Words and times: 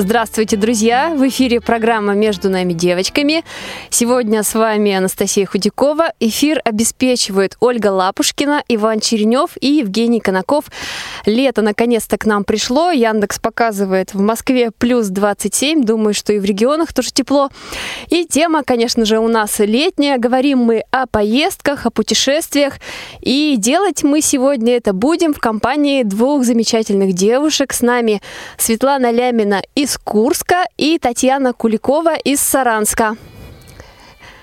Здравствуйте, 0.00 0.56
друзья! 0.56 1.12
В 1.16 1.26
эфире 1.26 1.60
программа 1.60 2.12
«Между 2.12 2.48
нами 2.48 2.72
девочками». 2.72 3.42
Сегодня 3.90 4.44
с 4.44 4.54
вами 4.54 4.92
Анастасия 4.92 5.44
Худякова. 5.44 6.12
Эфир 6.20 6.60
обеспечивают 6.64 7.56
Ольга 7.58 7.88
Лапушкина, 7.88 8.62
Иван 8.68 9.00
Черенев 9.00 9.56
и 9.60 9.72
Евгений 9.72 10.20
Конаков. 10.20 10.66
Лето 11.26 11.62
наконец-то 11.62 12.16
к 12.16 12.26
нам 12.26 12.44
пришло. 12.44 12.92
Яндекс 12.92 13.40
показывает 13.40 14.14
в 14.14 14.20
Москве 14.20 14.70
плюс 14.70 15.08
27. 15.08 15.82
Думаю, 15.82 16.14
что 16.14 16.32
и 16.32 16.38
в 16.38 16.44
регионах 16.44 16.92
тоже 16.92 17.10
тепло. 17.10 17.50
И 18.08 18.24
тема, 18.24 18.62
конечно 18.62 19.04
же, 19.04 19.18
у 19.18 19.26
нас 19.26 19.58
летняя. 19.58 20.16
Говорим 20.18 20.58
мы 20.58 20.84
о 20.92 21.08
поездках, 21.08 21.86
о 21.86 21.90
путешествиях. 21.90 22.74
И 23.20 23.56
делать 23.58 24.04
мы 24.04 24.20
сегодня 24.20 24.76
это 24.76 24.92
будем 24.92 25.34
в 25.34 25.40
компании 25.40 26.04
двух 26.04 26.44
замечательных 26.44 27.14
девушек. 27.14 27.72
С 27.72 27.80
нами 27.80 28.22
Светлана 28.58 29.10
Лямина 29.10 29.60
и 29.74 29.87
из 29.88 29.96
Курска 29.96 30.66
и 30.76 30.98
Татьяна 30.98 31.54
Куликова 31.54 32.14
из 32.16 32.40
Саранска. 32.40 33.16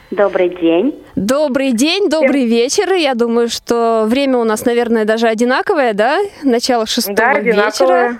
Добрый 0.09 0.49
день. 0.49 1.03
Добрый 1.15 1.71
день, 1.71 2.09
добрый 2.09 2.47
вечер. 2.47 2.91
Я 2.93 3.13
думаю, 3.13 3.49
что 3.49 4.05
время 4.07 4.39
у 4.39 4.43
нас, 4.43 4.65
наверное, 4.65 5.05
даже 5.05 5.27
одинаковое, 5.27 5.93
да? 5.93 6.19
Начало 6.41 6.87
шестого 6.87 7.15
да, 7.15 7.33
вечера. 7.37 8.17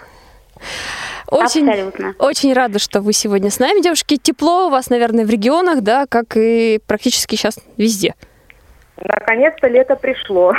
Очень, 1.27 1.67
Абсолютно. 1.67 2.13
очень 2.19 2.53
рада, 2.53 2.77
что 2.77 3.01
вы 3.01 3.11
сегодня 3.11 3.49
с 3.49 3.57
нами, 3.57 3.81
девушки. 3.81 4.17
Тепло 4.21 4.67
у 4.67 4.69
вас, 4.69 4.91
наверное, 4.91 5.25
в 5.25 5.29
регионах, 5.31 5.81
да, 5.81 6.05
как 6.07 6.37
и 6.37 6.79
практически 6.85 7.35
сейчас 7.35 7.57
везде. 7.75 8.13
Наконец-то 8.97 9.67
лето 9.67 9.95
пришло. 9.95 10.53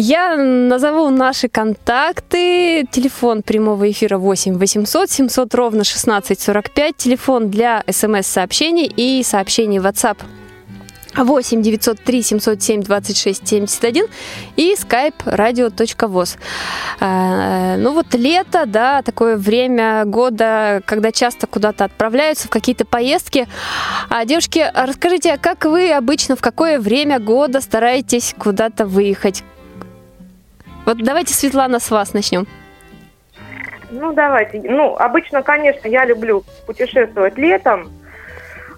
Я 0.00 0.36
назову 0.36 1.10
наши 1.10 1.48
контакты. 1.48 2.86
Телефон 2.88 3.42
прямого 3.42 3.90
эфира 3.90 4.16
8 4.16 4.56
800 4.56 5.10
700 5.10 5.54
ровно 5.56 5.80
1645. 5.80 6.96
Телефон 6.96 7.50
для 7.50 7.82
смс-сообщений 7.90 8.86
и 8.86 9.24
сообщений 9.24 9.80
в 9.80 9.86
WhatsApp 9.86 10.18
8 11.16 11.62
903 11.62 12.22
707 12.22 12.82
26 12.84 13.48
71 13.48 14.04
и 14.54 14.76
skype 14.78 15.16
radio.voz. 15.24 16.38
Э, 17.00 17.76
ну 17.76 17.92
вот 17.92 18.14
лето, 18.14 18.66
да, 18.66 19.02
такое 19.02 19.36
время 19.36 20.04
года, 20.04 20.80
когда 20.86 21.10
часто 21.10 21.48
куда-то 21.48 21.84
отправляются 21.84 22.46
в 22.46 22.50
какие-то 22.50 22.84
поездки. 22.84 23.48
А, 24.10 24.24
девушки, 24.24 24.64
расскажите, 24.76 25.32
а 25.32 25.38
как 25.38 25.64
вы 25.64 25.90
обычно, 25.90 26.36
в 26.36 26.40
какое 26.40 26.78
время 26.78 27.18
года 27.18 27.60
стараетесь 27.60 28.32
куда-то 28.38 28.86
выехать? 28.86 29.42
Вот 30.88 30.96
давайте, 31.04 31.34
Светлана, 31.34 31.80
с 31.80 31.90
вас 31.90 32.14
начнем. 32.14 32.46
Ну, 33.90 34.14
давайте. 34.14 34.58
Ну, 34.64 34.96
обычно, 34.96 35.42
конечно, 35.42 35.86
я 35.86 36.06
люблю 36.06 36.44
путешествовать 36.66 37.36
летом. 37.36 37.90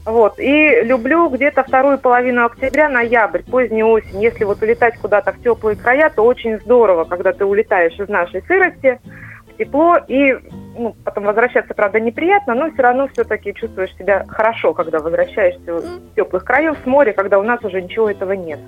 Вот. 0.05 0.41
И 0.41 0.81
люблю 0.83 1.29
где-то 1.29 1.63
вторую 1.63 1.99
половину 1.99 2.45
октября, 2.47 2.89
ноябрь, 2.89 3.43
позднюю 3.49 3.87
осень. 3.87 4.21
Если 4.21 4.43
вот 4.43 4.61
улетать 4.61 4.99
куда-то 4.99 5.33
в 5.33 5.41
теплые 5.41 5.77
края, 5.77 6.11
то 6.11 6.25
очень 6.25 6.59
здорово, 6.59 7.05
когда 7.05 7.33
ты 7.33 7.45
улетаешь 7.45 7.97
из 7.97 8.09
нашей 8.09 8.43
сырости 8.43 9.01
в 9.47 9.57
тепло. 9.57 9.97
И 10.09 10.37
ну, 10.77 10.97
потом 11.05 11.27
возвращаться, 11.27 11.75
правда, 11.75 12.01
неприятно, 12.01 12.57
но 12.57 12.73
все 12.73 12.83
равно 12.83 13.07
все-таки 13.07 13.55
чувствуешь 13.55 13.95
себя 13.97 14.27
хорошо, 14.29 14.75
когда 14.75 14.99
возвращаешься 14.99 15.75
в 15.75 16.15
теплых 16.17 16.45
краев 16.45 16.77
с 16.83 16.87
моря, 16.87 17.13
когда 17.13 17.39
у 17.39 17.45
нас 17.45 17.63
уже 17.63 17.81
ничего 17.81 18.11
этого 18.11 18.33
нет. 18.33 18.59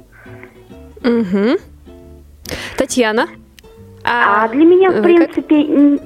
Угу. 1.02 1.58
Татьяна? 2.76 3.28
А, 4.04 4.44
а 4.44 4.48
для 4.48 4.64
меня, 4.64 4.90
в 4.90 5.02
принципе, 5.02 5.56
угу. 5.56 6.00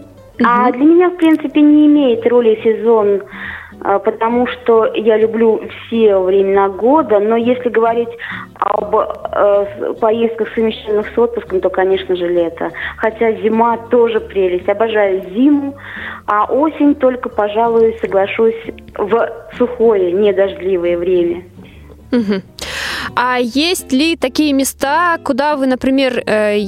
а 0.44 0.70
для 0.72 0.84
меня, 0.84 1.10
в 1.10 1.16
принципе, 1.16 1.60
не 1.60 1.86
имеет 1.86 2.26
роли 2.26 2.60
сезон, 2.62 3.22
а, 3.80 3.98
потому 3.98 4.46
что 4.46 4.86
я 4.94 5.16
люблю 5.16 5.60
все 5.86 6.18
времена 6.18 6.68
года, 6.68 7.18
но 7.20 7.36
если 7.36 7.68
говорить 7.68 8.08
об 8.54 8.94
э, 8.94 9.94
поездках 10.00 10.48
совмещенных 10.54 11.08
с 11.14 11.18
отпуском, 11.18 11.60
то, 11.60 11.70
конечно 11.70 12.16
же, 12.16 12.26
лето. 12.28 12.70
Хотя 12.96 13.32
зима 13.32 13.76
тоже 13.90 14.20
прелесть. 14.20 14.68
Обожаю 14.68 15.22
зиму, 15.30 15.76
а 16.26 16.44
осень 16.44 16.94
только, 16.94 17.28
пожалуй, 17.28 17.96
соглашусь 18.00 18.56
в 18.96 19.30
сухое, 19.56 20.12
недождливое 20.12 20.98
время. 20.98 21.44
Угу. 22.12 22.42
А 23.14 23.38
есть 23.38 23.92
ли 23.92 24.16
такие 24.16 24.52
места, 24.52 25.18
куда 25.22 25.56
вы, 25.56 25.66
например, 25.66 26.22
э, 26.26 26.58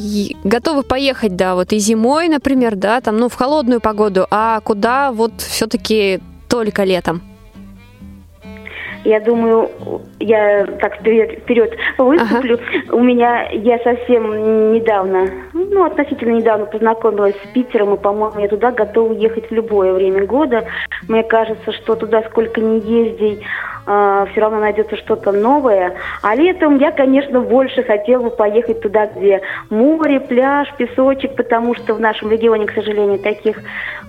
готовы 0.44 0.82
поехать, 0.82 1.36
да, 1.36 1.54
вот 1.54 1.72
и 1.72 1.78
зимой, 1.78 2.28
например, 2.28 2.76
да, 2.76 3.00
там, 3.00 3.18
ну, 3.18 3.28
в 3.28 3.34
холодную 3.34 3.80
погоду, 3.80 4.26
а 4.30 4.60
куда 4.60 5.12
вот 5.12 5.32
все-таки 5.40 6.20
только 6.48 6.84
летом? 6.84 7.22
Я 9.08 9.20
думаю, 9.20 9.70
я 10.20 10.66
так 10.66 10.96
вперед, 10.96 11.78
выступлю. 11.96 12.58
Ага. 12.58 12.94
У 12.94 13.00
меня, 13.00 13.48
я 13.52 13.78
совсем 13.78 14.74
недавно, 14.74 15.30
ну, 15.54 15.84
относительно 15.86 16.36
недавно 16.36 16.66
познакомилась 16.66 17.34
с 17.42 17.54
Питером, 17.54 17.94
и, 17.94 17.96
по-моему, 17.96 18.38
я 18.38 18.48
туда 18.48 18.70
готова 18.70 19.14
ехать 19.14 19.48
в 19.48 19.54
любое 19.54 19.94
время 19.94 20.26
года. 20.26 20.66
Мне 21.08 21.22
кажется, 21.22 21.72
что 21.72 21.94
туда 21.94 22.22
сколько 22.24 22.60
ни 22.60 22.86
езди, 22.86 23.40
э, 23.86 24.26
все 24.30 24.40
равно 24.42 24.60
найдется 24.60 24.96
что-то 24.96 25.32
новое. 25.32 25.94
А 26.20 26.34
летом 26.34 26.76
я, 26.76 26.90
конечно, 26.90 27.40
больше 27.40 27.82
хотела 27.84 28.24
бы 28.24 28.30
поехать 28.30 28.82
туда, 28.82 29.06
где 29.06 29.40
море, 29.70 30.20
пляж, 30.20 30.68
песочек, 30.76 31.34
потому 31.34 31.74
что 31.76 31.94
в 31.94 32.00
нашем 32.00 32.30
регионе, 32.30 32.66
к 32.66 32.74
сожалению, 32.74 33.20
таких 33.20 33.58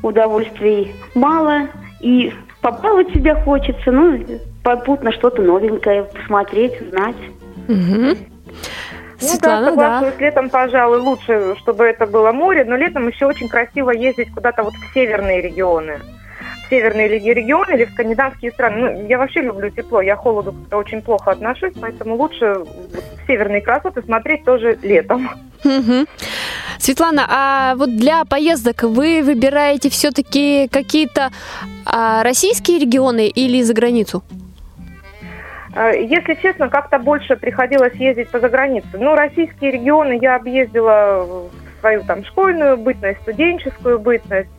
удовольствий 0.04 0.92
мало. 1.16 1.68
И 2.02 2.34
побаловать 2.62 3.14
себя 3.14 3.36
хочется, 3.36 3.92
ну, 3.92 4.18
попутно 4.76 5.12
что-то 5.12 5.42
новенькое 5.42 6.04
посмотреть, 6.04 6.80
узнать. 6.82 7.16
Угу. 7.68 8.18
Ну 9.22 9.28
Светлана, 9.28 9.66
да, 9.66 9.70
соглашусь, 9.72 10.20
да. 10.20 10.26
летом, 10.26 10.50
пожалуй, 10.50 11.00
лучше, 11.00 11.56
чтобы 11.58 11.86
это 11.86 12.06
было 12.06 12.32
море, 12.32 12.64
но 12.66 12.76
летом 12.76 13.08
еще 13.08 13.26
очень 13.26 13.50
красиво 13.50 13.90
ездить 13.90 14.32
куда-то 14.32 14.64
вот 14.64 14.74
в 14.74 14.94
северные 14.94 15.42
регионы. 15.42 16.00
В 16.66 16.70
северные 16.70 17.08
регионы 17.08 17.74
или 17.74 17.86
в 17.86 17.92
скандинавские 17.92 18.52
страны. 18.52 18.92
Ну, 18.92 19.08
я 19.08 19.18
вообще 19.18 19.42
люблю 19.42 19.72
тепло, 19.72 20.02
я 20.02 20.16
холоду 20.16 20.56
очень 20.72 21.02
плохо 21.02 21.32
отношусь, 21.32 21.74
поэтому 21.82 22.16
лучше 22.16 22.60
в 22.60 23.28
северные 23.28 23.62
красоты 23.62 24.04
смотреть 24.04 24.46
тоже 24.46 24.78
летом. 24.84 25.30
Угу. 25.66 26.06
Светлана, 26.78 27.26
а 27.28 27.76
вот 27.76 27.98
для 27.98 28.24
поездок 28.24 28.84
вы 28.84 29.22
выбираете 29.24 29.90
все-таки 29.90 30.70
какие-то 30.72 31.32
а, 31.86 32.24
российские 32.24 32.80
регионы 32.80 33.28
или 33.28 33.62
за 33.64 33.74
границу? 33.74 34.24
А, 35.76 35.92
если 35.92 36.36
честно, 36.36 36.70
как-то 36.70 37.00
больше 37.00 37.36
приходилось 37.36 37.94
ездить 37.96 38.30
по 38.30 38.40
загранице. 38.40 38.88
Ну, 38.94 39.16
российские 39.16 39.72
регионы 39.72 40.18
я 40.22 40.36
объездила 40.36 41.50
свою 41.80 42.04
там 42.04 42.24
школьную 42.26 42.78
бытность, 42.78 43.22
студенческую 43.22 44.00
бытность. 44.00 44.50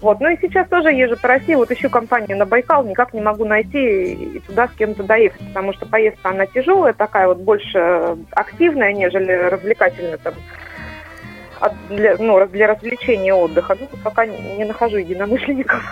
Вот. 0.00 0.20
Ну 0.20 0.28
и 0.28 0.36
сейчас 0.40 0.68
тоже 0.68 0.92
езжу 0.92 1.16
по 1.16 1.28
России, 1.28 1.54
вот 1.54 1.70
ищу 1.70 1.88
компанию 1.88 2.36
на 2.36 2.44
Байкал, 2.44 2.84
никак 2.84 3.14
не 3.14 3.20
могу 3.20 3.44
найти 3.44 4.12
и 4.12 4.40
туда 4.40 4.68
с 4.68 4.72
кем-то 4.72 5.02
доехать, 5.02 5.46
потому 5.48 5.72
что 5.72 5.86
поездка, 5.86 6.30
она 6.30 6.46
тяжелая, 6.46 6.92
такая 6.92 7.28
вот 7.28 7.38
больше 7.38 8.16
активная, 8.32 8.92
нежели 8.92 9.32
развлекательная 9.32 10.18
там 10.18 10.34
для, 11.88 12.16
ну, 12.18 12.46
для 12.46 12.66
развлечения 12.66 13.28
и 13.28 13.32
отдыха. 13.32 13.76
Ну, 13.78 13.88
пока 14.02 14.26
не, 14.26 14.64
нахожу 14.64 14.98
единомышленников. 14.98 15.82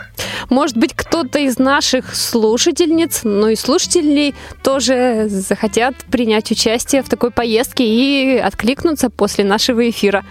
Может 0.50 0.76
быть, 0.76 0.94
кто-то 0.94 1.38
из 1.38 1.58
наших 1.58 2.14
слушательниц, 2.14 3.20
ну 3.24 3.48
и 3.48 3.56
слушателей 3.56 4.34
тоже 4.62 5.26
захотят 5.28 5.94
принять 6.10 6.50
участие 6.50 7.02
в 7.02 7.08
такой 7.08 7.30
поездке 7.30 7.84
и 7.84 8.38
откликнуться 8.38 9.10
после 9.10 9.44
нашего 9.44 9.88
эфира. 9.88 10.24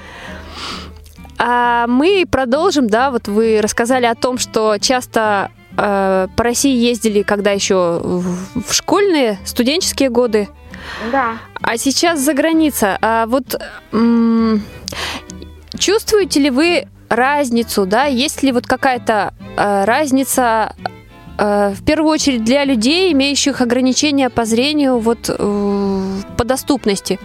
А 1.39 1.87
мы 1.87 2.25
продолжим, 2.29 2.87
да, 2.87 3.11
вот 3.11 3.27
вы 3.27 3.59
рассказали 3.61 4.05
о 4.05 4.15
том, 4.15 4.37
что 4.37 4.77
часто 4.79 5.51
э, 5.77 6.27
по 6.35 6.43
России 6.43 6.75
ездили, 6.75 7.23
когда 7.23 7.51
еще 7.51 7.99
в 8.03 8.71
школьные, 8.71 9.39
студенческие 9.43 10.09
годы. 10.09 10.47
Да. 11.11 11.37
А 11.61 11.77
сейчас 11.77 12.19
за 12.19 12.33
граница. 12.33 12.97
А 13.01 13.25
вот 13.25 13.59
м- 13.91 14.61
чувствуете 15.77 16.39
ли 16.39 16.49
вы 16.49 16.87
разницу, 17.09 17.85
да? 17.85 18.05
Есть 18.05 18.43
ли 18.43 18.51
вот 18.51 18.65
какая-то 18.67 19.33
э, 19.57 19.85
разница 19.85 20.73
э, 21.37 21.69
в 21.69 21.83
первую 21.85 22.11
очередь 22.11 22.43
для 22.43 22.65
людей, 22.65 23.11
имеющих 23.13 23.61
ограничения 23.61 24.29
по 24.29 24.45
зрению, 24.45 24.99
вот 24.99 25.29
э, 25.29 26.15
по 26.37 26.43
доступности? 26.43 27.19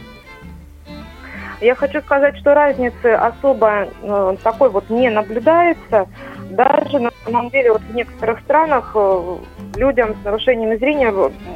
Я 1.60 1.74
хочу 1.74 2.00
сказать, 2.02 2.36
что 2.38 2.54
разницы 2.54 3.06
особо 3.14 3.88
э, 4.02 4.36
такой 4.44 4.70
вот 4.70 4.88
не 4.90 5.10
наблюдается. 5.10 6.06
Даже 6.50 6.98
на 6.98 7.10
самом 7.24 7.50
деле 7.50 7.72
вот 7.72 7.82
в 7.82 7.94
некоторых 7.94 8.40
странах 8.40 8.92
э, 8.94 9.36
людям 9.76 10.16
с 10.20 10.24
нарушениями 10.24 10.76
зрения, 10.76 11.12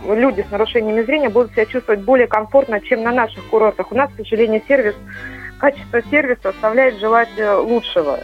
люди 0.06 0.44
с 0.46 0.50
нарушениями 0.50 1.02
зрения 1.02 1.30
будут 1.30 1.52
себя 1.52 1.64
чувствовать 1.64 2.02
более 2.02 2.26
комфортно, 2.26 2.80
чем 2.80 3.02
на 3.02 3.12
наших 3.12 3.42
курортах. 3.48 3.90
У 3.90 3.94
нас, 3.94 4.10
к 4.12 4.16
сожалению, 4.16 4.60
сервис, 4.68 4.94
качество 5.58 6.02
сервиса 6.10 6.50
оставляет 6.50 6.98
желать 6.98 7.30
э, 7.38 7.54
лучшего. 7.54 8.18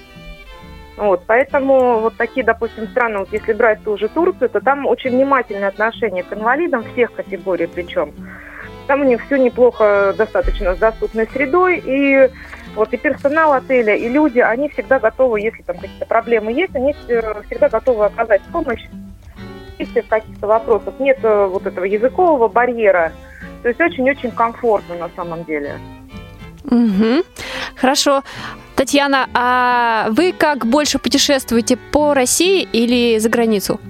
Вот, 0.98 1.22
поэтому 1.26 2.00
вот 2.00 2.16
такие, 2.16 2.44
допустим, 2.44 2.88
страны, 2.88 3.20
вот 3.20 3.32
если 3.32 3.52
брать 3.52 3.82
ту 3.84 3.96
же 3.96 4.08
Турцию, 4.08 4.48
то 4.50 4.60
там 4.60 4.84
очень 4.84 5.10
внимательное 5.10 5.68
отношение 5.68 6.24
к 6.24 6.32
инвалидам 6.32 6.84
всех 6.92 7.14
категорий 7.14 7.68
причем. 7.68 8.12
Там 8.88 9.02
у 9.02 9.04
них 9.04 9.24
все 9.26 9.36
неплохо 9.36 10.12
достаточно 10.18 10.74
с 10.74 10.78
доступной 10.78 11.28
средой, 11.28 11.82
и 11.84 12.28
вот 12.78 12.92
и 12.92 12.96
персонал 12.96 13.52
отеля, 13.52 13.96
и 13.96 14.08
люди, 14.08 14.38
они 14.38 14.68
всегда 14.68 15.00
готовы, 15.00 15.40
если 15.40 15.62
там 15.62 15.76
какие-то 15.78 16.06
проблемы 16.06 16.52
есть, 16.52 16.74
они 16.76 16.92
всегда 16.94 17.68
готовы 17.68 18.06
оказать 18.06 18.40
помощь, 18.52 18.84
в 19.78 20.08
каких-то 20.08 20.46
вопросах 20.46 20.94
нет 20.98 21.18
э, 21.22 21.46
вот 21.46 21.66
этого 21.66 21.84
языкового 21.84 22.48
барьера. 22.48 23.12
То 23.62 23.68
есть 23.68 23.80
очень-очень 23.80 24.32
комфортно 24.32 24.96
на 24.96 25.08
самом 25.14 25.44
деле. 25.44 25.78
Угу. 26.64 27.24
Хорошо. 27.76 28.22
Татьяна, 28.74 29.28
а 29.34 30.08
вы 30.10 30.32
как 30.32 30.66
больше 30.66 30.98
путешествуете 30.98 31.76
по 31.76 32.14
России 32.14 32.68
или 32.72 33.18
за 33.18 33.28
границу? 33.28 33.80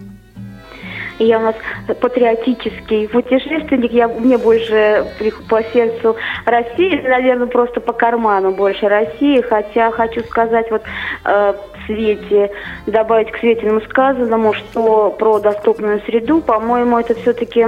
Я 1.18 1.38
у 1.38 1.42
нас 1.42 1.56
патриотический 2.00 3.08
путешественник. 3.08 3.92
Я, 3.92 4.08
мне 4.08 4.38
больше 4.38 5.04
по 5.48 5.62
сердцу 5.62 6.16
России, 6.44 7.00
наверное, 7.06 7.46
просто 7.46 7.80
по 7.80 7.92
карману 7.92 8.52
больше 8.52 8.88
России. 8.88 9.40
Хотя 9.40 9.90
хочу 9.90 10.20
сказать 10.24 10.70
вот 10.70 10.82
э, 11.24 11.54
Свете, 11.86 12.50
добавить 12.86 13.32
к 13.32 13.38
Светиному 13.38 13.80
сказанному, 13.80 14.52
что 14.52 15.10
про 15.10 15.38
доступную 15.38 16.00
среду, 16.02 16.40
по-моему, 16.40 16.98
это 16.98 17.14
все-таки 17.14 17.66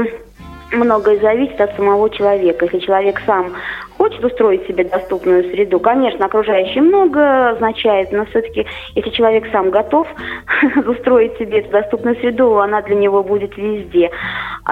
многое 0.73 1.19
зависит 1.19 1.61
от 1.61 1.75
самого 1.77 2.11
человека. 2.11 2.67
Если 2.67 2.79
человек 2.81 3.21
сам 3.27 3.55
хочет 4.01 4.25
устроить 4.25 4.67
себе 4.67 4.85
доступную 4.85 5.45
среду, 5.51 5.79
конечно, 5.79 6.25
окружающие 6.25 6.83
много 6.83 7.51
означает, 7.51 8.11
но 8.13 8.25
все-таки, 8.25 8.67
если 8.95 9.11
человек 9.11 9.45
сам 9.53 9.69
готов 9.69 10.09
устроить 10.87 11.37
себе 11.37 11.59
эту 11.59 11.71
доступную 11.71 12.17
среду, 12.17 12.61
она 12.61 12.81
для 12.81 12.95
него 12.95 13.23
будет 13.23 13.59
везде. 13.59 14.11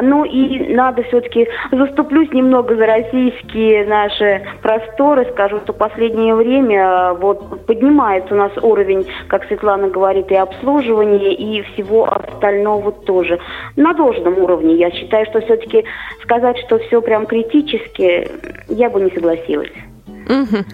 Ну 0.01 0.25
и 0.25 0.73
надо 0.75 1.03
все-таки, 1.03 1.47
заступлюсь 1.71 2.33
немного 2.33 2.75
за 2.75 2.87
российские 2.87 3.85
наши 3.85 4.47
просторы, 4.63 5.27
скажу, 5.33 5.59
что 5.59 5.75
в 5.75 5.77
последнее 5.77 6.35
время 6.35 7.13
вот 7.13 7.67
поднимается 7.67 8.33
у 8.33 8.39
нас 8.39 8.53
уровень, 8.63 9.07
как 9.27 9.45
Светлана 9.45 9.89
говорит, 9.89 10.31
и 10.31 10.37
обслуживания, 10.37 11.35
и 11.35 11.61
всего 11.73 12.11
остального 12.11 12.93
тоже. 12.93 13.39
На 13.77 13.93
должном 13.93 14.39
уровне. 14.39 14.77
Я 14.77 14.91
считаю, 14.91 15.27
что 15.27 15.43
все-таки 15.43 15.85
сказать, 16.23 16.57
что 16.65 16.79
все 16.79 17.03
прям 17.03 17.27
критически, 17.27 18.29
я 18.69 18.89
бы 18.89 19.03
не 19.03 19.11
согласилась. 19.19 19.73
Угу. 20.07 20.65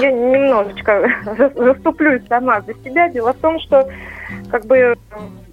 Я 0.00 0.12
немножечко 0.12 1.10
заступлюсь 1.56 2.22
сама 2.28 2.60
за 2.62 2.74
себя. 2.74 3.08
Дело 3.08 3.32
в 3.32 3.38
том, 3.38 3.58
что 3.60 3.88
как 4.50 4.66
бы 4.66 4.96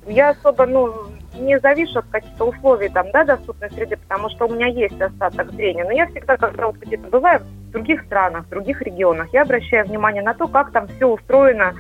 я 0.07 0.29
особо, 0.29 0.65
ну, 0.65 0.93
не 1.37 1.59
завишу 1.59 1.99
от 1.99 2.05
каких-то 2.11 2.45
условий 2.45 2.89
там, 2.89 3.07
да, 3.11 3.23
доступной 3.23 3.71
среды, 3.71 3.97
потому 3.97 4.29
что 4.29 4.45
у 4.45 4.53
меня 4.53 4.67
есть 4.67 4.99
остаток 5.01 5.51
зрения. 5.53 5.83
Но 5.83 5.91
я 5.91 6.07
всегда, 6.07 6.37
когда 6.37 6.67
вот 6.67 6.77
где-то 6.77 7.07
бываю 7.09 7.41
в 7.41 7.71
других 7.71 8.03
странах, 8.03 8.45
в 8.45 8.49
других 8.49 8.81
регионах, 8.81 9.27
я 9.33 9.41
обращаю 9.41 9.85
внимание 9.85 10.23
на 10.23 10.33
то, 10.33 10.47
как 10.47 10.71
там 10.71 10.87
все 10.87 11.07
устроено 11.07 11.73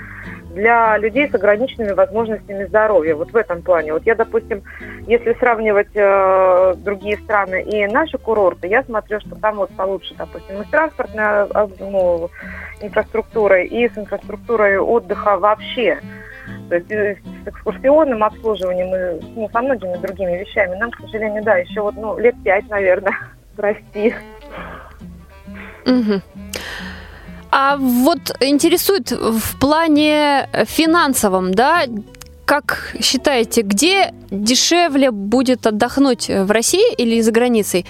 для 0.55 0.97
людей 0.97 1.29
с 1.29 1.35
ограниченными 1.35 1.91
возможностями 1.91 2.65
здоровья. 2.65 3.15
Вот 3.15 3.31
в 3.31 3.35
этом 3.35 3.61
плане. 3.61 3.93
Вот 3.93 4.05
я, 4.05 4.15
допустим, 4.15 4.63
если 5.05 5.33
сравнивать 5.33 5.93
э, 5.93 6.73
другие 6.77 7.17
страны 7.17 7.61
и 7.61 7.85
наши 7.87 8.17
курорты, 8.17 8.67
я 8.67 8.83
смотрю, 8.83 9.19
что 9.19 9.35
там 9.35 9.57
вот 9.57 9.69
получше, 9.71 10.15
допустим, 10.17 10.61
и 10.61 10.65
с 10.65 10.69
транспортной 10.69 11.23
а, 11.23 11.69
ну, 11.79 12.29
инфраструктурой, 12.81 13.67
и 13.67 13.89
с 13.89 13.97
инфраструктурой 13.97 14.77
отдыха 14.77 15.37
вообще. 15.37 15.99
То 16.69 16.75
есть 16.75 16.89
э, 16.89 17.17
с 17.43 17.47
экскурсионным 17.47 18.23
обслуживанием 18.23 19.19
и 19.19 19.25
ну, 19.35 19.49
со 19.51 19.61
многими 19.61 19.97
другими 19.97 20.37
вещами. 20.37 20.75
Нам, 20.77 20.89
к 20.89 20.99
сожалению, 21.01 21.43
да, 21.43 21.57
еще 21.57 21.81
вот 21.81 21.95
ну, 21.95 22.17
лет 22.17 22.35
пять, 22.43 22.67
наверное, 22.69 23.17
расти. 23.57 24.15
Угу. 25.85 26.21
А 27.57 27.77
вот 27.77 28.35
интересует 28.41 29.11
в 29.11 29.57
плане 29.57 30.49
финансовом, 30.65 31.53
да, 31.53 31.85
как 32.43 32.93
считаете, 33.01 33.61
где 33.61 34.13
дешевле 34.29 35.09
будет 35.09 35.65
отдохнуть 35.65 36.27
в 36.27 36.51
России 36.51 36.93
или 36.95 37.21
за 37.21 37.31
границей? 37.31 37.85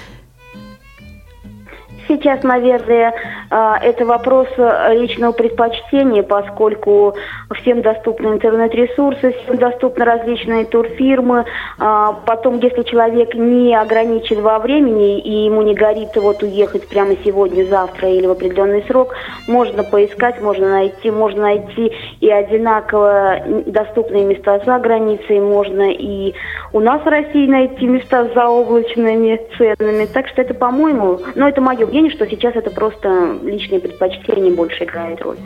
Сейчас, 2.08 2.44
наверное, 2.44 3.14
а, 3.50 3.80
это 3.82 4.06
вопрос 4.06 4.48
э, 4.58 4.94
личного 4.96 5.32
предпочтения, 5.32 6.22
поскольку 6.22 7.16
всем 7.56 7.82
доступны 7.82 8.28
интернет-ресурсы, 8.28 9.34
всем 9.44 9.58
доступны 9.58 10.06
различные 10.06 10.66
турфирмы. 10.66 11.46
А, 11.80 12.14
потом, 12.26 12.60
если 12.60 12.84
человек 12.84 13.34
не 13.34 13.76
ограничен 13.76 14.42
во 14.42 14.60
времени 14.60 15.20
и 15.20 15.46
ему 15.46 15.64
не 15.64 15.74
горит 15.74 16.16
вот 16.16 16.44
уехать 16.44 16.88
прямо 16.88 17.16
сегодня, 17.24 17.66
завтра 17.66 18.10
или 18.10 18.28
в 18.28 18.32
определенный 18.32 18.84
срок, 18.84 19.16
можно 19.48 19.84
поискать, 19.84 20.42
можно 20.42 20.70
найти, 20.70 21.10
можно 21.10 21.42
найти 21.44 21.92
и 22.20 22.30
одинаково 22.30 23.38
доступные 23.66 24.26
места 24.26 24.60
за 24.66 24.78
границей, 24.80 25.40
можно 25.40 25.92
и 25.92 26.34
у 26.74 26.80
нас 26.80 27.02
в 27.02 27.08
России 27.08 27.48
найти 27.48 27.88
места 27.88 28.26
с 28.26 28.34
заоблачными 28.34 29.40
ценами. 29.58 30.06
Так 30.06 30.28
что 30.28 30.42
это, 30.42 30.54
по-моему, 30.54 31.20
ну 31.36 31.48
это 31.48 31.62
мое 31.62 31.86
мнение, 31.96 32.12
что 32.12 32.28
сейчас 32.28 32.56
это 32.56 32.72
просто 32.72 33.38
личные 33.42 33.80
предпочтения 33.80 34.52
больше 34.52 34.84
играет 34.84 35.22
роль. 35.22 35.38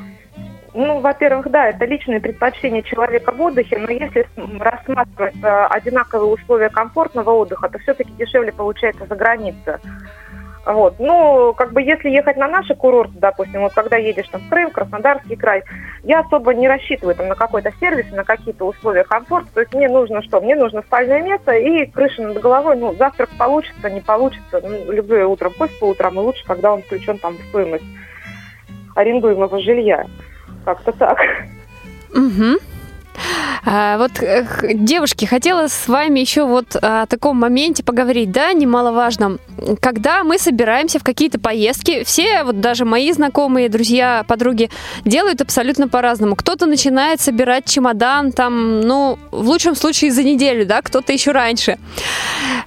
Ну, 0.73 0.99
во-первых, 0.99 1.49
да, 1.49 1.69
это 1.69 1.85
личные 1.85 2.19
предпочтения 2.19 2.81
человека 2.83 3.31
в 3.31 3.41
отдыхе, 3.41 3.77
но 3.77 3.89
если 3.89 4.27
рассматривать 4.59 5.35
э, 5.43 5.65
одинаковые 5.65 6.31
условия 6.31 6.69
комфортного 6.69 7.31
отдыха, 7.31 7.69
то 7.69 7.79
все-таки 7.79 8.11
дешевле 8.13 8.51
получается 8.51 9.05
за 9.07 9.15
границей. 9.15 9.73
Вот. 10.65 10.95
Ну, 10.99 11.53
как 11.57 11.73
бы 11.73 11.81
если 11.81 12.09
ехать 12.09 12.37
на 12.37 12.47
наши 12.47 12.75
курорты, 12.75 13.13
допустим, 13.15 13.61
вот 13.61 13.73
когда 13.73 13.97
едешь 13.97 14.27
там 14.27 14.41
в 14.41 14.49
Крым, 14.49 14.71
Краснодарский 14.71 15.35
край, 15.35 15.63
я 16.03 16.19
особо 16.19 16.53
не 16.53 16.67
рассчитываю 16.67 17.15
там 17.15 17.27
на 17.27 17.35
какой-то 17.35 17.71
сервис, 17.79 18.11
на 18.11 18.23
какие-то 18.23 18.65
условия 18.65 19.03
комфорта. 19.03 19.49
То 19.53 19.61
есть 19.61 19.73
мне 19.73 19.87
нужно 19.87 20.21
что? 20.21 20.41
Мне 20.41 20.55
нужно 20.55 20.81
спальное 20.81 21.21
место 21.21 21.53
и 21.53 21.85
крыша 21.85 22.21
над 22.21 22.39
головой. 22.39 22.75
Ну, 22.77 22.93
завтрак 22.93 23.29
получится, 23.37 23.89
не 23.89 24.01
получится. 24.01 24.61
Ну, 24.61 24.91
люблю 24.91 25.17
я 25.17 25.27
утром, 25.27 25.53
по 25.57 25.85
утрам, 25.85 26.15
и 26.15 26.19
лучше, 26.19 26.43
когда 26.45 26.73
он 26.73 26.81
включен 26.83 27.17
там 27.17 27.37
в 27.37 27.41
стоимость 27.49 27.85
арендуемого 28.95 29.59
жилья. 29.59 30.05
Как-то 30.65 30.91
так. 30.91 31.19
Угу. 32.11 32.59
А, 33.65 33.97
вот, 33.97 34.11
девушки, 34.73 35.25
хотела 35.25 35.67
с 35.67 35.87
вами 35.87 36.19
еще 36.19 36.45
вот 36.45 36.75
о 36.75 37.05
таком 37.05 37.37
моменте 37.37 37.83
поговорить, 37.83 38.31
да, 38.31 38.53
немаловажном. 38.53 39.39
Когда 39.81 40.23
мы 40.23 40.37
собираемся 40.37 40.99
в 40.99 41.03
какие-то 41.03 41.39
поездки, 41.39 42.03
все, 42.03 42.43
вот 42.43 42.61
даже 42.61 42.85
мои 42.85 43.11
знакомые, 43.11 43.69
друзья, 43.69 44.23
подруги, 44.27 44.69
делают 45.05 45.41
абсолютно 45.41 45.87
по-разному. 45.87 46.35
Кто-то 46.35 46.65
начинает 46.65 47.21
собирать 47.21 47.65
чемодан 47.65 48.31
там, 48.31 48.81
ну, 48.81 49.19
в 49.31 49.47
лучшем 49.47 49.75
случае 49.75 50.11
за 50.11 50.23
неделю, 50.23 50.65
да, 50.65 50.81
кто-то 50.81 51.13
еще 51.13 51.31
раньше. 51.31 51.77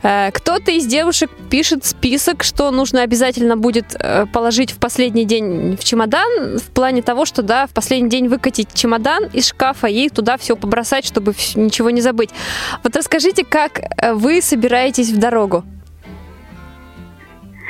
Э, 0.02 0.30
кто-то 0.32 0.70
из 0.70 0.86
девушек 0.86 1.30
пишет 1.50 1.84
список, 1.84 2.42
что 2.42 2.70
нужно 2.70 3.02
обязательно 3.02 3.56
будет 3.56 3.96
э, 3.98 4.26
положить 4.32 4.72
в 4.72 4.78
последний 4.78 5.24
день 5.24 5.76
в 5.76 5.84
чемодан, 5.84 6.58
в 6.58 6.70
плане 6.72 7.02
того, 7.02 7.24
что, 7.24 7.42
да, 7.42 7.66
в 7.66 7.70
последний 7.70 8.08
день 8.08 8.28
выкатить 8.28 8.68
чемодан 8.74 9.24
из 9.32 9.48
шкафа 9.48 9.86
и 9.86 10.08
туда 10.08 10.36
все 10.42 10.56
побросать, 10.56 11.06
чтобы 11.06 11.34
ничего 11.54 11.90
не 11.90 12.00
забыть. 12.00 12.30
Вот 12.82 12.96
расскажите, 12.96 13.44
как 13.44 13.78
э, 13.78 14.12
вы 14.12 14.42
собираетесь 14.42 15.10
в 15.10 15.18
дорогу? 15.18 15.64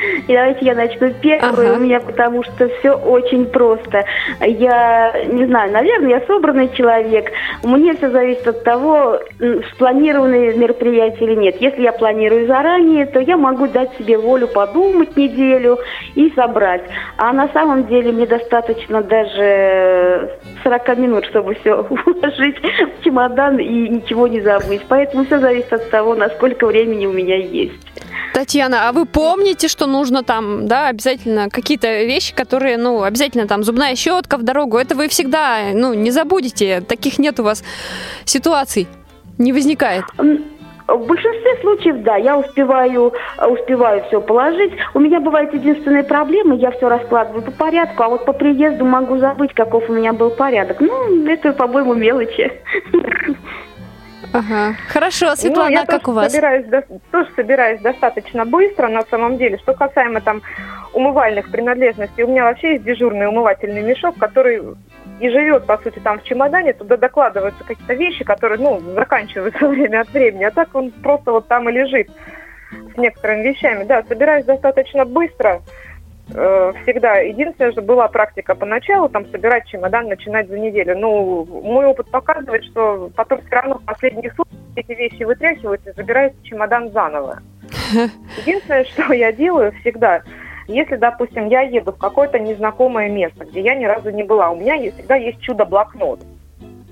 И 0.29 0.33
давайте 0.33 0.65
я 0.67 0.75
начну 0.75 1.11
первую, 1.11 1.69
ага. 1.69 1.77
у 1.77 1.81
меня 1.81 2.01
потому 2.01 2.43
что 2.43 2.69
все 2.79 2.93
очень 2.93 3.47
просто. 3.47 4.05
Я, 4.41 5.15
не 5.27 5.47
знаю, 5.47 5.73
наверное, 5.73 6.11
я 6.11 6.27
собранный 6.27 6.71
человек. 6.75 7.33
Мне 7.63 7.95
все 7.95 8.11
зависит 8.11 8.47
от 8.47 8.65
того, 8.65 9.19
спланированы 9.73 10.55
мероприятия 10.55 11.25
или 11.25 11.35
нет. 11.35 11.61
Если 11.61 11.83
я 11.83 11.93
планирую 11.93 12.47
заранее, 12.47 13.07
то 13.07 13.21
я 13.21 13.37
могу 13.37 13.67
дать 13.69 13.91
себе 13.99 14.19
волю 14.19 14.49
подумать 14.49 15.17
неделю 15.17 15.79
и 16.15 16.31
собрать. 16.31 16.83
А 17.17 17.33
на 17.33 17.49
самом 17.49 17.87
деле 17.87 18.13
мне 18.13 18.27
достаточно 18.27 19.03
даже 19.03 20.39
40 20.65 20.99
минут, 20.99 21.25
чтобы 21.27 21.55
все 21.55 21.75
уложить 21.91 22.57
в 22.59 23.05
чемодан 23.05 23.59
и 23.59 23.89
ничего 23.89 24.27
не 24.27 24.41
забыть. 24.41 24.83
Поэтому 24.89 25.25
все 25.25 25.39
зависит 25.39 25.73
от 25.73 25.91
того, 25.91 26.15
насколько 26.15 26.67
времени 26.67 27.07
у 27.07 27.13
меня 27.13 27.37
есть. 27.37 27.93
Татьяна, 28.33 28.89
а 28.89 28.93
вы 28.93 29.05
помните, 29.05 29.69
что 29.69 29.87
нужно 29.93 30.23
там, 30.23 30.67
да, 30.67 30.89
обязательно 30.89 31.49
какие-то 31.51 32.03
вещи, 32.05 32.35
которые, 32.35 32.77
ну, 32.77 33.03
обязательно 33.03 33.47
там 33.47 33.63
зубная 33.63 33.95
щетка 33.95 34.39
в 34.39 34.43
дорогу, 34.43 34.79
это 34.79 34.97
вы 34.97 35.09
всегда, 35.09 35.71
ну, 35.73 35.95
не 35.95 36.11
забудете, 36.11 36.81
таких 36.81 37.19
нет 37.19 37.39
у 37.39 37.45
вас 37.45 37.63
ситуаций, 38.25 38.89
не 39.39 39.53
возникает? 39.53 40.05
В 40.89 41.07
большинстве 41.07 41.57
случаев, 41.61 42.03
да, 42.03 42.17
я 42.17 42.37
успеваю, 42.37 43.13
успеваю 43.39 44.03
все 44.09 44.21
положить. 44.21 44.73
У 44.95 45.01
меня 45.01 45.21
бывает 45.21 45.55
единственная 45.55 46.03
проблема, 46.03 46.57
я 46.57 46.71
все 46.73 46.89
раскладываю 46.89 47.43
по 47.43 47.53
порядку, 47.53 48.03
а 48.03 48.09
вот 48.09 48.25
по 48.25 48.33
приезду 48.33 48.85
могу 48.85 49.17
забыть, 49.19 49.55
каков 49.55 49.89
у 49.89 49.93
меня 49.93 50.13
был 50.13 50.31
порядок. 50.31 50.81
Ну, 50.81 51.27
это, 51.27 51.53
по-моему, 51.53 51.95
мелочи. 51.95 52.53
Ага. 54.33 54.77
Хорошо, 54.89 55.27
ну, 55.27 55.37
Светлана, 55.37 55.71
ну, 55.71 55.77
я 55.77 55.87
как 55.87 56.09
у 56.09 56.13
вас? 56.13 56.33
Собираюсь, 56.33 56.67
тоже 57.11 57.29
собираюсь 57.37 57.81
достаточно 57.81 58.45
быстро, 58.45 58.89
на 58.89 59.03
самом 59.03 59.37
деле. 59.37 59.59
Что 59.59 59.75
касаемо 59.75 60.21
там 60.21 60.43
умывальных 60.95 61.51
принадлежностей, 61.51 62.25
у 62.25 62.29
меня 62.29 62.45
вообще 62.45 62.73
есть 62.73 62.85
дежурный 62.85 63.29
умывательный 63.29 63.83
мешок, 63.83 64.17
который 64.19 64.63
и 65.21 65.29
живет, 65.29 65.67
по 65.67 65.79
сути, 65.79 65.99
там 65.99 66.19
в 66.19 66.25
чемодане, 66.25 66.73
туда 66.73 66.97
докладываются 66.97 67.63
какие-то 67.63 67.95
вещи, 67.95 68.25
которые, 68.25 68.59
ну, 68.59 68.81
заканчиваются 68.95 69.69
время 69.69 70.01
от 70.01 70.11
времени, 70.11 70.45
а 70.45 70.51
так 70.51 70.75
он 70.75 70.91
просто 70.91 71.31
вот 71.33 71.47
там 71.49 71.69
и 71.69 71.73
лежит 71.73 72.09
с 72.95 72.97
некоторыми 72.97 73.49
вещами. 73.49 73.85
Да, 73.85 74.03
собираюсь 74.09 74.45
достаточно 74.45 75.05
быстро, 75.05 75.63
Э, 76.35 76.73
всегда. 76.83 77.19
Единственное, 77.19 77.73
что 77.73 77.83
была 77.83 78.09
практика 78.09 78.55
поначалу, 78.55 79.09
там, 79.09 79.27
собирать 79.31 79.67
чемодан, 79.67 80.09
начинать 80.09 80.49
за 80.49 80.59
неделю. 80.59 80.99
Ну, 80.99 81.45
мой 81.45 81.85
опыт 81.87 82.11
показывает, 82.11 82.65
что 82.65 83.11
потом 83.15 83.41
все 83.41 83.57
равно 83.57 83.79
в 83.79 83.85
последние 83.85 84.33
сутки 84.33 84.57
эти 84.77 84.93
вещи 84.93 85.25
вытряхиваются 85.25 85.91
и 85.91 85.95
забирается 85.95 86.43
чемодан 86.45 86.91
заново. 86.93 87.41
Единственное, 88.39 88.85
что 88.85 89.13
я 89.13 89.33
делаю 89.33 89.73
всегда, 89.81 90.23
если, 90.69 90.97
допустим, 90.97 91.49
я 91.49 91.63
еду 91.63 91.93
в 91.93 91.99
какое-то 91.99 92.39
незнакомое 92.39 93.11
место, 93.11 93.45
где 93.45 93.61
я 93.61 93.75
ни 93.75 93.85
разу 93.85 94.11
не 94.11 94.23
была, 94.23 94.51
у 94.51 94.57
меня 94.57 94.79
всегда 94.93 95.17
есть 95.17 95.41
чудо-блокнот. 95.41 96.21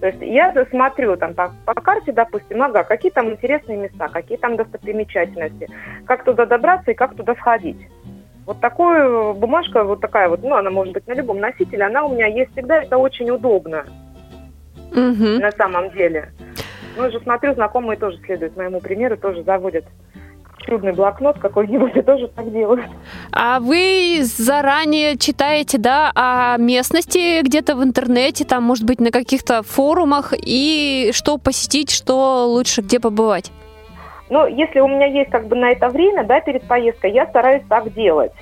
То 0.01 0.07
есть 0.07 0.19
я 0.23 0.53
смотрю 0.71 1.17
там 1.17 1.35
по, 1.35 1.53
по 1.67 1.75
карте, 1.75 2.13
допустим, 2.13 2.63
ага, 2.63 2.85
какие 2.85 3.13
там 3.13 3.31
интересные 3.31 3.77
места, 3.77 4.09
какие 4.09 4.39
там 4.39 4.57
достопримечательности, 4.57 5.69
как 6.07 6.25
туда 6.25 6.47
добраться 6.47 6.91
и 6.91 6.95
как 6.95 7.15
туда 7.15 7.35
сходить. 7.35 7.87
Вот 8.51 8.59
такую 8.59 9.35
бумажка, 9.35 9.85
вот 9.85 10.01
такая 10.01 10.29
вот, 10.29 10.43
ну, 10.43 10.57
она 10.57 10.71
может 10.71 10.93
быть 10.93 11.07
на 11.07 11.13
любом 11.13 11.39
носителе, 11.39 11.85
она 11.85 12.03
у 12.03 12.13
меня 12.13 12.27
есть 12.27 12.51
всегда, 12.51 12.83
это 12.83 12.99
очень 12.99 13.31
удобно. 13.31 13.85
Угу. 14.91 15.39
На 15.41 15.53
самом 15.53 15.93
деле. 15.93 16.33
Ну, 16.97 17.07
уже 17.07 17.21
смотрю, 17.21 17.55
знакомые 17.55 17.97
тоже 17.97 18.19
следуют 18.27 18.57
моему 18.57 18.81
примеру, 18.81 19.17
тоже 19.17 19.45
заводят 19.45 19.85
чудный 20.67 20.93
блокнот 20.93 21.39
какой-нибудь 21.39 21.95
и 21.95 22.03
тоже 22.03 22.27
так 22.27 22.51
делают. 22.51 22.87
А 23.31 23.61
вы 23.61 24.19
заранее 24.25 25.17
читаете, 25.17 25.79
да, 25.79 26.11
о 26.17 26.57
местности 26.57 27.43
где-то 27.43 27.77
в 27.77 27.85
интернете, 27.85 28.45
там, 28.45 28.65
может 28.65 28.85
быть, 28.85 29.01
на 29.01 29.13
каких-то 29.13 29.63
форумах, 29.63 30.35
и 30.37 31.11
что 31.13 31.39
посетить, 31.39 31.93
что 31.93 32.47
лучше 32.49 32.81
где 32.81 32.99
побывать? 32.99 33.53
Но 34.31 34.47
если 34.47 34.81
у 34.81 34.89
меня 34.89 35.07
есть 35.07 35.31
как 35.31 35.47
бы 35.49 35.57
на 35.57 35.73
это 35.73 35.89
время, 35.89 36.25
да, 36.25 36.41
перед 36.41 36.67
поездкой, 36.67 37.13
я 37.13 37.27
стараюсь 37.27 37.65
так 37.69 37.93
делать. 37.93 38.33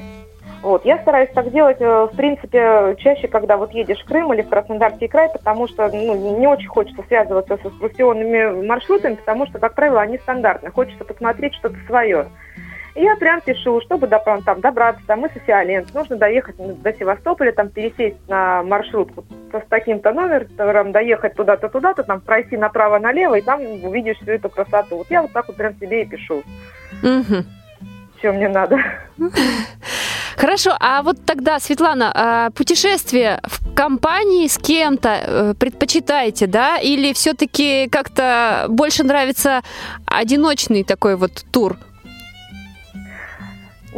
Вот, 0.62 0.85
я 0.85 0.99
стараюсь 0.99 1.30
так 1.30 1.52
делать, 1.52 1.80
э, 1.80 2.09
в 2.12 2.16
принципе, 2.16 2.97
чаще, 2.99 3.28
когда 3.28 3.57
вот 3.57 3.73
едешь 3.73 4.00
в 4.00 4.07
Крым 4.07 4.33
или 4.35 4.42
в 4.42 4.49
Краснодарский 4.49 5.07
край, 5.07 5.28
потому 5.33 5.68
что 5.68 5.88
ну, 5.88 6.37
не 6.38 6.49
очень 6.49 6.66
хочется 6.66 7.02
связываться 7.07 7.57
с 7.57 7.66
экскурсионными 7.66 8.66
маршрутами, 8.66 9.14
потому 9.14 9.47
что, 9.47 9.61
как 9.61 9.75
правило, 9.75 10.00
они 10.00 10.18
стандартные. 10.18 10.73
Хочется 10.73 11.04
посмотреть 11.04 11.54
что-то 11.54 11.76
свое. 11.87 12.26
И 12.95 13.02
я 13.02 13.16
прям 13.16 13.40
пишу, 13.40 13.80
чтобы 13.83 14.07
до, 14.07 14.18
там, 14.18 14.61
добраться 14.61 15.02
там, 15.07 15.25
из 15.26 15.33
Софиаленд, 15.33 15.95
нужно 15.95 16.16
доехать 16.16 16.57
до 16.57 16.92
Севастополя, 16.92 17.52
там 17.52 17.68
пересесть 17.68 18.16
на 18.28 18.62
маршрутку 18.62 19.25
с 19.52 19.68
таким-то 19.68 20.12
номером, 20.12 20.92
доехать 20.92 21.35
туда-то, 21.35 21.68
туда-то, 21.68 22.02
там 22.02 22.21
пройти 22.21 22.57
направо-налево, 22.57 23.37
и 23.37 23.42
там 23.42 23.61
увидишь 23.85 24.18
всю 24.18 24.33
эту 24.33 24.49
красоту. 24.49 24.99
Вот 24.99 25.11
я 25.11 25.23
вот 25.23 25.33
так 25.33 25.47
вот 25.49 25.57
прям 25.57 25.75
себе 25.78 26.02
и 26.02 26.07
пишу. 26.07 26.42
Угу. 27.02 27.45
Что 28.18 28.33
мне 28.33 28.49
надо. 28.49 28.78
Хорошо, 30.37 30.76
а 30.78 31.02
вот 31.02 31.25
тогда, 31.26 31.59
Светлана, 31.59 32.12
а 32.14 32.50
путешествие 32.50 33.40
в 33.42 33.75
компании 33.75 34.47
с 34.47 34.57
кем-то 34.57 35.09
э, 35.09 35.54
предпочитаете, 35.59 36.47
да? 36.47 36.78
Или 36.78 37.12
все-таки 37.12 37.88
как-то 37.90 38.66
больше 38.68 39.02
нравится 39.02 39.62
одиночный 40.07 40.85
такой 40.85 41.16
вот 41.16 41.45
тур? 41.50 41.76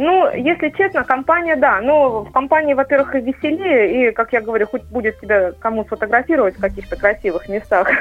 Ну, 0.01 0.31
если 0.33 0.69
честно, 0.69 1.03
компания, 1.03 1.55
да. 1.55 1.79
Ну, 1.79 2.21
в 2.21 2.31
компании, 2.31 2.73
во-первых, 2.73 3.13
и 3.13 3.19
веселее, 3.19 4.09
и, 4.09 4.11
как 4.11 4.33
я 4.33 4.41
говорю, 4.41 4.65
хоть 4.65 4.81
будет 4.85 5.19
тебя 5.19 5.51
кому 5.51 5.85
сфотографировать 5.85 6.57
в 6.57 6.59
каких-то 6.59 6.95
красивых 6.95 7.47
местах. 7.47 7.87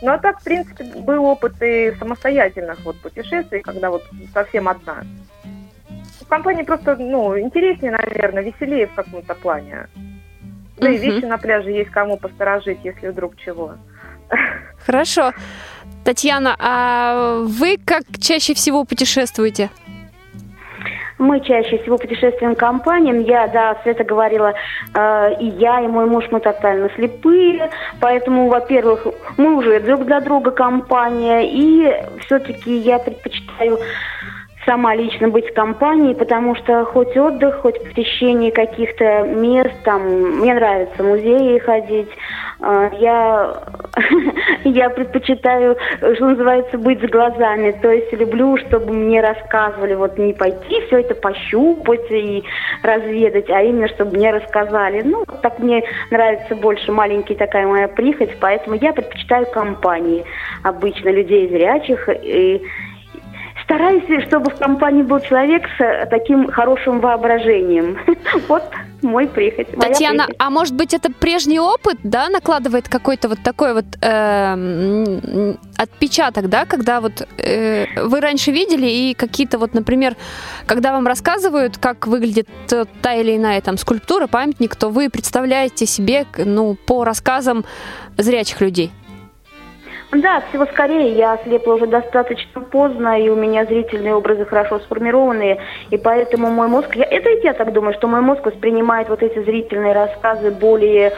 Ну, 0.00 0.12
а 0.12 0.18
так, 0.18 0.40
в 0.40 0.44
принципе, 0.44 0.84
был 0.84 1.24
опыт 1.24 1.60
и 1.60 1.92
самостоятельных 1.98 2.78
вот 2.84 2.96
путешествий, 3.00 3.60
когда 3.60 3.90
вот 3.90 4.04
совсем 4.32 4.68
одна. 4.68 5.02
В 6.20 6.26
компании 6.28 6.62
просто, 6.62 6.94
ну, 6.94 7.36
интереснее, 7.36 7.90
наверное, 7.90 8.44
веселее 8.44 8.86
в 8.86 8.94
каком-то 8.94 9.34
плане. 9.34 9.88
Да 10.76 10.88
и 10.88 10.96
вещи 10.96 11.24
на 11.24 11.36
пляже 11.36 11.72
есть 11.72 11.90
кому 11.90 12.16
посторожить, 12.16 12.78
если 12.84 13.08
вдруг 13.08 13.36
чего. 13.36 13.74
Хорошо. 14.86 15.32
Татьяна, 16.04 16.54
а 16.60 17.42
вы 17.42 17.76
как 17.84 18.04
чаще 18.20 18.54
всего 18.54 18.84
путешествуете? 18.84 19.68
Мы 21.18 21.40
чаще 21.40 21.78
всего 21.78 21.98
путешествуем 21.98 22.54
компаниям. 22.54 23.20
Я, 23.20 23.48
да, 23.48 23.76
Света 23.82 24.04
говорила, 24.04 24.54
э, 24.94 25.34
и 25.40 25.46
я, 25.46 25.80
и 25.80 25.88
мой 25.88 26.06
муж, 26.06 26.24
мы 26.30 26.40
тотально 26.40 26.88
слепые. 26.90 27.70
Поэтому, 28.00 28.48
во-первых, 28.48 29.06
мы 29.36 29.56
уже 29.56 29.80
друг 29.80 30.04
для 30.04 30.20
друга 30.20 30.52
компания. 30.52 31.42
И 31.42 31.92
все-таки 32.24 32.76
я 32.76 32.98
предпочитаю 32.98 33.78
сама 34.64 34.94
лично 34.94 35.28
быть 35.28 35.48
в 35.48 35.54
компании, 35.54 36.14
потому 36.14 36.54
что 36.56 36.84
хоть 36.84 37.16
отдых, 37.16 37.60
хоть 37.60 37.82
посещение 37.82 38.52
каких-то 38.52 39.22
мест, 39.22 39.74
там, 39.84 40.02
мне 40.40 40.54
нравится 40.54 41.02
музеи 41.02 41.58
ходить, 41.58 42.08
а, 42.60 42.90
я, 42.98 43.54
я 44.64 44.90
предпочитаю, 44.90 45.76
что 45.98 46.26
называется, 46.26 46.76
быть 46.76 47.00
с 47.00 47.08
глазами, 47.08 47.70
то 47.80 47.90
есть 47.90 48.12
люблю, 48.12 48.56
чтобы 48.56 48.92
мне 48.92 49.20
рассказывали, 49.20 49.94
вот 49.94 50.18
не 50.18 50.32
пойти 50.32 50.80
все 50.86 51.00
это 51.00 51.14
пощупать 51.14 52.10
и 52.10 52.42
разведать, 52.82 53.48
а 53.50 53.62
именно, 53.62 53.88
чтобы 53.88 54.16
мне 54.16 54.32
рассказали. 54.32 55.02
Ну, 55.02 55.24
так 55.42 55.58
мне 55.60 55.84
нравится 56.10 56.56
больше 56.56 56.90
маленький 56.90 57.36
такая 57.36 57.66
моя 57.66 57.88
прихоть, 57.88 58.36
поэтому 58.40 58.76
я 58.76 58.92
предпочитаю 58.92 59.46
компании. 59.46 60.24
Обычно 60.64 61.10
людей 61.10 61.48
зрячих 61.48 62.08
и 62.08 62.62
стараюсь, 63.68 64.26
чтобы 64.26 64.50
в 64.50 64.56
компании 64.56 65.02
был 65.02 65.20
человек 65.20 65.62
с 65.76 65.80
э, 65.80 66.06
таким 66.10 66.50
хорошим 66.50 67.00
воображением. 67.00 67.98
Вот 68.48 68.62
мой 69.02 69.28
прихоть. 69.28 69.68
Татьяна, 69.78 70.24
прихоть. 70.24 70.36
а 70.38 70.50
может 70.50 70.74
быть 70.74 70.94
это 70.94 71.12
прежний 71.12 71.60
опыт, 71.60 71.98
да, 72.02 72.28
накладывает 72.30 72.88
какой-то 72.88 73.28
вот 73.28 73.38
такой 73.44 73.74
вот 73.74 73.84
э, 74.00 75.54
отпечаток, 75.76 76.48
да, 76.48 76.64
когда 76.64 77.00
вот 77.00 77.28
э, 77.36 77.86
вы 78.02 78.20
раньше 78.20 78.50
видели 78.50 78.86
и 78.86 79.14
какие-то 79.14 79.58
вот, 79.58 79.74
например, 79.74 80.16
когда 80.66 80.92
вам 80.92 81.06
рассказывают, 81.06 81.76
как 81.78 82.06
выглядит 82.06 82.48
та 83.02 83.14
или 83.14 83.36
иная 83.36 83.60
там 83.60 83.76
скульптура, 83.76 84.26
памятник, 84.26 84.76
то 84.76 84.88
вы 84.88 85.10
представляете 85.10 85.86
себе, 85.86 86.24
ну, 86.38 86.74
по 86.74 87.04
рассказам 87.04 87.64
зрячих 88.16 88.60
людей. 88.60 88.90
Да, 90.10 90.42
всего 90.48 90.64
скорее. 90.66 91.12
Я 91.12 91.34
ослепла 91.34 91.74
уже 91.74 91.86
достаточно 91.86 92.62
поздно, 92.62 93.20
и 93.20 93.28
у 93.28 93.36
меня 93.36 93.66
зрительные 93.66 94.14
образы 94.14 94.46
хорошо 94.46 94.78
сформированные, 94.78 95.60
и 95.90 95.98
поэтому 95.98 96.48
мой 96.48 96.66
мозг... 96.66 96.96
Я, 96.96 97.04
это 97.04 97.28
я 97.42 97.52
так 97.52 97.74
думаю, 97.74 97.92
что 97.92 98.06
мой 98.06 98.22
мозг 98.22 98.46
воспринимает 98.46 99.10
вот 99.10 99.22
эти 99.22 99.38
зрительные 99.44 99.92
рассказы 99.92 100.50
более 100.50 101.12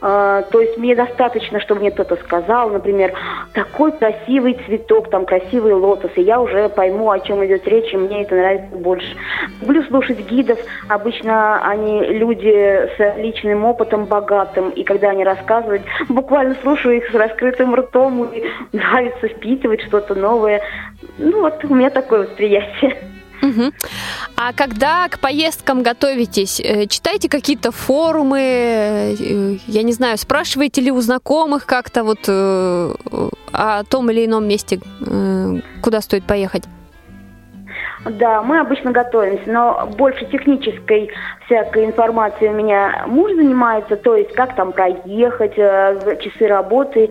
э, 0.00 0.42
то 0.50 0.60
есть 0.60 0.78
мне 0.78 0.94
достаточно, 0.94 1.58
чтобы 1.58 1.80
мне 1.80 1.90
кто-то 1.90 2.14
сказал, 2.16 2.70
например, 2.70 3.14
такой 3.52 3.90
красивый 3.90 4.56
цветок, 4.66 5.10
там 5.10 5.26
красивый 5.26 5.72
лотос, 5.72 6.12
и 6.14 6.22
я 6.22 6.40
уже 6.40 6.68
пойму, 6.68 7.10
о 7.10 7.18
чем 7.18 7.44
идет 7.44 7.66
речь, 7.66 7.92
и 7.92 7.96
мне 7.96 8.22
это 8.22 8.36
нравится 8.36 8.76
больше. 8.76 9.16
Люблю 9.60 9.82
слушать 9.84 10.20
гидов. 10.20 10.58
Обычно 10.88 11.66
они 11.68 12.00
люди 12.00 12.88
с 12.96 13.16
личным 13.16 13.64
опытом 13.64 14.04
богатым, 14.04 14.70
и 14.70 14.84
когда 14.84 15.10
они 15.10 15.24
рассказывают, 15.24 15.82
буквально 16.08 16.54
слушаю 16.62 16.98
их 16.98 17.10
с 17.10 17.14
раскрытым 17.14 17.74
ртом, 17.74 18.35
и 18.38 18.44
нравится 18.76 19.28
впитывать 19.28 19.82
что-то 19.82 20.14
новое. 20.14 20.62
Ну 21.18 21.40
вот 21.40 21.64
у 21.64 21.74
меня 21.74 21.90
такое 21.90 22.26
восприятие. 22.26 22.96
Угу. 23.42 23.72
А 24.36 24.52
когда 24.52 25.08
к 25.08 25.18
поездкам 25.18 25.82
готовитесь, 25.82 26.60
э, 26.60 26.86
читайте 26.86 27.28
какие-то 27.28 27.70
форумы, 27.70 28.40
э, 28.40 29.56
я 29.66 29.82
не 29.82 29.92
знаю, 29.92 30.18
спрашиваете 30.18 30.80
ли 30.80 30.90
у 30.90 31.00
знакомых 31.00 31.66
как-то 31.66 32.04
вот 32.04 32.20
э, 32.28 32.94
о 33.52 33.84
том 33.84 34.10
или 34.10 34.26
ином 34.26 34.46
месте, 34.46 34.80
куда 35.82 36.00
стоит 36.00 36.24
поехать? 36.24 36.64
Да, 38.04 38.40
мы 38.42 38.60
обычно 38.60 38.92
готовимся, 38.92 39.50
но 39.50 39.88
больше 39.96 40.26
технической 40.26 41.10
всякой 41.46 41.86
информации 41.86 42.48
у 42.48 42.52
меня 42.52 43.04
муж 43.06 43.32
занимается, 43.32 43.96
то 43.96 44.14
есть 44.14 44.32
как 44.34 44.54
там 44.54 44.72
проехать, 44.72 45.56
часы 45.56 46.46
работы 46.46 47.10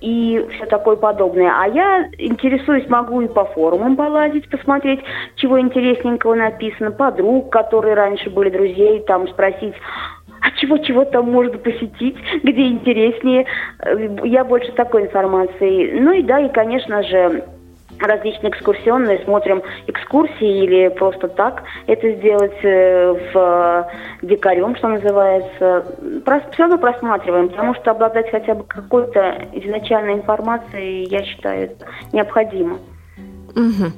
и 0.00 0.46
все 0.54 0.66
такое 0.66 0.96
подобное. 0.96 1.52
А 1.56 1.66
я 1.66 2.08
интересуюсь, 2.18 2.88
могу 2.88 3.20
и 3.20 3.28
по 3.28 3.44
форумам 3.46 3.96
полазить, 3.96 4.48
посмотреть, 4.48 5.00
чего 5.36 5.60
интересненького 5.60 6.34
написано, 6.34 6.90
подруг, 6.90 7.50
которые 7.50 7.94
раньше 7.94 8.30
были 8.30 8.50
друзей, 8.50 9.00
там 9.00 9.28
спросить, 9.28 9.74
а 10.40 10.50
чего 10.52 10.78
чего 10.78 11.04
там 11.04 11.30
можно 11.30 11.58
посетить, 11.58 12.16
где 12.42 12.68
интереснее. 12.68 13.46
Я 14.24 14.44
больше 14.44 14.72
такой 14.72 15.02
информации. 15.02 15.98
Ну 15.98 16.12
и 16.12 16.22
да, 16.22 16.40
и, 16.40 16.48
конечно 16.52 17.02
же, 17.02 17.44
различные 18.00 18.50
экскурсионные, 18.50 19.22
смотрим 19.24 19.62
экскурсии 19.86 20.64
или 20.64 20.88
просто 20.88 21.28
так 21.28 21.62
это 21.86 22.12
сделать 22.12 22.58
э, 22.62 23.14
в 23.32 23.90
дикарем, 24.22 24.76
что 24.76 24.88
называется. 24.88 25.84
Все 26.52 26.62
равно 26.62 26.78
просматриваем, 26.78 27.48
потому 27.48 27.74
что 27.74 27.90
обладать 27.90 28.30
хотя 28.30 28.54
бы 28.54 28.64
какой-то 28.64 29.48
изначальной 29.52 30.14
информацией, 30.14 31.08
я 31.10 31.24
считаю, 31.24 31.70
необходимо. 32.12 32.78
Угу. 33.54 33.92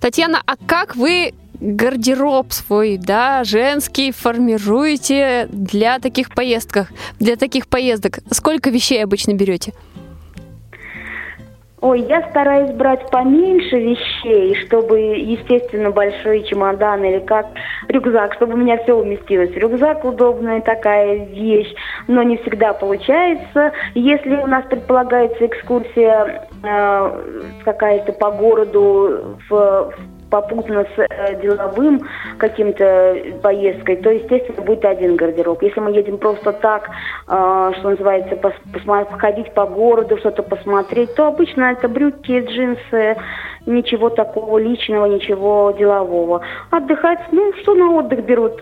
Татьяна, 0.00 0.42
а 0.46 0.54
как 0.66 0.96
вы 0.96 1.32
гардероб 1.60 2.52
свой, 2.52 2.98
да, 2.98 3.42
женский 3.44 4.12
формируете 4.12 5.48
для 5.50 5.98
таких 5.98 6.34
поездок, 6.34 6.88
для 7.18 7.36
таких 7.36 7.68
поездок? 7.68 8.18
Сколько 8.30 8.70
вещей 8.70 9.02
обычно 9.02 9.32
берете? 9.34 9.72
Ой, 11.80 12.00
я 12.00 12.22
стараюсь 12.30 12.72
брать 12.72 13.08
поменьше 13.10 13.78
вещей, 13.78 14.56
чтобы, 14.66 14.98
естественно, 14.98 15.92
большой 15.92 16.42
чемодан 16.42 17.04
или 17.04 17.20
как 17.20 17.46
рюкзак, 17.86 18.34
чтобы 18.34 18.54
у 18.54 18.56
меня 18.56 18.78
все 18.78 18.94
уместилось. 18.94 19.52
Рюкзак 19.52 20.04
удобная 20.04 20.60
такая 20.60 21.26
вещь, 21.26 21.72
но 22.08 22.24
не 22.24 22.36
всегда 22.38 22.72
получается. 22.72 23.72
Если 23.94 24.34
у 24.34 24.46
нас 24.48 24.64
предполагается 24.64 25.46
экскурсия 25.46 26.48
э, 26.64 27.50
какая-то 27.64 28.12
по 28.12 28.32
городу 28.32 29.38
в, 29.48 29.54
в 29.54 30.17
попутно 30.30 30.84
с 30.84 30.98
э, 30.98 31.40
деловым 31.40 32.02
каким-то 32.38 33.16
поездкой, 33.42 33.96
то, 33.96 34.10
естественно, 34.10 34.62
будет 34.62 34.84
один 34.84 35.16
гардероб. 35.16 35.62
Если 35.62 35.80
мы 35.80 35.90
едем 35.92 36.18
просто 36.18 36.52
так, 36.52 36.88
э, 36.88 37.72
что 37.78 37.90
называется, 37.90 38.36
походить 38.36 39.52
по 39.54 39.66
городу, 39.66 40.16
что-то 40.18 40.42
посмотреть, 40.42 41.14
то 41.14 41.28
обычно 41.28 41.72
это 41.72 41.88
брюки, 41.88 42.40
джинсы, 42.40 43.16
ничего 43.66 44.10
такого 44.10 44.58
личного, 44.58 45.06
ничего 45.06 45.74
делового. 45.78 46.42
Отдыхать, 46.70 47.20
ну, 47.32 47.52
что 47.62 47.74
на 47.74 47.92
отдых 47.92 48.24
берут? 48.24 48.60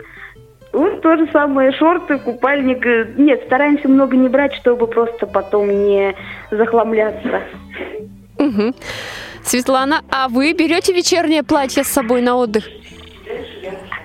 Ну, 0.73 0.99
то 1.01 1.17
же 1.17 1.27
самое, 1.33 1.73
шорты, 1.73 2.19
купальник. 2.19 2.85
Нет, 3.17 3.45
стараемся 3.47 3.89
много 3.89 4.17
не 4.17 4.29
брать, 4.29 4.55
чтобы 4.55 4.87
просто 4.87 5.27
потом 5.27 5.69
не 5.71 6.15
захламляться. 6.51 7.41
Угу. 8.39 8.75
Светлана, 9.47 10.03
а 10.11 10.29
вы 10.29 10.53
берете 10.53 10.93
вечернее 10.93 11.43
платье 11.43 11.85
с 11.85 11.89
собой 11.89 12.21
на 12.21 12.37
отдых? 12.37 12.65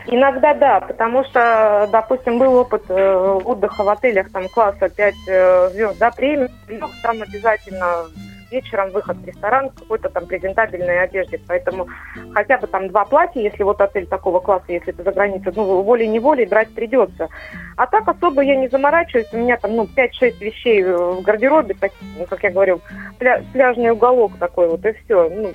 Иногда 0.08 0.54
да, 0.54 0.82
потому 0.82 1.24
что, 1.24 1.88
допустим, 1.92 2.38
был 2.38 2.56
опыт 2.56 2.84
э, 2.90 3.40
отдыха 3.46 3.84
в 3.84 3.90
отелях 3.90 4.30
там 4.32 4.50
класса 4.50 4.90
5 4.90 5.16
э, 5.28 5.70
звезд, 5.70 5.98
да, 6.00 6.12
премиум, 6.12 6.50
там 7.02 7.22
обязательно 7.22 8.06
вечером 8.52 8.92
выход 8.92 9.18
в 9.18 9.26
ресторан 9.26 9.70
в 9.70 9.80
какой-то 9.80 10.10
там 10.10 10.26
презентабельной 10.26 11.02
одежде. 11.02 11.40
Поэтому 11.48 11.88
хотя 12.34 12.58
бы 12.58 12.68
там 12.68 12.90
два 12.90 13.06
платья, 13.06 13.42
если 13.42 13.64
вот 13.64 13.82
отель 13.82 14.08
такого 14.08 14.40
класса, 14.40 14.66
если 14.70 14.94
это 14.94 15.04
за 15.04 15.12
границей, 15.12 15.52
ну, 15.56 15.82
волей-неволей 15.82 16.46
брать 16.46 16.74
придется. 16.74 17.30
А 17.78 17.88
так 17.88 18.08
особо 18.08 18.42
я 18.42 18.56
не 18.56 18.68
заморачиваюсь. 18.68 19.34
У 19.34 19.38
меня 19.38 19.58
там, 19.58 19.76
ну, 19.76 19.88
5-6 19.96 20.40
вещей 20.40 20.84
в 20.84 21.22
гардеробе, 21.22 21.76
так, 21.80 21.92
ну, 22.18 22.26
как 22.26 22.44
я 22.44 22.52
говорю, 22.52 22.82
пля 23.20 23.44
пляжный 23.54 23.92
уголок 23.92 24.34
такой 24.40 24.68
вот, 24.68 24.86
и 24.86 24.94
все. 24.94 25.30
Ну, 25.30 25.54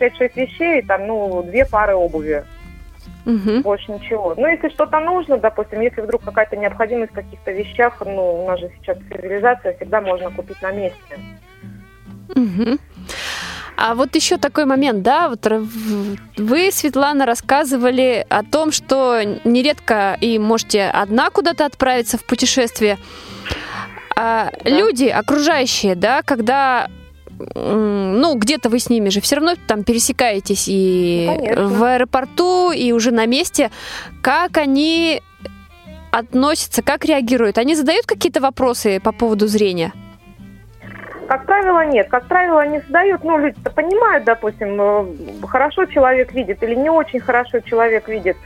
5-6 0.00 0.32
вещей, 0.34 0.82
там, 0.82 1.06
ну, 1.06 1.42
две 1.42 1.64
пары 1.64 1.94
обуви. 1.94 2.44
Угу. 3.26 3.62
Больше 3.62 3.90
ничего. 3.92 4.34
Ну, 4.36 4.46
если 4.46 4.68
что-то 4.68 5.00
нужно, 5.00 5.38
допустим, 5.38 5.80
если 5.80 6.02
вдруг 6.02 6.22
какая-то 6.22 6.56
необходимость 6.56 7.12
в 7.12 7.14
каких-то 7.14 7.52
вещах, 7.52 8.02
ну, 8.04 8.44
у 8.44 8.46
нас 8.46 8.60
же 8.60 8.70
сейчас 8.78 8.98
цивилизация, 9.08 9.74
всегда 9.74 10.00
можно 10.00 10.30
купить 10.30 10.60
на 10.60 10.72
месте. 10.72 11.18
Угу. 12.34 12.78
А 13.76 13.94
вот 13.94 14.14
еще 14.14 14.36
такой 14.36 14.66
момент, 14.66 15.02
да, 15.02 15.28
вот 15.28 15.46
вы, 16.36 16.70
Светлана, 16.70 17.26
рассказывали 17.26 18.24
о 18.28 18.44
том, 18.44 18.70
что 18.70 19.20
нередко 19.44 20.16
и 20.20 20.38
можете 20.38 20.84
одна 20.84 21.30
куда-то 21.30 21.66
отправиться 21.66 22.16
в 22.16 22.24
путешествие. 22.24 22.98
А 24.16 24.50
да. 24.64 24.70
Люди, 24.70 25.06
окружающие, 25.06 25.96
да, 25.96 26.22
когда 26.22 26.88
ну, 27.54 28.36
где-то 28.36 28.68
вы 28.68 28.78
с 28.78 28.88
ними 28.88 29.08
же 29.08 29.20
все 29.20 29.36
равно 29.36 29.54
там 29.66 29.82
пересекаетесь 29.82 30.66
и 30.68 31.28
ну, 31.56 31.68
в 31.68 31.82
аэропорту, 31.82 32.70
и 32.70 32.92
уже 32.92 33.10
на 33.10 33.26
месте. 33.26 33.72
Как 34.22 34.56
они 34.56 35.20
относятся, 36.12 36.82
как 36.82 37.04
реагируют? 37.04 37.58
Они 37.58 37.74
задают 37.74 38.06
какие-то 38.06 38.40
вопросы 38.40 39.00
по 39.00 39.10
поводу 39.10 39.48
зрения? 39.48 39.92
Как 41.28 41.46
правило, 41.46 41.86
нет. 41.86 42.08
Как 42.08 42.26
правило, 42.26 42.60
они 42.60 42.80
задают, 42.80 43.24
ну, 43.24 43.38
люди-то 43.38 43.70
понимают, 43.70 44.24
допустим, 44.24 44.80
э, 44.80 45.46
хорошо 45.46 45.86
человек 45.86 46.32
видит 46.32 46.62
или 46.62 46.74
не 46.74 46.90
очень 46.90 47.20
хорошо 47.20 47.60
человек 47.60 48.08
видит. 48.08 48.36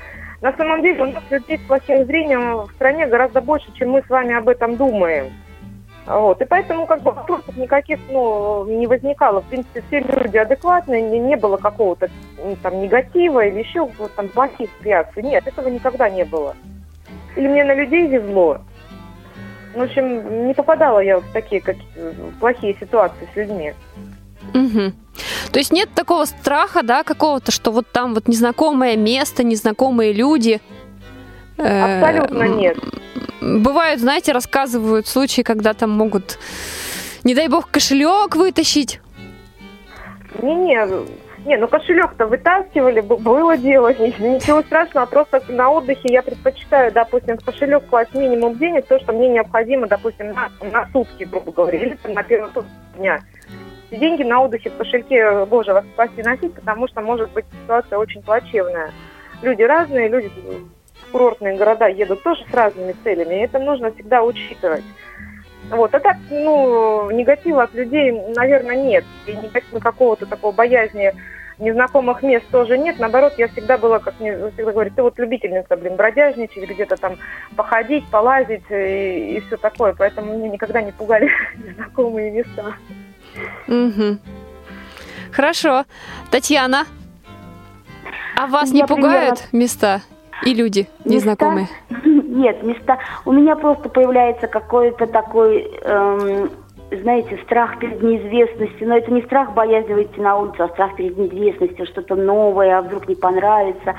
На 0.40 0.52
самом 0.52 0.82
деле 0.82 1.02
у 1.02 1.06
нас 1.06 1.22
людей 1.30 1.58
с 1.58 1.62
плохим 1.62 2.04
зрением 2.04 2.66
в 2.66 2.70
стране 2.72 3.06
гораздо 3.06 3.40
больше, 3.40 3.72
чем 3.74 3.90
мы 3.90 4.02
с 4.02 4.08
вами 4.08 4.34
об 4.34 4.48
этом 4.48 4.76
думаем. 4.76 5.32
Вот. 6.06 6.40
И 6.40 6.44
поэтому 6.44 6.86
как 6.86 7.02
бы 7.02 7.10
вопросов 7.10 7.56
никаких 7.56 7.98
ну, 8.08 8.64
не 8.64 8.86
возникало. 8.86 9.40
В 9.40 9.44
принципе, 9.46 9.82
все 9.88 10.00
люди 10.00 10.38
адекватные, 10.38 11.02
не, 11.02 11.18
не 11.18 11.36
было 11.36 11.56
какого-то 11.56 12.08
там 12.62 12.80
негатива 12.80 13.44
или 13.44 13.58
еще 13.58 13.88
там 14.16 14.28
плохих 14.28 14.70
реакций. 14.82 15.22
Нет, 15.22 15.46
этого 15.46 15.68
никогда 15.68 16.08
не 16.08 16.24
было. 16.24 16.56
Или 17.36 17.48
мне 17.48 17.64
на 17.64 17.74
людей 17.74 18.06
везло. 18.06 18.60
В 19.78 19.82
общем, 19.82 20.48
не 20.48 20.54
попадала 20.54 20.98
я 20.98 21.18
в 21.18 21.32
такие 21.32 21.60
как, 21.60 21.76
плохие 22.40 22.76
ситуации 22.80 23.28
с 23.32 23.36
людьми. 23.36 23.72
Угу. 24.54 24.92
То 25.52 25.58
есть 25.58 25.72
нет 25.72 25.88
такого 25.94 26.24
страха, 26.24 26.82
да, 26.82 27.04
какого-то, 27.04 27.52
что 27.52 27.70
вот 27.70 27.86
там 27.92 28.14
вот 28.14 28.26
незнакомое 28.26 28.96
место, 28.96 29.44
незнакомые 29.44 30.12
люди. 30.12 30.60
Э, 31.58 32.00
Абсолютно 32.00 32.44
нет. 32.44 32.76
Бывают, 33.40 34.00
знаете, 34.00 34.32
рассказывают 34.32 35.06
случаи, 35.06 35.42
когда 35.42 35.74
там 35.74 35.90
могут, 35.90 36.38
не 37.22 37.34
дай 37.34 37.48
бог, 37.48 37.70
кошелек 37.70 38.34
вытащить. 38.34 39.00
Не-не, 40.42 40.86
не, 41.44 41.56
ну 41.56 41.68
кошелек-то 41.68 42.26
вытаскивали, 42.26 43.00
было 43.00 43.56
дело, 43.56 43.92
ничего 43.94 44.62
страшного, 44.62 45.06
просто 45.06 45.42
на 45.48 45.70
отдыхе 45.70 46.08
я 46.12 46.22
предпочитаю, 46.22 46.92
допустим, 46.92 47.38
в 47.38 47.44
кошелек 47.44 47.86
класть 47.86 48.14
минимум 48.14 48.56
денег, 48.56 48.86
то, 48.86 48.98
что 49.00 49.12
мне 49.12 49.28
необходимо, 49.28 49.86
допустим, 49.86 50.32
на, 50.32 50.50
на 50.60 50.88
сутки, 50.92 51.24
грубо 51.24 51.52
говоря, 51.52 51.78
или 51.78 51.98
на 52.04 52.22
первый 52.22 52.50
дня. 52.96 53.20
Деньги 53.90 54.22
на 54.22 54.42
отдыхе 54.42 54.70
в 54.70 54.76
кошельке, 54.76 55.46
боже, 55.46 55.72
вас 55.72 55.84
спаси 55.94 56.22
носить, 56.22 56.54
потому 56.54 56.88
что 56.88 57.00
может 57.00 57.30
быть 57.30 57.46
ситуация 57.62 57.98
очень 57.98 58.22
плачевная. 58.22 58.92
Люди 59.40 59.62
разные, 59.62 60.08
люди 60.08 60.30
в 61.08 61.12
курортные 61.12 61.56
города 61.56 61.86
едут 61.86 62.22
тоже 62.22 62.44
с 62.50 62.54
разными 62.54 62.94
целями, 63.04 63.36
и 63.36 63.44
это 63.44 63.58
нужно 63.58 63.92
всегда 63.92 64.22
учитывать. 64.22 64.84
Вот. 65.70 65.94
А 65.94 66.00
так, 66.00 66.16
ну, 66.30 67.10
негатива 67.10 67.64
от 67.64 67.74
людей, 67.74 68.12
наверное, 68.34 68.76
нет. 68.76 69.04
И 69.26 69.32
негатива 69.32 69.80
какого-то 69.80 70.26
такого 70.26 70.52
боязни 70.52 71.12
незнакомых 71.58 72.22
мест 72.22 72.46
тоже 72.50 72.78
нет. 72.78 72.98
Наоборот, 72.98 73.34
я 73.36 73.48
всегда 73.48 73.78
была, 73.78 73.98
как 73.98 74.18
мне 74.20 74.36
всегда 74.52 74.72
говорят, 74.72 74.94
ты 74.94 75.02
вот 75.02 75.18
любительница, 75.18 75.76
блин, 75.76 75.96
бродяжничать, 75.96 76.68
где-то 76.68 76.96
там 76.96 77.16
походить, 77.56 78.06
полазить 78.08 78.64
и, 78.70 79.36
и 79.36 79.42
все 79.46 79.56
такое. 79.56 79.94
Поэтому 79.96 80.36
меня 80.36 80.48
никогда 80.48 80.80
не 80.80 80.92
пугали 80.92 81.30
незнакомые 81.56 82.30
места. 82.30 82.74
Угу. 83.66 84.18
Хорошо. 85.32 85.84
Татьяна, 86.30 86.86
а 88.36 88.46
вас 88.46 88.70
я 88.70 88.74
не 88.74 88.86
пугают 88.86 89.40
примерно... 89.40 89.56
места 89.56 90.02
и 90.44 90.54
люди 90.54 90.88
незнакомые? 91.04 91.68
Нет, 92.04 92.62
места. 92.62 92.98
У 93.24 93.32
меня 93.32 93.56
просто 93.56 93.88
появляется 93.88 94.46
какой-то 94.46 95.06
такой 95.06 95.62
эм, 95.82 96.50
знаете, 96.90 97.38
страх 97.44 97.78
перед 97.78 98.02
неизвестностью. 98.02 98.88
Но 98.88 98.96
это 98.96 99.12
не 99.12 99.22
страх 99.22 99.52
боязни 99.52 99.92
выйти 99.92 100.18
на 100.18 100.36
улицу, 100.36 100.64
а 100.64 100.68
страх 100.68 100.96
перед 100.96 101.18
неизвестностью, 101.18 101.86
что-то 101.86 102.16
новое, 102.16 102.78
а 102.78 102.82
вдруг 102.82 103.08
не 103.08 103.14
понравится. 103.14 103.94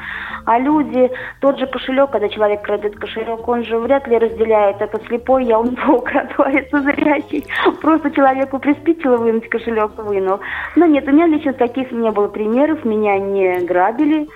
А 0.46 0.60
люди, 0.60 1.12
тот 1.40 1.60
же 1.60 1.68
кошелек, 1.68 2.12
когда 2.12 2.30
человек 2.30 2.62
крадет 2.62 2.96
кошелек, 2.96 3.48
он 3.48 3.64
же 3.64 3.78
вряд 3.78 4.08
ли 4.08 4.18
разделяет 4.18 4.82
это 4.82 5.00
слепой, 5.08 5.46
я 5.46 5.60
у 5.60 5.66
него 5.66 5.94
украду, 5.98 6.34
а 6.38 6.52
это 6.52 6.82
зрячий. 6.82 7.46
Просто 7.82 8.12
человеку 8.12 8.60
приспичило 8.60 9.18
вынуть 9.18 9.50
кошелек, 9.50 9.92
вынул. 9.98 10.40
Но 10.76 10.86
нет, 10.86 11.08
у 11.08 11.12
меня 11.12 11.28
лично 11.28 11.54
таких 11.54 11.92
не 11.92 12.10
было 12.12 12.28
примеров, 12.28 12.86
меня 12.86 13.20
не 13.20 13.60
грабили. 13.66 14.28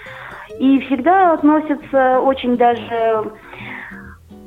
И 0.59 0.79
всегда 0.81 1.33
относятся 1.33 2.19
очень 2.19 2.57
даже 2.57 3.31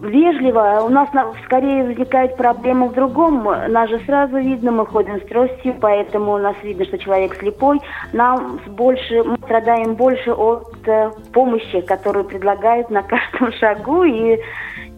вежливо. 0.01 0.83
У 0.85 0.89
нас 0.89 1.09
скорее 1.45 1.85
возникает 1.85 2.37
проблема 2.37 2.89
в 2.89 2.95
другом. 2.95 3.45
Нас 3.45 3.89
же 3.89 3.99
сразу 4.01 4.37
видно, 4.39 4.73
мы 4.73 4.87
ходим 4.87 5.21
с 5.21 5.25
тростью, 5.27 5.75
поэтому 5.81 6.35
у 6.35 6.39
нас 6.39 6.57
видно, 6.63 6.85
что 6.85 6.99
человек 6.99 7.35
слепой. 7.37 7.81
Нам 8.13 8.61
больше, 8.67 9.23
мы 9.25 9.37
страдаем 9.39 9.95
больше 9.95 10.33
от 10.33 10.77
э, 10.87 11.11
помощи, 11.33 11.81
которую 11.81 12.25
предлагают 12.25 12.91
на 12.91 13.03
каждом 13.03 13.53
шагу. 13.59 14.05
И, 14.05 14.39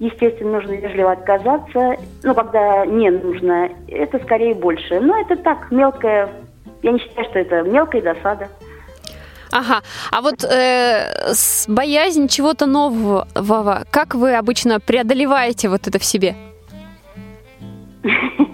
естественно, 0.01 0.53
нужно 0.53 0.73
вежливо 0.73 1.13
отказаться. 1.13 1.97
Ну, 2.25 2.35
когда 2.35 2.85
не 2.87 3.11
нужно, 3.11 3.69
это 3.89 4.19
скорее 4.21 4.55
больше. 4.55 5.01
Но 5.01 5.19
это 5.21 5.37
так, 5.37 5.71
мелкая, 5.71 6.29
я 6.83 6.93
не 6.93 6.99
считаю, 6.99 7.29
что 7.29 7.39
это 7.39 7.63
мелкая 7.63 8.03
досада. 8.03 8.49
Ага. 9.51 9.83
А 10.11 10.21
вот 10.21 10.45
э, 10.45 11.33
боязнь 11.69 12.29
чего-то 12.29 12.67
нового, 12.67 13.85
как 13.91 14.15
вы 14.15 14.35
обычно 14.35 14.81
преодолеваете 14.81 15.69
вот 15.69 15.87
это 15.87 15.99
в 15.99 16.05
себе? 16.05 16.37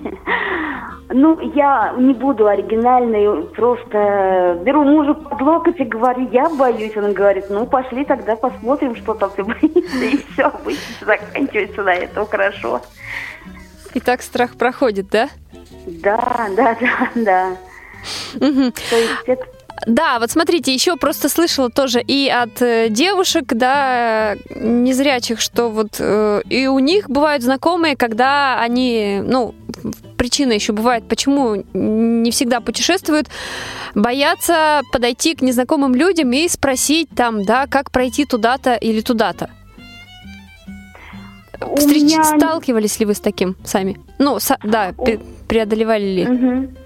Ну, 1.17 1.39
я 1.55 1.95
не 1.97 2.13
буду 2.13 2.49
оригинальной, 2.49 3.45
просто 3.51 4.59
беру 4.65 4.83
мужа 4.83 5.15
под 5.15 5.41
локоть 5.41 5.79
и 5.79 5.85
говорю, 5.85 6.29
я 6.33 6.49
боюсь. 6.49 6.97
Он 6.97 7.13
говорит, 7.13 7.45
ну, 7.51 7.67
пошли 7.67 8.05
тогда 8.05 8.35
посмотрим, 8.35 8.97
что 8.97 9.15
там 9.15 9.31
ты 9.31 9.45
боишься. 9.45 10.05
И 10.05 10.25
все, 10.33 10.43
обычно 10.45 11.07
заканчивается 11.07 11.83
на 11.83 11.95
этом 11.95 12.27
хорошо. 12.27 12.81
И 13.93 14.01
так 14.01 14.23
страх 14.23 14.57
проходит, 14.57 15.09
да? 15.11 15.29
Да, 15.87 16.49
да, 16.57 16.77
да, 16.81 17.11
да. 17.15 17.57
Угу. 18.35 18.73
То 18.73 18.97
есть 18.97 19.23
это 19.27 19.47
да, 19.87 20.19
вот 20.19 20.31
смотрите, 20.31 20.73
еще 20.73 20.97
просто 20.97 21.29
слышала 21.29 21.69
тоже 21.69 22.01
и 22.01 22.29
от 22.29 22.63
э, 22.63 22.89
девушек, 22.89 23.47
да, 23.55 24.37
незрячих, 24.55 25.41
что 25.41 25.69
вот 25.69 25.97
э, 25.99 26.43
и 26.49 26.67
у 26.67 26.79
них 26.79 27.11
бывают 27.11 27.43
знакомые, 27.43 27.97
когда 27.97 28.61
они, 28.61 29.21
ну, 29.23 29.55
причина 30.17 30.53
еще 30.53 30.73
бывает, 30.73 31.07
почему 31.09 31.65
не 31.75 32.31
всегда 32.31 32.61
путешествуют, 32.61 33.29
боятся 33.95 34.83
подойти 34.93 35.35
к 35.35 35.43
незнакомым 35.43 35.95
людям 35.95 36.33
и 36.33 36.49
спросить 36.49 37.09
там, 37.15 37.45
да, 37.45 37.67
как 37.67 37.91
пройти 37.91 38.25
туда-то 38.25 38.75
или 38.75 39.01
туда-то. 39.01 39.51
Встреч... 41.77 42.03
Меня... 42.03 42.25
Сталкивались 42.25 42.99
ли 43.01 43.07
вы 43.07 43.15
с 43.15 43.21
таким 43.21 43.57
сами? 43.65 43.99
Ну, 44.19 44.39
со... 44.39 44.57
да, 44.63 44.95
преодолевали 45.49 46.05
ли? 46.05 46.27
Угу. 46.27 46.84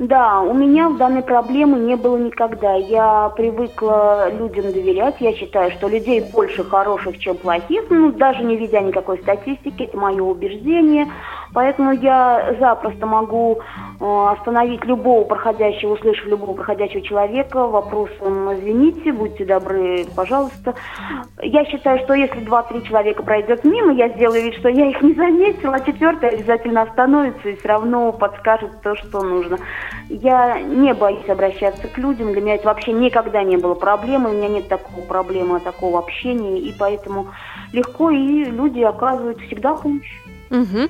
Да, 0.00 0.40
у 0.40 0.54
меня 0.54 0.88
в 0.88 0.96
данной 0.96 1.20
проблемы 1.20 1.78
не 1.78 1.94
было 1.94 2.16
никогда. 2.16 2.74
Я 2.74 3.28
привыкла 3.36 4.32
людям 4.32 4.72
доверять. 4.72 5.16
Я 5.20 5.34
считаю, 5.34 5.70
что 5.72 5.88
людей 5.88 6.24
больше 6.32 6.64
хороших, 6.64 7.18
чем 7.18 7.36
плохих. 7.36 7.82
Ну, 7.90 8.10
даже 8.10 8.42
не 8.42 8.56
видя 8.56 8.80
никакой 8.80 9.18
статистики, 9.18 9.82
это 9.82 9.98
мое 9.98 10.22
убеждение. 10.22 11.06
Поэтому 11.52 11.92
я 11.92 12.56
запросто 12.58 13.04
могу 13.06 13.58
э, 13.58 14.28
остановить 14.32 14.84
любого 14.84 15.24
проходящего, 15.24 15.94
услышав 15.94 16.24
любого 16.26 16.54
проходящего 16.54 17.02
человека 17.02 17.66
вопросом 17.66 18.54
«Извините, 18.54 19.12
будьте 19.12 19.44
добры, 19.44 20.06
пожалуйста». 20.14 20.74
Я 21.42 21.64
считаю, 21.64 21.98
что 22.04 22.14
если 22.14 22.40
два-три 22.40 22.84
человека 22.84 23.22
пройдет 23.22 23.64
мимо, 23.64 23.92
я 23.92 24.08
сделаю 24.10 24.44
вид, 24.44 24.54
что 24.54 24.68
я 24.68 24.88
их 24.90 25.02
не 25.02 25.12
заметила, 25.12 25.74
а 25.74 25.80
четвертый 25.80 26.30
обязательно 26.30 26.82
остановится 26.82 27.48
и 27.48 27.56
все 27.56 27.68
равно 27.68 28.12
подскажет 28.12 28.80
то, 28.82 28.94
что 28.94 29.20
нужно. 29.22 29.58
Я 30.08 30.60
не 30.60 30.92
боюсь 30.92 31.28
обращаться 31.28 31.86
к 31.86 31.96
людям, 31.98 32.32
для 32.32 32.40
меня 32.40 32.54
это 32.56 32.66
вообще 32.66 32.92
никогда 32.92 33.42
не 33.42 33.56
было 33.56 33.74
проблемы, 33.74 34.30
у 34.30 34.32
меня 34.32 34.48
нет 34.48 34.68
такого 34.68 35.04
проблемы, 35.04 35.60
такого 35.60 35.98
общения, 35.98 36.58
и 36.58 36.74
поэтому 36.76 37.28
легко, 37.72 38.10
и 38.10 38.44
люди 38.44 38.80
оказывают 38.80 39.40
всегда 39.40 39.74
помощь. 39.74 40.10
Угу. 40.50 40.88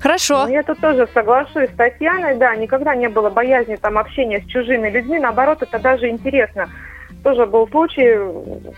Хорошо. 0.00 0.46
Ну, 0.46 0.52
я 0.52 0.62
тут 0.62 0.78
тоже 0.78 1.08
соглашусь 1.12 1.70
с 1.70 1.76
Татьяной, 1.76 2.36
да, 2.36 2.54
никогда 2.54 2.94
не 2.94 3.08
было 3.08 3.30
боязни 3.30 3.76
там 3.76 3.98
общения 3.98 4.40
с 4.40 4.46
чужими 4.46 4.88
людьми, 4.88 5.18
наоборот, 5.18 5.62
это 5.62 5.78
даже 5.78 6.08
интересно. 6.08 6.68
Тоже 7.24 7.46
был 7.46 7.66
случай, 7.68 8.16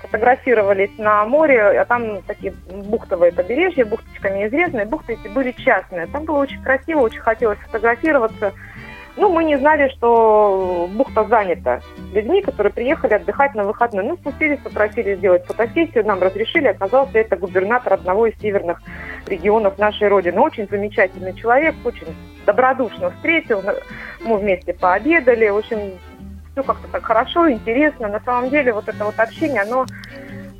фотографировались 0.00 0.96
на 0.96 1.24
море, 1.26 1.60
а 1.80 1.84
там 1.84 2.22
такие 2.22 2.54
бухтовые 2.70 3.32
побережья, 3.32 3.84
бухточками 3.84 4.46
известные, 4.46 4.86
бухты 4.86 5.12
эти 5.12 5.28
были 5.28 5.52
частные. 5.52 6.06
Там 6.06 6.24
было 6.24 6.38
очень 6.38 6.62
красиво, 6.62 7.00
очень 7.00 7.20
хотелось 7.20 7.58
фотографироваться. 7.58 8.52
Ну, 9.20 9.28
мы 9.28 9.44
не 9.44 9.58
знали, 9.58 9.90
что 9.90 10.88
бухта 10.92 11.24
занята 11.24 11.80
людьми, 12.14 12.40
которые 12.40 12.72
приехали 12.72 13.12
отдыхать 13.12 13.54
на 13.54 13.64
выходной. 13.64 14.02
Ну, 14.02 14.16
спустились, 14.16 14.60
попросили 14.60 15.14
сделать 15.16 15.44
фотосессию, 15.44 16.06
нам 16.06 16.22
разрешили. 16.22 16.68
Оказался 16.68 17.18
это 17.18 17.36
губернатор 17.36 17.92
одного 17.92 18.28
из 18.28 18.40
северных 18.40 18.80
регионов 19.26 19.76
нашей 19.76 20.08
Родины. 20.08 20.40
Очень 20.40 20.66
замечательный 20.70 21.34
человек, 21.34 21.74
очень 21.84 22.16
добродушно 22.46 23.10
встретил. 23.10 23.62
Мы 24.22 24.38
вместе 24.38 24.72
пообедали. 24.72 25.50
Очень 25.50 25.98
все 26.52 26.62
как-то 26.62 26.88
так 26.88 27.04
хорошо, 27.04 27.50
интересно. 27.50 28.08
На 28.08 28.20
самом 28.20 28.48
деле 28.48 28.72
вот 28.72 28.88
это 28.88 29.04
вот 29.04 29.20
общение, 29.20 29.60
оно 29.60 29.84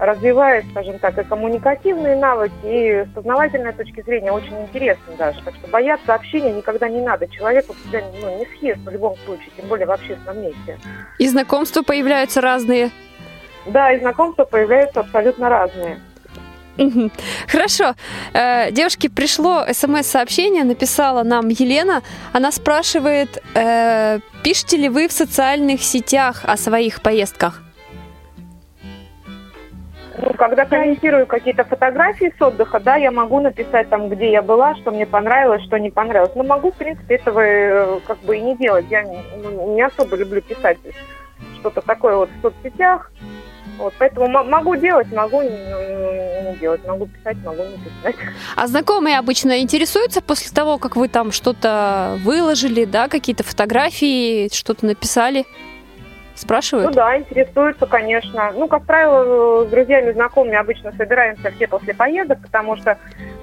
развивает, 0.01 0.65
скажем 0.71 0.99
так, 0.99 1.19
и 1.19 1.25
коммуникативные 1.25 2.17
навыки, 2.17 2.55
и 2.65 3.05
с 3.05 3.15
познавательной 3.15 3.73
точки 3.75 4.03
зрения 4.03 4.33
очень 4.33 4.63
интересно 4.63 5.15
даже. 5.19 5.43
Так 5.43 5.55
что 5.55 5.69
бояться 5.69 6.15
общения 6.15 6.53
никогда 6.53 6.89
не 6.89 7.03
надо. 7.03 7.29
Человеку 7.29 7.75
тебя 7.85 8.03
ну, 8.21 8.39
не 8.39 8.47
съест 8.59 8.81
в 8.81 8.91
любом 8.91 9.15
случае, 9.27 9.51
тем 9.57 9.69
более 9.69 9.87
в 9.87 9.91
общественном 9.91 10.43
месте. 10.43 10.79
И 11.19 11.29
знакомства 11.29 11.83
появляются 11.83 12.41
разные. 12.41 12.91
Да, 13.67 13.93
и 13.93 14.01
знакомства 14.01 14.45
появляются 14.45 15.01
абсолютно 15.01 15.51
разные. 15.51 16.01
Хорошо. 17.47 17.95
Э, 18.33 18.71
девушке 18.71 19.11
пришло 19.11 19.67
смс-сообщение, 19.71 20.65
написала 20.65 21.23
нам 21.25 21.49
Елена. 21.49 22.03
Она 22.33 22.53
спрашивает, 22.53 23.43
э, 23.55 24.21
пишете 24.43 24.79
ли 24.79 24.89
вы 24.89 25.09
в 25.09 25.13
социальных 25.13 25.83
сетях 25.83 26.43
о 26.45 26.57
своих 26.57 27.03
поездках? 27.03 27.63
Ну, 30.23 30.35
когда 30.35 30.65
комментирую 30.65 31.27
какие-то 31.27 31.65
фотографии 31.65 32.33
с 32.37 32.43
отдыха, 32.43 32.81
да, 32.81 32.97
я 32.97 33.11
могу 33.11 33.41
написать 33.41 33.89
там, 33.89 34.09
где 34.09 34.31
я 34.31 34.43
была, 34.43 34.75
что 34.77 34.91
мне 34.91 35.07
понравилось, 35.07 35.63
что 35.65 35.79
не 35.79 35.91
понравилось. 35.91 36.33
Но 36.35 36.45
могу, 36.45 36.73
в 36.73 36.77
принципе, 36.77 37.15
этого 37.15 37.41
э, 37.41 38.01
как 38.07 38.19
бы 38.19 38.37
и 38.37 38.41
не 38.41 38.57
делать. 38.57 38.87
Я 38.91 39.05
ну, 39.43 39.75
не 39.75 39.83
особо 39.83 40.17
люблю 40.17 40.43
писать 40.43 40.79
что-то 41.59 41.81
такое 41.81 42.17
вот 42.17 42.31
в 42.31 42.43
соцсетях. 42.43 43.11
Вот, 43.79 43.95
поэтому 43.99 44.29
могу 44.29 44.77
делать, 44.77 45.11
могу 45.11 45.41
не, 45.41 45.49
не 45.49 46.57
делать, 46.59 46.87
могу 46.87 47.07
писать, 47.07 47.39
могу 47.43 47.63
не 47.63 47.79
писать. 47.79 48.17
А 48.55 48.67
знакомые 48.67 49.19
обычно 49.19 49.61
интересуются 49.61 50.21
после 50.21 50.51
того, 50.55 50.77
как 50.77 50.97
вы 50.97 51.09
там 51.09 51.33
что-то 51.33 52.19
выложили, 52.23 52.85
да, 52.85 53.09
какие-то 53.09 53.43
фотографии, 53.43 54.53
что-то 54.53 54.85
написали? 54.85 55.47
Спрашивают? 56.41 56.89
Ну 56.89 56.95
да, 56.95 57.19
интересуются, 57.19 57.85
конечно. 57.85 58.51
Ну, 58.55 58.67
как 58.67 58.87
правило, 58.87 59.67
с 59.67 59.69
друзьями, 59.69 60.13
знакомыми 60.13 60.57
обычно 60.57 60.91
собираемся 60.93 61.51
все 61.51 61.69
после 61.69 61.93
поездок, 61.93 62.41
потому 62.41 62.77
что 62.77 62.97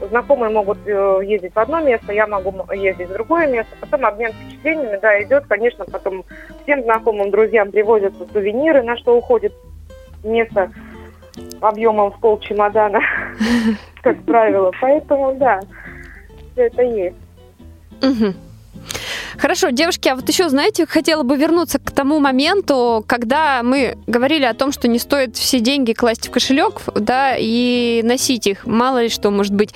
знакомые 0.09 0.49
могут 0.49 0.79
э, 0.87 1.19
ездить 1.23 1.53
в 1.53 1.59
одно 1.59 1.79
место, 1.79 2.11
я 2.11 2.25
могу 2.25 2.51
ездить 2.73 3.09
в 3.09 3.13
другое 3.13 3.45
место. 3.45 3.75
Потом 3.79 4.03
обмен 4.03 4.31
впечатлениями, 4.33 4.97
да, 4.99 5.21
идет. 5.21 5.45
Конечно, 5.45 5.85
потом 5.85 6.25
всем 6.63 6.81
знакомым 6.81 7.29
друзьям 7.29 7.71
привозятся 7.71 8.25
сувениры, 8.33 8.81
на 8.81 8.97
что 8.97 9.15
уходит 9.15 9.53
место 10.23 10.71
объемом 11.61 12.11
в 12.13 12.19
пол 12.19 12.39
чемодана, 12.39 13.01
как 14.01 14.23
правило. 14.23 14.71
Поэтому, 14.81 15.35
да, 15.35 15.59
все 16.53 16.63
это 16.63 16.81
есть. 16.81 17.17
Хорошо, 19.37 19.69
девушки, 19.69 20.09
а 20.09 20.15
вот 20.15 20.27
еще, 20.27 20.49
знаете, 20.49 20.85
хотела 20.85 21.23
бы 21.23 21.37
вернуться 21.37 21.77
к 21.79 21.91
тому 21.91 22.19
моменту, 22.19 23.03
когда 23.07 23.61
мы 23.63 23.97
говорили 24.07 24.45
о 24.45 24.53
том, 24.53 24.71
что 24.71 24.87
не 24.87 24.97
стоит 24.97 25.35
все 25.35 25.59
деньги 25.59 25.93
класть 25.93 26.27
в 26.27 26.31
кошелек, 26.31 26.81
да, 26.95 27.35
и 27.37 28.01
носить 28.03 28.47
их. 28.47 28.65
Мало 28.65 29.03
ли 29.03 29.09
что 29.09 29.29
может 29.29 29.53
быть. 29.53 29.73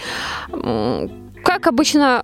Как 1.43 1.67
обычно 1.67 2.23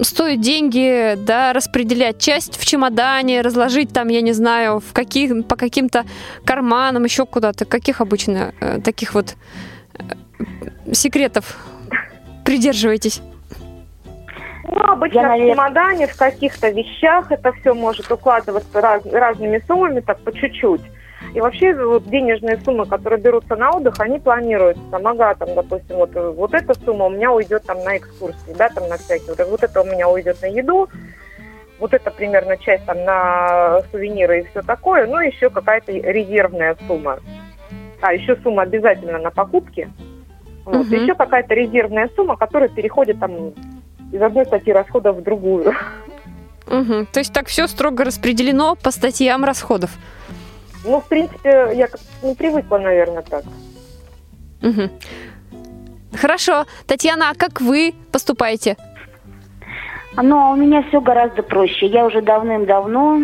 стоит 0.00 0.40
деньги, 0.40 1.14
да, 1.16 1.52
распределять 1.52 2.18
часть 2.18 2.56
в 2.58 2.64
чемодане, 2.64 3.40
разложить 3.40 3.92
там, 3.92 4.08
я 4.08 4.20
не 4.20 4.32
знаю, 4.32 4.80
в 4.80 4.92
каких, 4.92 5.46
по 5.46 5.56
каким-то 5.56 6.04
карманам, 6.44 7.04
еще 7.04 7.26
куда-то. 7.26 7.64
Каких 7.64 8.00
обычно 8.00 8.54
э, 8.60 8.80
таких 8.80 9.14
вот 9.14 9.34
э, 9.98 10.92
секретов 10.92 11.56
придерживаетесь? 12.44 13.20
Ну, 14.74 14.92
обычно 14.92 15.20
Я, 15.20 15.28
наверное... 15.28 15.52
в 15.52 15.56
чемодане, 15.56 16.06
в 16.06 16.16
каких-то 16.16 16.70
вещах 16.70 17.30
это 17.30 17.52
все 17.52 17.74
может 17.74 18.10
укладываться 18.10 18.80
раз, 18.80 19.04
разными 19.06 19.62
суммами, 19.66 20.00
так 20.00 20.18
по 20.20 20.32
чуть-чуть. 20.32 20.80
И 21.34 21.40
вообще 21.40 21.74
вот, 21.74 22.04
денежные 22.08 22.58
суммы, 22.58 22.86
которые 22.86 23.20
берутся 23.20 23.54
на 23.56 23.70
отдых, 23.70 23.94
они 24.00 24.18
планируются. 24.18 24.82
Ага, 24.92 25.34
там, 25.34 25.54
допустим, 25.54 25.96
вот, 25.96 26.14
вот 26.14 26.54
эта 26.54 26.74
сумма 26.74 27.06
у 27.06 27.10
меня 27.10 27.32
уйдет 27.32 27.64
там 27.64 27.82
на 27.84 27.96
экскурсии, 27.96 28.54
да, 28.56 28.68
там 28.70 28.88
на 28.88 28.96
всякие. 28.96 29.34
Вот, 29.36 29.46
вот 29.46 29.62
это 29.62 29.80
у 29.82 29.84
меня 29.84 30.08
уйдет 30.08 30.40
на 30.42 30.46
еду, 30.46 30.88
вот 31.78 31.94
это 31.94 32.10
примерно 32.10 32.56
часть 32.56 32.84
там 32.86 33.04
на 33.04 33.82
сувениры 33.90 34.40
и 34.40 34.44
все 34.44 34.62
такое, 34.62 35.06
ну, 35.06 35.18
еще 35.20 35.50
какая-то 35.50 35.92
резервная 35.92 36.76
сумма. 36.86 37.18
А, 38.00 38.12
еще 38.12 38.36
сумма 38.36 38.62
обязательно 38.62 39.18
на 39.18 39.30
покупки. 39.30 39.90
Вот, 40.64 40.86
угу. 40.86 40.94
Еще 40.94 41.14
какая-то 41.14 41.54
резервная 41.54 42.08
сумма, 42.14 42.36
которая 42.36 42.68
переходит 42.68 43.20
там 43.20 43.52
из 44.12 44.22
одной 44.22 44.46
статьи 44.46 44.72
расходов 44.72 45.16
в 45.16 45.22
другую. 45.22 45.74
Угу. 46.66 47.06
То 47.12 47.18
есть 47.18 47.32
так 47.32 47.48
все 47.48 47.66
строго 47.66 48.04
распределено 48.04 48.76
по 48.76 48.90
статьям 48.90 49.44
расходов? 49.44 49.90
Ну, 50.84 51.00
в 51.00 51.08
принципе, 51.08 51.72
я 51.74 51.88
не 52.22 52.34
привыкла, 52.34 52.78
наверное, 52.78 53.22
так. 53.22 53.44
Угу. 54.62 54.90
Хорошо. 56.14 56.66
Татьяна, 56.86 57.30
а 57.30 57.34
как 57.34 57.60
вы 57.60 57.94
поступаете? 58.10 58.76
Ну, 60.16 60.38
а 60.38 60.50
у 60.52 60.56
меня 60.56 60.82
все 60.88 61.00
гораздо 61.00 61.42
проще. 61.42 61.86
Я 61.86 62.04
уже 62.04 62.20
давным-давно, 62.20 63.18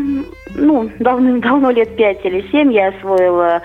ну, 0.55 0.91
давным-давно, 0.99 1.71
лет 1.71 1.97
пять 1.97 2.25
или 2.25 2.49
семь, 2.51 2.73
я 2.73 2.89
освоила 2.89 3.61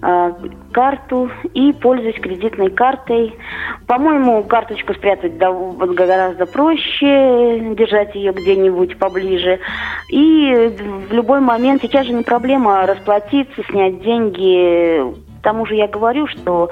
э, 0.00 0.32
карту 0.72 1.30
и 1.52 1.72
пользуюсь 1.74 2.18
кредитной 2.18 2.70
картой. 2.70 3.36
По-моему, 3.86 4.42
карточку 4.44 4.94
спрятать 4.94 5.36
гораздо 5.36 6.46
проще, 6.46 7.74
держать 7.76 8.14
ее 8.14 8.32
где-нибудь 8.32 8.98
поближе. 8.98 9.58
И 10.10 10.70
в 11.08 11.12
любой 11.12 11.40
момент, 11.40 11.82
сейчас 11.82 12.06
же 12.06 12.14
не 12.14 12.22
проблема 12.22 12.86
расплатиться, 12.86 13.62
снять 13.68 14.02
деньги. 14.02 15.12
К 15.40 15.42
тому 15.42 15.66
же 15.66 15.74
я 15.74 15.88
говорю, 15.88 16.26
что 16.26 16.70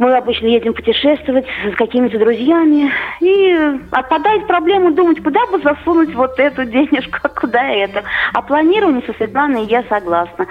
мы 0.00 0.16
обычно 0.16 0.46
едем 0.46 0.72
путешествовать 0.72 1.44
с 1.70 1.76
какими-то 1.76 2.18
друзьями. 2.18 2.90
И 3.20 3.54
отпадает 3.90 4.46
проблема 4.46 4.92
думать, 4.92 5.22
куда 5.22 5.44
бы 5.46 5.60
засунуть 5.60 6.14
вот 6.14 6.40
эту 6.40 6.64
денежку, 6.64 7.18
а 7.22 7.28
куда 7.28 7.62
это. 7.68 8.02
А 8.32 8.40
планирование 8.40 9.02
со 9.06 9.12
Светланой 9.12 9.66
я 9.66 9.84
согласна. 9.84 10.46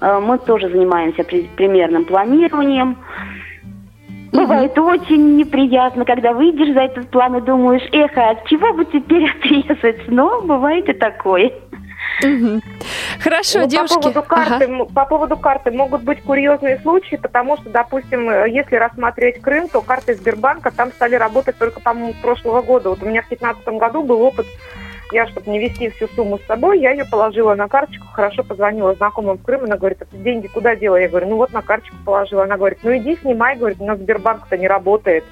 Э, 0.00 0.20
мы 0.20 0.38
тоже 0.38 0.68
занимаемся 0.68 1.24
примерным 1.24 2.04
планированием. 2.04 2.96
Бывает 4.32 4.78
угу. 4.78 4.90
очень 4.90 5.36
неприятно, 5.36 6.04
когда 6.04 6.32
выйдешь 6.32 6.72
за 6.72 6.82
этот 6.82 7.10
план 7.10 7.36
и 7.36 7.40
думаешь, 7.40 7.86
эх, 7.90 8.16
а 8.16 8.30
от 8.30 8.46
чего 8.46 8.72
бы 8.72 8.84
теперь 8.84 9.28
отрезать? 9.30 10.08
Но 10.08 10.42
бывает 10.42 10.88
и 10.88 10.92
такое. 10.92 11.50
Хорошо, 13.20 13.60
ну, 13.60 13.66
девушки. 13.66 13.94
По 13.94 14.00
поводу, 14.00 14.22
карты, 14.22 14.64
ага. 14.64 14.84
по 14.84 15.06
поводу 15.06 15.36
карты 15.36 15.70
могут 15.70 16.02
быть 16.02 16.22
курьезные 16.22 16.78
случаи, 16.80 17.16
потому 17.16 17.56
что, 17.56 17.70
допустим, 17.70 18.28
если 18.46 18.76
рассматривать 18.76 19.40
Крым, 19.40 19.68
то 19.68 19.80
карты 19.80 20.14
Сбербанка 20.14 20.70
там 20.70 20.92
стали 20.92 21.14
работать 21.14 21.56
только, 21.58 21.80
по-моему, 21.80 22.14
прошлого 22.22 22.62
года. 22.62 22.90
Вот 22.90 23.02
у 23.02 23.06
меня 23.06 23.22
в 23.22 23.28
2015 23.28 23.66
году 23.78 24.02
был 24.02 24.22
опыт 24.22 24.46
я, 25.12 25.26
чтобы 25.26 25.50
не 25.50 25.58
вести 25.58 25.90
всю 25.90 26.08
сумму 26.08 26.38
с 26.38 26.46
собой, 26.46 26.80
я 26.80 26.92
ее 26.92 27.04
положила 27.04 27.54
на 27.54 27.68
карточку, 27.68 28.06
хорошо 28.12 28.42
позвонила 28.42 28.94
знакомым 28.94 29.36
в 29.36 29.42
Крым, 29.42 29.64
она 29.64 29.76
говорит, 29.76 30.00
а 30.00 30.06
ты 30.06 30.16
деньги 30.16 30.46
куда 30.46 30.74
дела? 30.74 30.96
Я 30.96 31.08
говорю, 31.08 31.28
ну 31.28 31.36
вот 31.36 31.52
на 31.52 31.62
карточку 31.62 31.96
положила. 32.04 32.44
Она 32.44 32.56
говорит, 32.56 32.78
ну 32.82 32.96
иди 32.96 33.16
снимай, 33.16 33.56
говорит, 33.56 33.78
нас 33.80 33.98
Сбербанк-то 33.98 34.56
не 34.56 34.66
работает. 34.66 35.24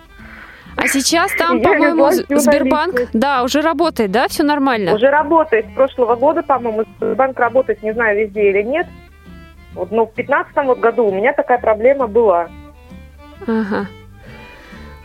А 0.77 0.87
сейчас 0.89 1.33
там, 1.37 1.61
по-моему, 1.61 2.11
Сбербанк, 2.39 3.09
да, 3.13 3.43
уже 3.43 3.61
работает, 3.61 4.11
да, 4.11 4.29
все 4.29 4.43
нормально? 4.43 4.95
Уже 4.95 5.11
работает. 5.11 5.67
С 5.67 5.75
прошлого 5.75 6.17
года, 6.17 6.43
по-моему, 6.43 6.85
Сбербанк 6.97 7.39
работает, 7.39 7.83
не 7.83 7.93
знаю, 7.93 8.19
везде 8.19 8.51
или 8.51 8.63
нет. 8.63 8.87
Вот, 9.75 9.91
но 9.91 10.07
в 10.07 10.15
2015 10.15 10.67
вот 10.67 10.81
году 10.81 11.07
у 11.07 11.13
меня 11.13 11.33
такая 11.33 11.59
проблема 11.59 12.07
была. 12.07 12.49
Ага. 13.47 13.87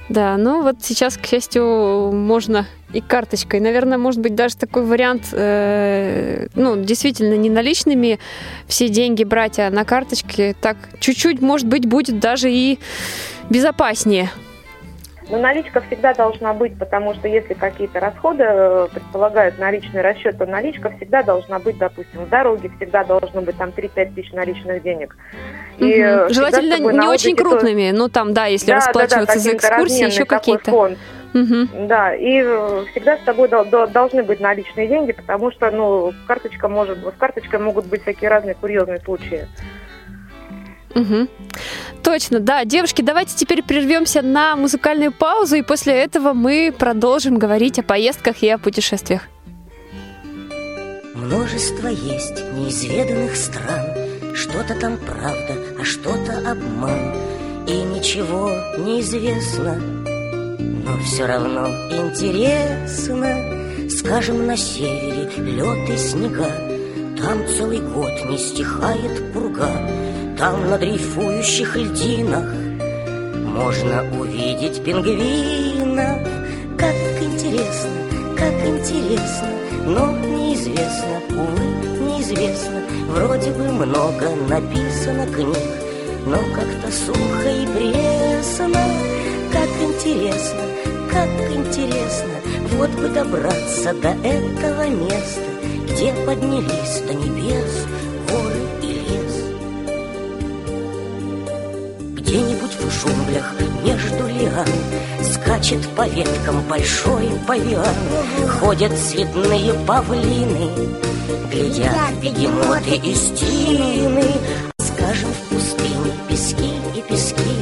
Да, 0.08 0.38
ну 0.38 0.62
вот 0.62 0.78
сейчас, 0.82 1.17
к 1.17 1.25
счастью, 1.25 2.12
можно 2.13 2.67
и 2.93 3.01
карточкой. 3.01 3.60
Наверное, 3.60 3.97
может 3.97 4.21
быть, 4.21 4.36
даже 4.36 4.56
такой 4.56 4.86
вариант, 4.86 5.30
э, 5.34 6.47
ну, 6.54 6.75
действительно, 6.78 7.34
не 7.34 7.49
наличными 7.49 8.19
все 8.67 8.88
деньги 8.88 9.23
брать, 9.23 9.60
а 9.60 9.69
на 9.71 9.84
карточке. 9.84 10.56
Так 10.62 10.78
чуть-чуть, 10.99 11.41
может 11.41 11.67
быть, 11.67 11.88
будет 11.88 12.19
даже 12.19 12.51
и 12.51 12.80
безопаснее. 13.49 14.30
Но 15.30 15.40
наличка 15.40 15.82
всегда 15.82 16.14
должна 16.14 16.54
быть, 16.54 16.78
потому 16.78 17.16
что 17.16 17.28
если 17.28 17.56
какие-то 17.56 18.00
расходы 18.00 18.44
э, 18.46 18.88
предполагают 18.94 19.58
наличный 19.58 20.02
расчет, 20.02 20.38
то 20.38 20.46
наличка 20.46 20.92
всегда 20.92 21.24
должна 21.24 21.58
быть, 21.58 21.78
допустим, 21.78 22.26
в 22.26 22.30
дороге 22.30 22.70
всегда 22.78 23.04
должно 23.04 23.42
быть 23.42 23.58
там 23.58 23.70
3-5 23.70 24.14
тысяч 24.14 24.32
наличных 24.34 24.84
денег. 24.84 25.18
И 25.80 26.04
угу. 26.04 26.34
Желательно 26.34 26.78
не 26.92 27.08
очень 27.08 27.36
крупными, 27.36 27.92
то... 27.92 27.98
ну 27.98 28.10
там, 28.10 28.34
да, 28.34 28.46
если 28.46 28.68
да, 28.68 28.76
расплачиваться 28.76 29.26
да, 29.26 29.34
да, 29.34 29.40
за 29.40 29.54
экскурсии, 29.56 30.06
еще 30.06 30.26
какие-то. 30.26 30.72
Фонд. 30.72 30.98
Угу. 31.34 31.88
Да, 31.88 32.16
и 32.16 32.42
э, 32.42 32.86
всегда 32.92 33.18
с 33.18 33.22
тобой 33.22 33.50
должны 33.50 34.24
быть 34.24 34.40
наличные 34.40 34.88
деньги, 34.88 35.12
потому 35.12 35.52
что, 35.52 35.70
ну, 35.72 36.14
карточка 36.28 36.70
может, 36.70 37.00
с 37.00 37.18
карточкой 37.18 37.60
могут 37.60 37.88
быть 37.88 38.04
всякие 38.04 38.30
разные 38.30 38.56
курьезные 38.56 39.00
случаи. 39.00 39.48
Угу. 40.96 41.28
Точно, 42.06 42.39
да. 42.39 42.65
Девушки, 42.65 43.02
давайте 43.02 43.36
теперь 43.36 43.63
прервемся 43.63 44.22
на 44.22 44.56
музыкальную 44.56 45.12
паузу, 45.12 45.56
и 45.56 45.63
после 45.63 45.94
этого 45.94 46.34
мы 46.34 46.72
продолжим 46.78 47.39
говорить 47.39 47.80
о 47.80 47.84
поездках 47.84 48.44
и 48.44 48.50
о 48.50 48.60
путешествиях. 48.60 49.24
Множество 51.15 51.88
есть 51.88 52.44
неизведанных 52.54 53.36
стран, 53.36 53.88
Что-то 54.36 54.80
там 54.80 54.98
правда, 54.98 55.56
а 55.80 55.84
что-то 55.84 56.52
обман, 56.52 57.15
И 57.68 57.72
ничего 57.72 58.52
не 58.78 59.02
известно, 59.02 59.74
но 59.74 61.00
все 61.06 61.26
равно 61.26 61.68
интересно. 61.89 63.89
Скажем, 63.89 64.46
на 64.46 64.56
севере 64.56 65.28
лед 65.38 65.89
и 65.89 65.98
снега, 65.98 66.52
Там 67.20 67.48
целый 67.48 67.80
год 67.80 68.12
не 68.30 68.38
стихает 68.38 69.34
пурга, 69.34 69.72
там 70.38 70.69
на 70.69 70.78
дрейфующих 70.78 71.76
льдинах 71.76 72.45
Можно 73.45 74.04
увидеть 74.19 74.84
пингвинов 74.84 76.19
Как 76.78 76.95
интересно, 77.21 77.91
как 78.38 78.54
интересно 78.65 79.48
Но 79.86 80.12
неизвестно, 80.12 81.21
увы, 81.30 81.63
неизвестно. 82.06 82.82
Вроде 83.08 83.52
бы 83.52 83.71
много 83.71 84.30
написано 84.50 85.26
книг 85.28 85.58
Но 86.26 86.38
как-то 86.54 86.91
сухо 86.91 87.50
и 87.50 87.65
пресно. 87.67 88.82
Как 89.54 89.69
интересно, 89.82 90.62
как 91.12 91.30
интересно 91.56 92.34
Вот 92.74 92.89
бы 92.91 93.08
добраться 93.08 93.93
до 93.93 94.10
этого 94.28 94.88
места 94.89 95.41
Где 95.89 96.13
поднялись 96.26 97.02
до 97.08 97.13
небес 97.13 97.86
в 102.86 102.89
джунглях 102.89 103.54
между 103.84 104.28
лиан 104.28 104.67
Скачет 105.24 105.88
по 105.95 106.08
веткам 106.08 106.62
большой 106.69 107.30
павиан 107.48 107.95
Ходят 108.60 108.91
цветные 108.98 109.74
павлины 109.86 110.69
Глядят 111.52 112.13
бегемоты 112.21 112.95
и 112.95 113.15
стины. 113.15 114.26
Скажем, 114.80 115.30
в 115.30 115.54
пустыне 115.54 116.12
пески 116.28 116.71
и 116.95 117.02
пески 117.02 117.56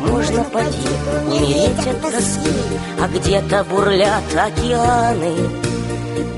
Можно 0.00 0.44
поди 0.44 0.88
умереть 1.26 1.86
от 1.86 2.00
тоски 2.00 2.50
А 3.00 3.08
где-то 3.08 3.64
бурлят 3.64 4.22
океаны 4.34 5.73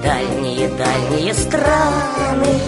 Дальние-дальние 0.02 1.34
страны 1.34 2.58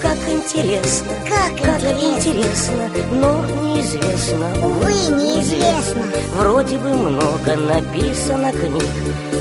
Как 0.00 0.16
интересно, 0.28 1.08
как, 1.28 1.54
как 1.62 1.82
интересно. 1.82 2.16
интересно 2.16 2.90
Но 3.12 3.44
неизвестно, 3.62 4.46
Увы, 4.64 4.92
неизвестно. 4.92 6.02
Вроде 6.34 6.78
бы 6.78 6.88
много 6.94 7.56
написано 7.56 8.52
книг 8.52 8.84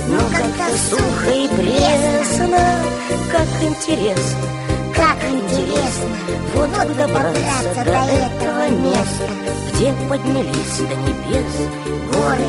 Но 0.10 0.20
как-то 0.30 0.78
сухо 0.90 1.32
и 1.32 1.48
пресно 1.48 2.60
Как 3.32 3.48
интересно, 3.62 4.48
Как 4.94 5.18
интересно. 5.32 6.10
вот 6.54 6.70
бы 6.70 6.94
добраться 6.96 7.84
до 7.86 7.92
этого 7.92 8.70
места 8.72 9.30
Где 9.74 9.94
поднялись 10.10 10.80
до 10.80 10.96
небес 10.96 11.70
горы 12.12 12.46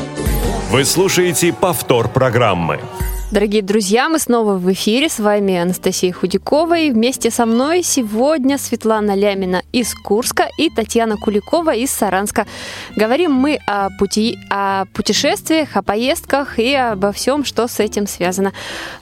Вы 0.71 0.83
слушаете 0.83 1.53
повтор 1.53 2.09
программы. 2.09 2.81
Дорогие 3.29 3.61
друзья, 3.61 4.07
мы 4.07 4.19
снова 4.19 4.53
в 4.53 4.71
эфире. 4.71 5.09
С 5.09 5.19
вами 5.19 5.57
Анастасия 5.57 6.13
Худякова. 6.13 6.77
И 6.77 6.91
вместе 6.91 7.29
со 7.29 7.45
мной 7.45 7.83
сегодня 7.83 8.57
Светлана 8.57 9.15
Лямина 9.15 9.63
из 9.73 9.93
Курска 9.93 10.47
и 10.57 10.69
Татьяна 10.69 11.17
Куликова 11.17 11.75
из 11.75 11.91
Саранска. 11.91 12.47
Говорим 12.95 13.33
мы 13.33 13.59
о, 13.67 13.89
пути, 13.99 14.39
о 14.49 14.85
путешествиях, 14.93 15.75
о 15.75 15.81
поездках 15.81 16.57
и 16.57 16.73
обо 16.73 17.11
всем, 17.11 17.43
что 17.43 17.67
с 17.67 17.81
этим 17.81 18.07
связано. 18.07 18.53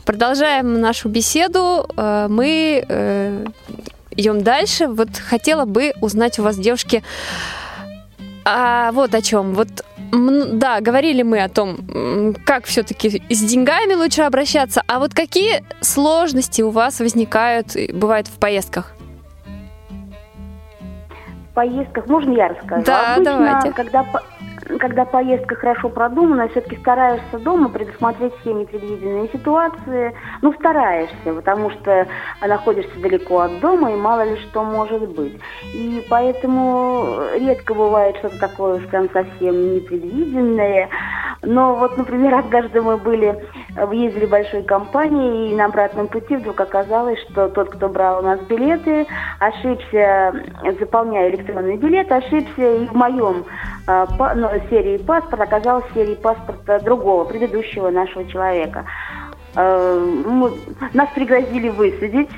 Продолжаем 0.06 0.82
нашу 0.82 1.08
беседу. 1.08 1.88
Э, 1.96 2.26
Мы 2.28 2.84
э, 2.88 3.46
идем 4.10 4.42
дальше. 4.42 4.88
Вот 4.88 5.10
хотела 5.18 5.66
бы 5.66 5.94
узнать 6.02 6.40
у 6.40 6.44
вас, 6.44 6.58
девушки, 6.58 7.04
а 8.44 8.92
вот 8.92 9.14
о 9.14 9.22
чем. 9.22 9.54
Вот 9.54 9.70
да, 10.12 10.82
говорили 10.82 11.24
мы 11.24 11.42
о 11.44 11.50
том, 11.50 12.36
как 12.46 12.66
все-таки 12.66 13.22
с 13.30 13.44
деньгами 13.44 13.94
лучше 13.94 14.24
обращаться. 14.24 14.82
А 14.88 15.00
вот 15.00 15.14
какие 15.14 15.64
сложности 15.82 16.62
у 16.62 16.70
вас 16.70 17.00
возникают, 17.00 17.76
и 17.76 17.92
бывают 17.92 18.28
в 18.28 18.38
поездках? 18.40 18.94
В 21.52 21.54
поездках, 21.56 22.08
можно 22.08 22.32
я 22.34 22.50
расскажу? 22.50 22.84
Да, 22.86 23.16
Обычно, 23.16 23.38
давайте. 23.38 23.72
Когда, 23.72 24.06
когда 24.80 25.06
поездка 25.06 25.56
хорошо 25.56 25.90
продумана, 25.90 26.48
все-таки 26.50 26.78
стараешься 26.78 27.40
дома 27.40 27.70
предусмотреть 27.70 28.34
все 28.42 28.54
непредвиденные 28.54 29.30
ситуации. 29.30 30.14
Ну, 30.42 30.54
стараешься, 30.54 31.34
потому 31.34 31.70
что 31.72 32.08
находишься 32.42 33.00
далеко 33.00 33.42
от 33.42 33.60
дома, 33.60 33.92
и 33.92 33.96
мало 33.96 34.24
ли 34.24 34.38
что 34.38 34.64
может 34.64 35.10
быть. 35.10 35.40
И 35.74 36.06
поэтому 36.10 37.18
редко 37.36 37.74
бывает 37.74 38.18
что-то 38.18 38.40
такое, 38.40 38.76
уж 38.78 38.84
совсем 39.14 39.76
непредвиденное. 39.76 40.90
Но 41.44 41.76
вот, 41.76 41.98
например, 41.98 42.34
однажды 42.36 42.82
мы 42.82 42.98
были, 42.98 43.36
э, 43.76 43.88
ездили 43.94 44.26
большой 44.26 44.64
компанией, 44.64 45.52
и 45.52 45.56
на 45.56 45.66
обратном 45.66 46.08
пути 46.08 46.38
вдруг 46.38 46.60
оказалось, 46.60 47.20
что 47.30 47.50
тот, 47.50 47.70
кто 47.70 47.88
брал 47.88 48.20
у 48.20 48.22
нас 48.24 48.40
билеты, 48.42 49.06
ошибся, 49.40 50.34
заполняя 50.80 51.30
электронный 51.30 51.78
билет, 51.78 52.12
ошибся 52.12 52.78
и 52.78 52.88
в 52.88 52.94
моем 52.94 53.46
серии 53.86 54.98
паспорта 54.98 55.44
оказалась 55.44 55.86
серии 55.94 56.16
паспорта 56.16 56.80
другого, 56.80 57.26
предыдущего 57.26 57.90
нашего 57.90 58.26
человека. 58.26 58.86
Э, 59.56 60.24
мы- 60.26 60.54
нас 60.94 61.10
пригрозили 61.14 61.70
высадить, 61.70 62.30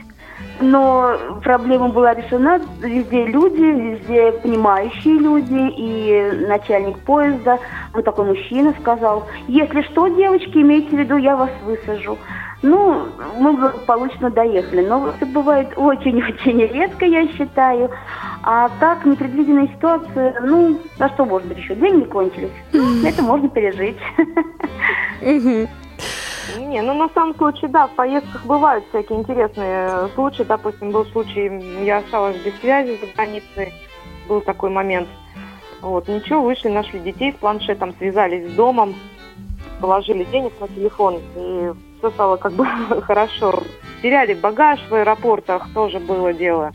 но 0.59 1.17
проблема 1.43 1.89
была 1.89 2.13
решена. 2.13 2.59
Везде 2.79 3.25
люди, 3.25 3.61
везде 3.61 4.31
понимающие 4.33 5.17
люди. 5.17 5.73
И 5.77 6.45
начальник 6.47 6.99
поезда, 6.99 7.59
он 7.93 8.03
такой 8.03 8.25
мужчина, 8.25 8.73
сказал, 8.79 9.25
если 9.47 9.81
что, 9.83 10.07
девочки, 10.07 10.57
имейте 10.57 10.89
в 10.95 10.99
виду, 10.99 11.17
я 11.17 11.35
вас 11.35 11.49
высажу. 11.65 12.17
Ну, 12.63 13.07
мы 13.37 13.53
благополучно 13.53 14.29
доехали. 14.31 14.85
Но 14.85 15.09
это 15.09 15.25
бывает 15.25 15.69
очень-очень 15.75 16.59
редко, 16.59 17.05
я 17.05 17.27
считаю. 17.27 17.89
А 18.43 18.69
так, 18.79 19.05
непредвиденная 19.05 19.67
ситуация, 19.67 20.39
ну, 20.41 20.79
а 20.99 21.09
что 21.09 21.25
может 21.25 21.47
быть 21.47 21.57
еще? 21.57 21.75
Деньги 21.75 22.05
кончились. 22.05 22.51
Это 23.05 23.21
можно 23.21 23.49
пережить. 23.49 23.97
Не, 26.57 26.81
ну 26.81 26.93
на 26.93 27.09
самом 27.09 27.35
случае, 27.35 27.69
да, 27.69 27.87
в 27.87 27.91
поездках 27.91 28.45
бывают 28.45 28.85
всякие 28.89 29.19
интересные 29.19 30.07
случаи. 30.15 30.43
Допустим, 30.43 30.91
был 30.91 31.05
случай, 31.07 31.51
я 31.83 31.97
осталась 31.97 32.37
без 32.37 32.57
связи 32.59 32.97
за 32.99 33.07
границей, 33.13 33.73
был 34.27 34.41
такой 34.41 34.69
момент. 34.69 35.07
Вот, 35.81 36.07
ничего, 36.07 36.41
вышли, 36.41 36.69
нашли 36.69 36.99
детей 36.99 37.33
с 37.33 37.35
планшетом, 37.35 37.93
связались 37.97 38.49
с 38.49 38.55
домом, 38.55 38.95
положили 39.79 40.23
денег 40.25 40.53
на 40.59 40.67
телефон, 40.67 41.19
и 41.35 41.73
все 41.97 42.11
стало 42.11 42.37
как 42.37 42.53
бы 42.53 42.65
хорошо. 43.01 43.63
Теряли 44.01 44.33
багаж 44.33 44.79
в 44.89 44.93
аэропортах, 44.93 45.67
тоже 45.73 45.99
было 45.99 46.33
дело. 46.33 46.71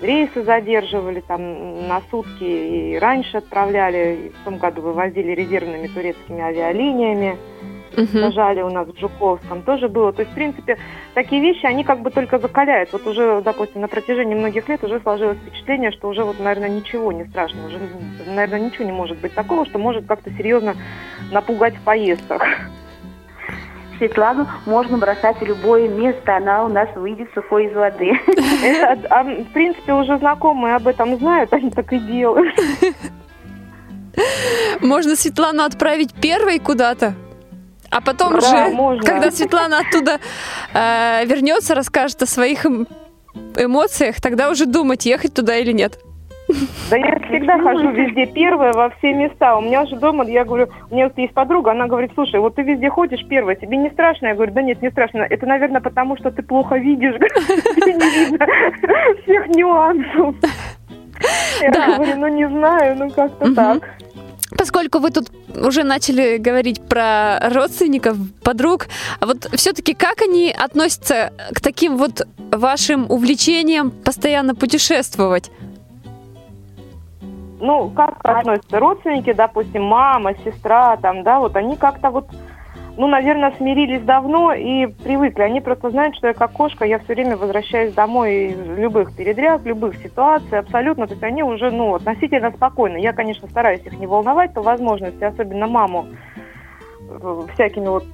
Рейсы 0.00 0.42
задерживали 0.42 1.20
там 1.20 1.88
на 1.88 2.02
сутки 2.10 2.44
и 2.44 2.98
раньше 2.98 3.38
отправляли. 3.38 4.26
И 4.26 4.28
в 4.30 4.44
том 4.44 4.58
году 4.58 4.82
вывозили 4.82 5.32
резервными 5.32 5.86
турецкими 5.88 6.42
авиалиниями 6.42 7.38
Мгм. 7.96 8.06
сажали 8.08 8.60
у 8.60 8.68
нас 8.68 8.86
в 8.88 8.98
Жуковском, 8.98 9.62
тоже 9.62 9.88
было. 9.88 10.12
То 10.12 10.20
есть, 10.20 10.32
в 10.32 10.34
принципе, 10.34 10.76
такие 11.14 11.40
вещи, 11.40 11.64
они 11.64 11.82
как 11.82 12.00
бы 12.00 12.10
только 12.10 12.38
закаляют. 12.38 12.92
Вот 12.92 13.06
уже, 13.06 13.40
допустим, 13.42 13.80
на 13.80 13.88
протяжении 13.88 14.34
многих 14.34 14.68
лет 14.68 14.84
уже 14.84 15.00
сложилось 15.00 15.38
впечатление, 15.38 15.90
что 15.92 16.08
уже 16.08 16.24
вот, 16.24 16.38
наверное, 16.38 16.68
ничего 16.68 17.10
не 17.12 17.24
страшно. 17.24 17.66
Уже, 17.66 17.78
наверное, 18.26 18.66
ничего 18.66 18.84
не 18.84 18.92
может 18.92 19.18
быть 19.18 19.34
такого, 19.34 19.64
что 19.64 19.78
может 19.78 20.06
как-то 20.06 20.30
серьезно 20.32 20.74
напугать 21.32 21.74
в 21.76 21.80
поездках. 21.80 22.42
Светлану 23.98 24.46
можно 24.66 24.98
бросать 24.98 25.40
в 25.40 25.44
любое 25.44 25.88
место, 25.88 26.36
она 26.36 26.64
у 26.64 26.68
нас 26.68 26.88
выйдет 26.94 27.28
сухой 27.34 27.66
из 27.66 27.74
воды. 27.74 28.12
А, 29.10 29.22
в 29.22 29.44
принципе, 29.52 29.92
уже 29.94 30.18
знакомые 30.18 30.76
об 30.76 30.86
этом 30.86 31.16
знают, 31.18 31.52
они 31.52 31.70
так 31.70 31.92
и 31.92 31.98
делают. 31.98 32.54
Можно 34.80 35.16
Светлану 35.16 35.62
отправить 35.64 36.14
первой 36.14 36.58
куда-то, 36.58 37.14
а 37.90 38.00
потом 38.00 38.32
Да, 38.32 38.38
уже, 38.38 38.68
можно. 38.74 39.02
когда 39.02 39.30
Светлана 39.30 39.80
оттуда 39.80 40.18
э, 40.72 41.24
вернется, 41.26 41.74
расскажет 41.74 42.22
о 42.22 42.26
своих 42.26 42.64
эм- 42.64 42.86
эмоциях, 43.56 44.20
тогда 44.20 44.50
уже 44.50 44.66
думать, 44.66 45.06
ехать 45.06 45.34
туда 45.34 45.56
или 45.56 45.72
нет. 45.72 45.98
Да 46.90 46.96
я 46.96 47.18
всегда 47.28 47.58
хожу 47.58 47.90
везде 47.90 48.26
первая 48.26 48.72
во 48.72 48.90
все 48.90 49.12
места. 49.12 49.56
У 49.56 49.62
меня 49.62 49.82
уже 49.82 49.96
дома, 49.96 50.24
я 50.24 50.44
говорю, 50.44 50.68
у 50.90 50.94
меня 50.94 51.08
вот 51.08 51.18
есть 51.18 51.34
подруга, 51.34 51.72
она 51.72 51.86
говорит, 51.86 52.12
слушай, 52.14 52.38
вот 52.38 52.54
ты 52.54 52.62
везде 52.62 52.88
ходишь 52.88 53.26
первая, 53.26 53.56
тебе 53.56 53.76
не 53.76 53.90
страшно? 53.90 54.28
Я 54.28 54.34
говорю, 54.34 54.52
да 54.52 54.62
нет, 54.62 54.80
не 54.80 54.90
страшно. 54.90 55.18
Это, 55.18 55.46
наверное, 55.46 55.80
потому 55.80 56.16
что 56.16 56.30
ты 56.30 56.42
плохо 56.42 56.76
видишь, 56.76 57.14
тебе 57.76 57.94
не 57.94 58.30
видно 58.30 58.46
всех 59.22 59.48
нюансов. 59.48 60.34
Я 61.60 61.96
говорю, 61.96 62.16
ну 62.16 62.28
не 62.28 62.48
знаю, 62.48 62.96
ну 62.96 63.10
как-то 63.10 63.54
так. 63.54 63.82
Поскольку 64.56 65.00
вы 65.00 65.10
тут 65.10 65.30
уже 65.54 65.82
начали 65.82 66.36
говорить 66.36 66.80
про 66.80 67.40
родственников, 67.50 68.16
подруг, 68.42 68.86
а 69.20 69.26
вот 69.26 69.48
все-таки 69.54 69.94
как 69.94 70.22
они 70.22 70.54
относятся 70.56 71.32
к 71.52 71.60
таким 71.60 71.96
вот 71.96 72.26
вашим 72.52 73.10
увлечениям 73.10 73.90
постоянно 73.90 74.54
путешествовать? 74.54 75.50
Ну, 77.66 77.90
как 77.90 78.20
относятся 78.22 78.78
родственники, 78.78 79.32
допустим, 79.32 79.82
мама, 79.82 80.34
сестра, 80.44 80.96
там, 80.98 81.24
да, 81.24 81.40
вот 81.40 81.56
они 81.56 81.74
как-то 81.76 82.10
вот, 82.10 82.30
ну, 82.96 83.08
наверное, 83.08 83.52
смирились 83.56 84.02
давно 84.02 84.52
и 84.52 84.86
привыкли. 84.86 85.42
Они 85.42 85.60
просто 85.60 85.90
знают, 85.90 86.14
что 86.14 86.28
я 86.28 86.34
как 86.34 86.52
кошка, 86.52 86.84
я 86.84 87.00
все 87.00 87.14
время 87.14 87.36
возвращаюсь 87.36 87.92
домой 87.92 88.52
из 88.52 88.78
любых 88.78 89.16
передряг, 89.16 89.64
любых 89.64 89.96
ситуаций, 89.96 90.60
абсолютно. 90.60 91.08
То 91.08 91.14
есть 91.14 91.24
они 91.24 91.42
уже, 91.42 91.72
ну, 91.72 91.96
относительно 91.96 92.52
спокойны. 92.52 92.98
Я, 92.98 93.12
конечно, 93.12 93.48
стараюсь 93.48 93.84
их 93.84 93.98
не 93.98 94.06
волновать 94.06 94.54
по 94.54 94.62
возможности, 94.62 95.24
особенно 95.24 95.66
маму 95.66 96.06
э, 97.08 97.40
всякими 97.54 97.88
вот 97.88 98.04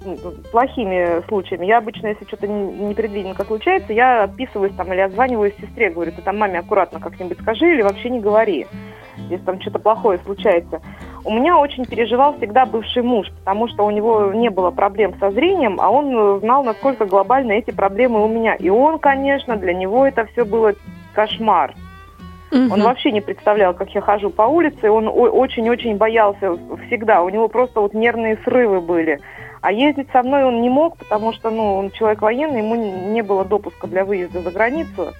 плохими 0.50 1.22
случаями. 1.28 1.66
Я 1.66 1.76
обычно, 1.76 2.06
если 2.06 2.24
что-то 2.24 2.46
не- 2.46 2.88
непредвиденко 2.88 3.44
случается, 3.44 3.92
я 3.92 4.22
отписываюсь 4.22 4.74
там 4.76 4.90
или 4.94 5.00
отзваниваюсь 5.00 5.56
сестре, 5.56 5.90
говорю, 5.90 6.12
ты 6.12 6.22
там 6.22 6.38
маме 6.38 6.60
аккуратно 6.60 7.00
как-нибудь 7.00 7.38
скажи 7.42 7.70
или 7.70 7.82
вообще 7.82 8.08
не 8.08 8.20
говори, 8.20 8.66
если 9.30 9.44
там 9.44 9.60
что-то 9.60 9.78
плохое 9.78 10.18
случается. 10.24 10.80
У 11.24 11.32
меня 11.32 11.58
очень 11.58 11.84
переживал 11.84 12.36
всегда 12.36 12.66
бывший 12.66 13.02
муж, 13.02 13.28
потому 13.40 13.68
что 13.68 13.86
у 13.86 13.90
него 13.90 14.32
не 14.32 14.50
было 14.50 14.70
проблем 14.70 15.14
со 15.20 15.30
зрением, 15.30 15.80
а 15.80 15.90
он 15.90 16.16
э, 16.16 16.40
знал, 16.40 16.64
насколько 16.64 17.06
глобальны 17.06 17.52
эти 17.52 17.70
проблемы 17.70 18.24
у 18.24 18.28
меня. 18.28 18.54
И 18.54 18.68
он, 18.68 18.98
конечно, 18.98 19.56
для 19.56 19.72
него 19.72 20.06
это 20.06 20.26
все 20.26 20.44
было 20.44 20.72
кошмар. 21.14 21.74
Он 22.70 22.82
вообще 22.82 23.12
не 23.12 23.22
представлял, 23.22 23.72
как 23.72 23.90
я 23.94 24.02
хожу 24.02 24.28
по 24.28 24.42
улице, 24.42 24.90
он 24.90 25.08
очень-очень 25.08 25.96
боялся 25.96 26.58
всегда, 26.86 27.22
у 27.22 27.30
него 27.30 27.48
просто 27.48 27.80
вот 27.80 27.94
нервные 27.94 28.36
срывы 28.44 28.82
были. 28.82 29.20
А 29.62 29.72
ездить 29.72 30.08
со 30.12 30.22
мной 30.22 30.44
он 30.44 30.60
не 30.60 30.68
мог, 30.68 30.98
потому 30.98 31.32
что, 31.32 31.48
ну, 31.48 31.76
он 31.76 31.90
человек 31.92 32.20
военный, 32.20 32.58
ему 32.58 32.74
не 33.12 33.22
было 33.22 33.44
допуска 33.44 33.86
для 33.86 34.04
выезда 34.04 34.42
за 34.42 34.50
границу. 34.50 35.12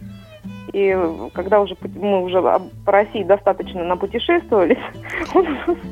И 0.72 0.96
когда 1.34 1.60
уже 1.60 1.76
мы 1.96 2.22
уже 2.22 2.40
по 2.40 2.92
России 2.92 3.22
достаточно 3.24 3.84
напутешествовались, 3.84 4.78
он 5.34 5.46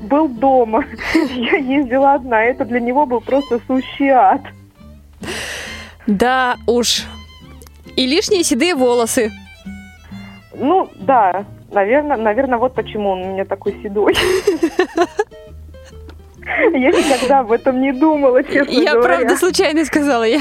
был 0.05 0.29
дома. 0.29 0.85
Я 1.35 1.57
ездила 1.57 2.15
одна. 2.15 2.43
Это 2.43 2.65
для 2.65 2.81
него 2.81 3.05
был 3.07 3.21
просто 3.21 3.61
сущий 3.67 4.09
ад. 4.09 4.41
Да 6.07 6.57
уж. 6.67 7.03
И 7.97 8.07
лишние 8.07 8.43
седые 8.43 8.75
волосы. 8.75 9.31
Ну, 10.55 10.89
да, 10.97 11.45
наверное, 11.71 12.17
наверное, 12.17 12.59
вот 12.59 12.75
почему 12.75 13.11
он 13.11 13.23
у 13.23 13.33
меня 13.33 13.45
такой 13.45 13.75
седой. 13.83 14.15
Я 16.73 16.91
никогда 16.91 17.41
об 17.41 17.53
этом 17.53 17.81
не 17.81 17.93
думала, 17.93 18.43
честно 18.43 18.73
Я 18.73 18.95
говоря. 18.95 19.17
правда 19.17 19.37
случайно 19.37 19.85
сказала, 19.85 20.25
я 20.25 20.41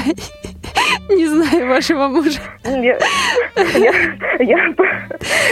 не 1.10 1.26
знаю 1.26 1.68
вашего 1.68 2.08
мужа. 2.08 2.40
Я, 2.64 2.98
я, 3.78 3.92
я, 4.38 4.74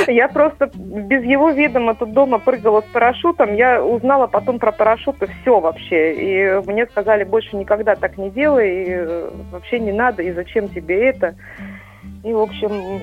я 0.07 0.29
просто 0.29 0.71
без 0.75 1.23
его 1.25 1.51
ведома 1.51 1.95
тут 1.95 2.13
дома 2.13 2.39
прыгала 2.39 2.81
с 2.81 2.85
парашютом. 2.93 3.55
Я 3.55 3.83
узнала 3.85 4.27
потом 4.27 4.59
про 4.59 4.73
парашюты 4.73 5.29
все 5.43 5.61
вообще. 5.61 6.15
И 6.15 6.67
мне 6.67 6.87
сказали, 6.87 7.25
больше 7.25 7.57
никогда 7.57 7.95
так 7.95 8.17
не 8.19 8.31
делай, 8.31 8.85
и 8.85 8.87
э, 8.91 9.31
вообще 9.53 9.79
не 9.79 9.93
надо, 9.93 10.23
и 10.23 10.33
зачем 10.33 10.69
тебе 10.69 11.09
это. 11.09 11.35
И, 12.25 12.33
в 12.33 12.41
общем, 12.41 13.01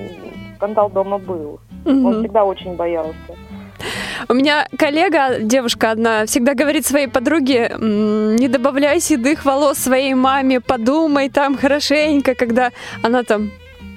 скандал 0.56 0.90
дома 0.90 1.18
был. 1.18 1.60
Он 1.84 1.94
Мгм. 2.00 2.20
всегда 2.20 2.44
очень 2.44 2.74
боялся. 2.74 3.14
У 4.28 4.34
меня 4.34 4.66
коллега, 4.78 5.38
девушка 5.40 5.90
одна, 5.90 6.26
всегда 6.26 6.54
говорит 6.54 6.86
своей 6.86 7.06
подруге, 7.08 7.68
«М, 7.68 8.36
не 8.36 8.48
добавляй 8.48 9.00
седых 9.00 9.44
волос 9.44 9.78
своей 9.78 10.14
маме, 10.14 10.60
подумай 10.60 11.28
там 11.28 11.56
хорошенько, 11.56 12.34
когда 12.34 12.70
она 13.02 13.22
там 13.22 13.50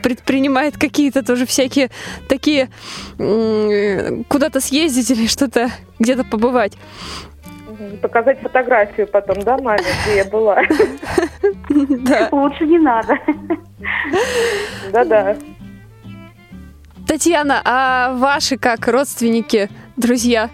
предпринимает 0.04 0.78
какие-то 0.78 1.26
тоже 1.26 1.46
всякие 1.46 1.90
такие 2.30 2.70
куда-то 3.18 4.62
съездить 4.62 5.12
или 5.12 5.28
что-то 5.28 5.70
где-то 6.00 6.24
побывать. 6.24 6.74
Показать 8.02 8.40
фотографию 8.42 9.08
потом, 9.08 9.42
да, 9.44 9.58
маме, 9.58 9.84
где 10.04 10.18
я 10.18 10.26
была. 10.26 10.62
Да. 11.70 12.30
Лучше 12.32 12.66
не 12.66 12.80
надо. 12.80 13.18
Да-да. 14.92 15.36
Татьяна, 17.08 17.62
а 17.64 18.14
ваши 18.14 18.58
как 18.58 18.88
родственники, 18.88 19.70
друзья? 20.00 20.50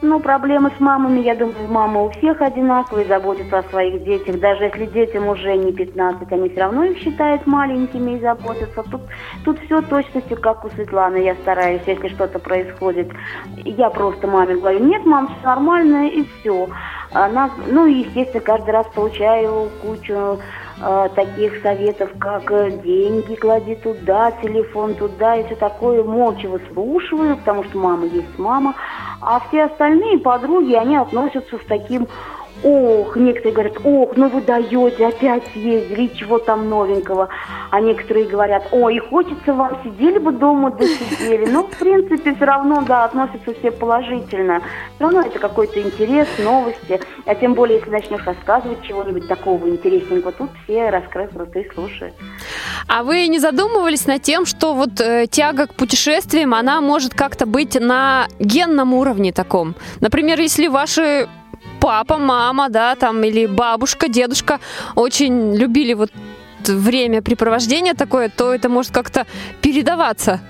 Ну, 0.00 0.20
проблемы 0.20 0.70
с 0.76 0.80
мамами, 0.80 1.18
я 1.20 1.34
думаю, 1.34 1.56
мама 1.68 2.02
у 2.02 2.10
всех 2.10 2.40
одинаковые, 2.40 3.04
заботятся 3.08 3.58
о 3.58 3.62
своих 3.64 4.04
детях. 4.04 4.38
Даже 4.38 4.64
если 4.64 4.86
детям 4.86 5.26
уже 5.26 5.56
не 5.56 5.72
15, 5.72 6.30
они 6.30 6.50
все 6.50 6.60
равно 6.60 6.84
их 6.84 6.98
считают 6.98 7.44
маленькими 7.46 8.12
и 8.12 8.20
заботятся. 8.20 8.84
Тут, 8.84 9.00
тут 9.44 9.58
все 9.64 9.82
точностью, 9.82 10.40
как 10.40 10.64
у 10.64 10.70
Светланы. 10.70 11.16
Я 11.16 11.34
стараюсь, 11.42 11.82
если 11.86 12.08
что-то 12.08 12.38
происходит, 12.38 13.10
я 13.64 13.90
просто 13.90 14.28
маме 14.28 14.54
говорю, 14.54 14.84
нет, 14.84 15.04
мам, 15.04 15.26
все 15.26 15.48
нормально, 15.48 16.08
и 16.08 16.24
все. 16.24 16.68
Она, 17.10 17.50
ну, 17.66 17.86
естественно, 17.86 18.44
каждый 18.44 18.70
раз 18.70 18.86
получаю 18.94 19.68
кучу 19.82 20.38
э, 20.80 21.08
таких 21.14 21.60
советов, 21.62 22.10
как 22.18 22.50
э, 22.50 22.70
деньги 22.82 23.34
клади 23.34 23.74
туда, 23.76 24.32
телефон 24.42 24.94
туда 24.94 25.36
и 25.36 25.44
все 25.46 25.56
такое. 25.56 26.02
Молча 26.02 26.46
выслушиваю, 26.48 27.36
потому 27.36 27.64
что 27.64 27.78
мама 27.78 28.06
есть 28.06 28.38
мама. 28.38 28.74
А 29.20 29.40
все 29.48 29.64
остальные 29.64 30.18
подруги, 30.18 30.74
они 30.74 30.96
относятся 30.96 31.56
с 31.56 31.66
таким 31.66 32.06
Ох, 32.64 33.16
некоторые 33.16 33.52
говорят, 33.52 33.74
ох, 33.84 34.16
ну 34.16 34.28
вы 34.28 34.40
даете, 34.40 35.06
опять 35.06 35.44
съездили, 35.52 36.06
и 36.06 36.16
чего 36.16 36.38
там 36.38 36.68
новенького. 36.68 37.28
А 37.70 37.80
некоторые 37.80 38.26
говорят, 38.26 38.66
ой, 38.72 38.98
хочется 38.98 39.52
вам, 39.52 39.78
сидели 39.84 40.18
бы 40.18 40.32
дома, 40.32 40.70
да 40.70 40.84
сидели. 40.84 41.46
Ну, 41.46 41.64
в 41.64 41.76
принципе, 41.76 42.34
все 42.34 42.44
равно, 42.44 42.82
да, 42.86 43.04
относятся 43.04 43.54
все 43.54 43.70
положительно. 43.70 44.60
Все 44.96 45.04
равно 45.04 45.20
это 45.20 45.38
какой-то 45.38 45.80
интерес, 45.80 46.26
новости. 46.38 47.00
А 47.26 47.34
тем 47.34 47.54
более, 47.54 47.78
если 47.78 47.90
начнешь 47.90 48.26
рассказывать 48.26 48.82
чего-нибудь 48.82 49.28
такого 49.28 49.68
интересненького, 49.68 50.32
тут 50.32 50.50
все 50.64 50.90
раскрыв 50.90 51.36
рты 51.36 51.60
и 51.60 51.74
слушают. 51.74 52.14
А 52.88 53.02
вы 53.02 53.28
не 53.28 53.38
задумывались 53.38 54.06
над 54.06 54.22
тем, 54.22 54.46
что 54.46 54.74
вот 54.74 55.00
э, 55.00 55.26
тяга 55.30 55.66
к 55.66 55.74
путешествиям, 55.74 56.54
она 56.54 56.80
может 56.80 57.14
как-то 57.14 57.46
быть 57.46 57.78
на 57.78 58.26
генном 58.40 58.94
уровне 58.94 59.32
таком? 59.32 59.74
Например, 60.00 60.40
если 60.40 60.68
ваши 60.68 61.28
папа, 61.80 62.18
мама, 62.18 62.68
да, 62.68 62.94
там, 62.94 63.22
или 63.24 63.46
бабушка, 63.46 64.08
дедушка 64.08 64.60
очень 64.94 65.54
любили 65.56 65.94
вот 65.94 66.10
времяпрепровождение 66.66 67.94
такое, 67.94 68.28
то 68.28 68.54
это 68.54 68.68
может 68.68 68.92
как-то 68.92 69.26
передаваться. 69.62 70.40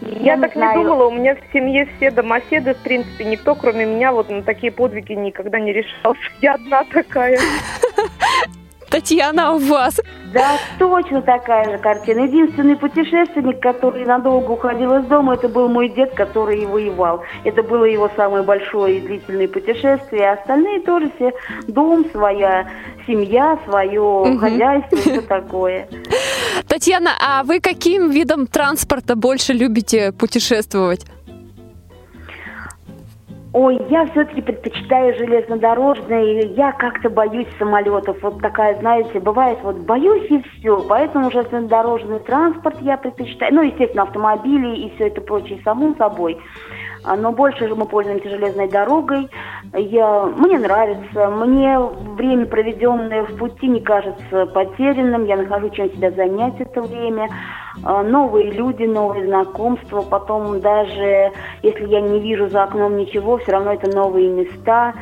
Я 0.00 0.36
не 0.36 0.42
так 0.42 0.54
не 0.54 0.60
знаю. 0.60 0.82
думала, 0.82 1.06
у 1.06 1.10
меня 1.10 1.34
в 1.34 1.52
семье 1.52 1.88
все 1.96 2.10
домоседы, 2.10 2.74
в 2.74 2.78
принципе, 2.78 3.24
никто, 3.24 3.54
кроме 3.54 3.86
меня, 3.86 4.12
вот 4.12 4.30
на 4.30 4.42
такие 4.42 4.70
подвиги 4.70 5.12
никогда 5.12 5.58
не 5.58 5.72
решался. 5.72 6.20
Я 6.40 6.54
одна 6.54 6.84
такая. 6.84 7.38
Татьяна, 8.90 9.48
а 9.48 9.52
у 9.52 9.58
вас? 9.58 10.00
Да, 10.32 10.58
точно 10.78 11.22
такая 11.22 11.70
же 11.70 11.78
картина. 11.78 12.20
Единственный 12.20 12.76
путешественник, 12.76 13.60
который 13.60 14.04
надолго 14.04 14.52
уходил 14.52 14.94
из 14.96 15.06
дома, 15.06 15.34
это 15.34 15.48
был 15.48 15.68
мой 15.68 15.88
дед, 15.88 16.14
который 16.14 16.62
и 16.62 16.66
воевал. 16.66 17.22
Это 17.44 17.62
было 17.62 17.84
его 17.84 18.10
самое 18.16 18.42
большое 18.44 18.98
и 18.98 19.00
длительное 19.00 19.48
путешествие. 19.48 20.30
А 20.30 20.34
остальные 20.34 20.80
тоже 20.80 21.10
все 21.16 21.32
дом, 21.68 22.06
своя 22.12 22.68
семья, 23.06 23.58
свое 23.66 24.00
Мгм. 24.26 24.38
хозяйство 24.38 24.96
и 24.96 25.00
все 25.00 25.20
такое. 25.22 25.88
Татьяна, 26.68 27.10
а 27.20 27.42
вы 27.44 27.60
каким 27.60 28.10
видом 28.10 28.46
транспорта 28.46 29.14
больше 29.16 29.52
любите 29.52 30.12
путешествовать? 30.12 31.06
Ой, 33.58 33.80
я 33.88 34.04
все-таки 34.08 34.42
предпочитаю 34.42 35.16
железнодорожные. 35.16 36.52
Я 36.56 36.72
как-то 36.72 37.08
боюсь 37.08 37.48
самолетов. 37.58 38.18
Вот 38.20 38.42
такая, 38.42 38.78
знаете, 38.80 39.18
бывает, 39.18 39.58
вот 39.62 39.76
боюсь 39.76 40.30
и 40.30 40.42
все. 40.42 40.84
Поэтому 40.86 41.30
железнодорожный 41.30 42.18
транспорт 42.18 42.76
я 42.82 42.98
предпочитаю. 42.98 43.54
Ну, 43.54 43.62
естественно, 43.62 44.02
автомобили 44.02 44.76
и 44.76 44.94
все 44.96 45.06
это 45.06 45.22
прочее, 45.22 45.58
само 45.64 45.94
собой. 45.94 46.38
А, 47.06 47.16
Но 47.16 47.30
больше 47.30 47.68
же 47.68 47.74
мы 47.76 47.86
пользуемся 47.86 48.28
железной 48.28 48.68
дорогой. 48.68 49.28
Я, 49.72 50.24
мне 50.24 50.58
нравится. 50.58 51.30
Мне 51.30 51.78
время, 51.78 52.46
проведенное 52.46 53.22
в 53.22 53.36
пути, 53.36 53.68
не 53.68 53.80
кажется 53.80 54.46
потерянным. 54.46 55.24
Я 55.24 55.36
нахожу 55.36 55.70
чем 55.70 55.88
себя 55.92 56.10
занять 56.10 56.60
это 56.60 56.82
время. 56.82 57.28
А, 57.84 58.02
Новые 58.02 58.50
люди, 58.50 58.82
новые 58.82 59.26
знакомства. 59.26 60.02
Потом 60.02 60.60
даже 60.60 61.32
если 61.62 61.86
я 61.86 62.00
не 62.00 62.18
вижу 62.18 62.48
за 62.48 62.64
окном 62.64 62.96
ничего, 62.96 63.38
все 63.38 63.52
равно 63.52 63.72
это 63.74 63.88
новые 63.94 64.28
места. 64.28 64.92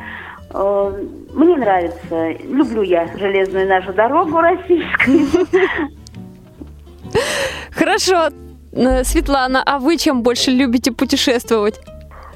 Э, 0.53 0.91
Мне 1.33 1.57
нравится. 1.57 2.31
Люблю 2.43 2.83
я 2.83 3.07
железную 3.17 3.67
нашу 3.67 3.93
дорогу 3.93 4.39
российскую. 4.39 5.27
Хорошо. 7.71 8.29
Э, 8.71 9.03
Светлана, 9.03 9.63
а 9.65 9.79
вы 9.79 9.97
чем 9.97 10.21
больше 10.21 10.51
любите 10.51 10.91
путешествовать? 10.91 11.79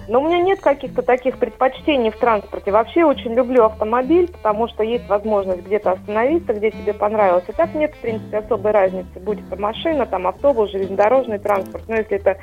Но 0.09 0.21
у 0.21 0.25
меня 0.25 0.39
нет 0.39 0.59
каких-то 0.59 1.03
таких 1.03 1.37
предпочтений 1.37 2.09
в 2.09 2.17
транспорте. 2.17 2.71
Вообще 2.71 3.05
очень 3.05 3.35
люблю 3.35 3.65
автомобиль, 3.65 4.27
потому 4.27 4.67
что 4.67 4.81
есть 4.81 5.07
возможность 5.07 5.61
где-то 5.61 5.91
остановиться, 5.91 6.53
где 6.53 6.71
тебе 6.71 6.95
понравилось. 6.95 7.43
И 7.47 7.51
так 7.51 7.75
нет, 7.75 7.93
в 7.93 7.99
принципе, 7.99 8.37
особой 8.37 8.71
разницы. 8.71 9.19
Будь 9.19 9.39
это 9.39 9.55
машина, 9.61 10.07
там 10.07 10.25
автобус, 10.25 10.71
железнодорожный 10.71 11.37
транспорт. 11.37 11.83
Но 11.87 11.97
если 11.97 12.17
это 12.17 12.37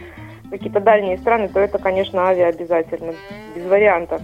какие-то 0.49 0.79
дальние 0.79 1.19
страны, 1.19 1.49
то 1.49 1.59
это, 1.59 1.79
конечно, 1.79 2.29
авиа 2.29 2.47
обязательно, 2.47 3.15
без 3.57 3.67
вариантов. 3.67 4.23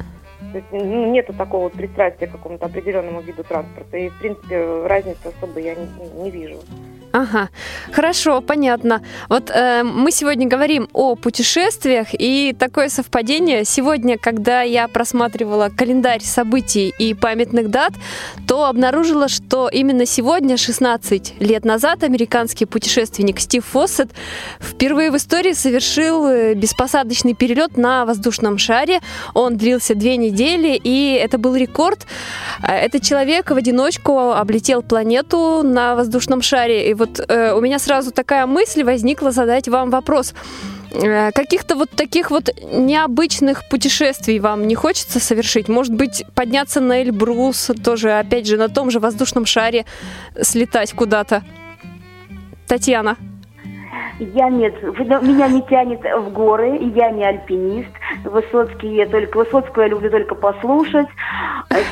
То 0.53 0.59
есть 0.59 0.69
ну, 0.71 1.11
нету 1.11 1.33
такого 1.33 1.65
вот 1.65 1.73
пристрастия 1.73 2.29
к 2.29 2.33
какому-то 2.33 2.67
определенному 2.67 3.23
виду 3.23 3.43
транспорта. 3.43 3.97
И, 3.97 4.09
в 4.09 4.21
принципе, 4.21 4.87
разницы 4.87 5.27
особой 5.27 5.65
я 5.65 5.75
не, 5.75 5.89
не 6.23 6.31
вижу. 6.31 6.59
Ага, 7.13 7.51
хорошо, 7.93 8.41
понятно. 8.41 9.03
Вот 9.29 9.51
э, 9.51 9.83
мы 9.83 10.11
сегодня 10.11 10.49
говорим 10.49 10.89
о 10.95 11.15
путешествиях, 11.15 12.09
и 12.13 12.57
такое 12.59 12.89
совпадение. 12.89 13.67
Сегодня, 13.67 14.17
когда 14.17 14.63
я 14.63 14.89
просматривала 14.89 15.69
календарь 15.69 16.23
событий 16.23 16.91
и 16.99 17.13
памятных 17.13 17.69
дат, 17.71 17.93
то 18.49 18.65
обнаружила, 18.65 19.29
что 19.29 19.69
именно 19.69 20.07
сегодня, 20.07 20.57
16 20.57 21.35
лет 21.39 21.67
назад, 21.67 22.03
американский 22.03 22.65
путешественник 22.65 23.41
Стив 23.41 23.63
Фоссет 23.63 24.11
впервые 24.59 25.11
в 25.11 25.17
истории 25.19 25.53
совершил 25.53 26.27
э, 26.27 26.55
беспосадочный 26.55 27.35
перелет 27.35 27.77
на 27.77 28.07
воздушном 28.07 28.57
шаре. 28.57 29.01
Он 29.35 29.59
длился 29.59 29.95
две 29.95 30.17
недели, 30.17 30.81
и 30.83 31.13
это 31.23 31.37
был 31.37 31.57
рекорд. 31.57 32.07
Э, 32.63 32.73
Этот 32.73 33.03
человек 33.03 33.51
в 33.51 33.57
одиночку 33.57 34.31
облетел 34.31 34.83
планету 34.83 35.63
на 35.63 35.95
воздушном 35.95 36.41
шаре. 36.41 36.89
И 36.89 37.02
вот 37.03 37.21
э, 37.29 37.53
у 37.53 37.61
меня 37.61 37.79
сразу 37.79 38.13
такая 38.13 38.47
мысль 38.47 38.85
возникла 38.85 39.33
задать 39.33 39.69
вам 39.69 39.91
вопрос. 39.91 40.35
Э, 40.93 41.33
Каких-то 41.33 41.75
вот 41.75 41.91
таких 41.91 42.31
вот 42.31 42.51
необычных 42.63 43.69
путешествий 43.69 44.39
вам 44.39 44.69
не 44.69 44.75
хочется 44.75 45.19
совершить? 45.19 45.69
Может 45.69 45.95
быть, 45.95 46.25
подняться 46.35 46.81
на 46.81 47.03
Эльбрус, 47.03 47.71
тоже, 47.83 48.13
опять 48.13 48.47
же, 48.47 48.57
на 48.57 48.69
том 48.69 48.91
же 48.91 49.01
воздушном 49.01 49.47
шаре 49.47 49.85
слетать 50.41 50.93
куда-то? 50.93 51.43
Татьяна. 52.69 53.17
Я 54.23 54.49
нет, 54.51 54.81
меня 54.83 55.49
не 55.49 55.63
тянет 55.63 56.01
в 56.03 56.33
горы, 56.33 56.79
я 56.95 57.11
не 57.11 57.25
альпинист. 57.25 57.91
Высоцкий 58.25 58.95
я 58.95 59.07
только, 59.07 59.39
Высоцкую 59.39 59.87
я 59.87 59.89
люблю 59.89 60.11
только 60.11 60.37
послушать. 60.37 61.09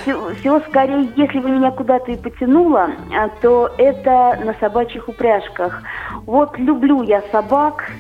Все, 0.03 0.35
все 0.37 0.61
скорее, 0.69 1.09
если 1.17 1.41
бы 1.41 1.51
меня 1.51 1.73
куда-то 1.73 2.13
и 2.13 2.17
потянуло, 2.17 2.91
а, 3.13 3.29
то 3.41 3.71
это 3.79 4.39
на 4.45 4.55
собачьих 4.61 5.09
упряжках. 5.09 5.83
Вот 6.25 6.57
люблю 6.57 7.03
я 7.03 7.23
собак, 7.33 7.91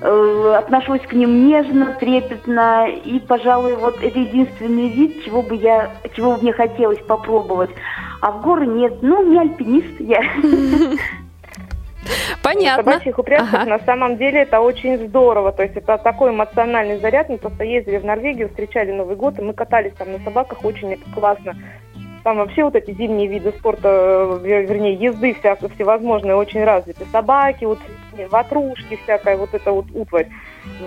э, 0.00 0.54
отношусь 0.58 1.02
к 1.02 1.12
ним 1.12 1.46
нежно, 1.46 1.94
трепетно, 2.00 2.88
и, 2.88 3.20
пожалуй, 3.20 3.76
вот 3.76 4.02
это 4.02 4.18
единственный 4.18 4.88
вид, 4.88 5.24
чего 5.24 5.42
бы 5.42 5.54
я, 5.54 5.90
чего 6.16 6.32
бы 6.32 6.42
мне 6.42 6.52
хотелось 6.52 7.00
попробовать. 7.06 7.70
А 8.20 8.32
в 8.32 8.42
горы 8.42 8.66
нет, 8.66 8.98
ну, 9.02 9.22
не 9.22 9.38
альпинист 9.38 10.00
я. 10.00 10.22
Понятно. 12.46 12.92
Собачьих 12.92 13.18
упряжках 13.18 13.54
ага. 13.54 13.70
на 13.70 13.78
самом 13.80 14.16
деле 14.16 14.42
это 14.42 14.60
очень 14.60 15.08
здорово. 15.08 15.50
То 15.50 15.64
есть 15.64 15.76
это 15.76 15.98
такой 15.98 16.30
эмоциональный 16.30 16.98
заряд. 16.98 17.28
Мы 17.28 17.38
просто 17.38 17.64
ездили 17.64 17.98
в 17.98 18.04
Норвегию, 18.04 18.48
встречали 18.48 18.92
Новый 18.92 19.16
год, 19.16 19.38
и 19.38 19.42
мы 19.42 19.52
катались 19.52 19.94
там 19.94 20.12
на 20.12 20.18
собаках 20.20 20.64
очень 20.64 20.96
классно. 21.12 21.56
Там 22.22 22.38
вообще 22.38 22.64
вот 22.64 22.74
эти 22.74 22.92
зимние 22.92 23.26
виды 23.26 23.52
спорта, 23.52 24.40
вернее, 24.42 24.94
езды 24.94 25.34
вся, 25.34 25.56
всевозможные 25.56 26.34
очень 26.36 26.62
развиты. 26.62 27.04
Собаки, 27.12 27.64
вот 27.64 27.78
ватрушки, 28.30 28.98
всякая 29.02 29.36
вот 29.36 29.52
эта 29.52 29.72
вот 29.72 29.86
утварь. 29.94 30.28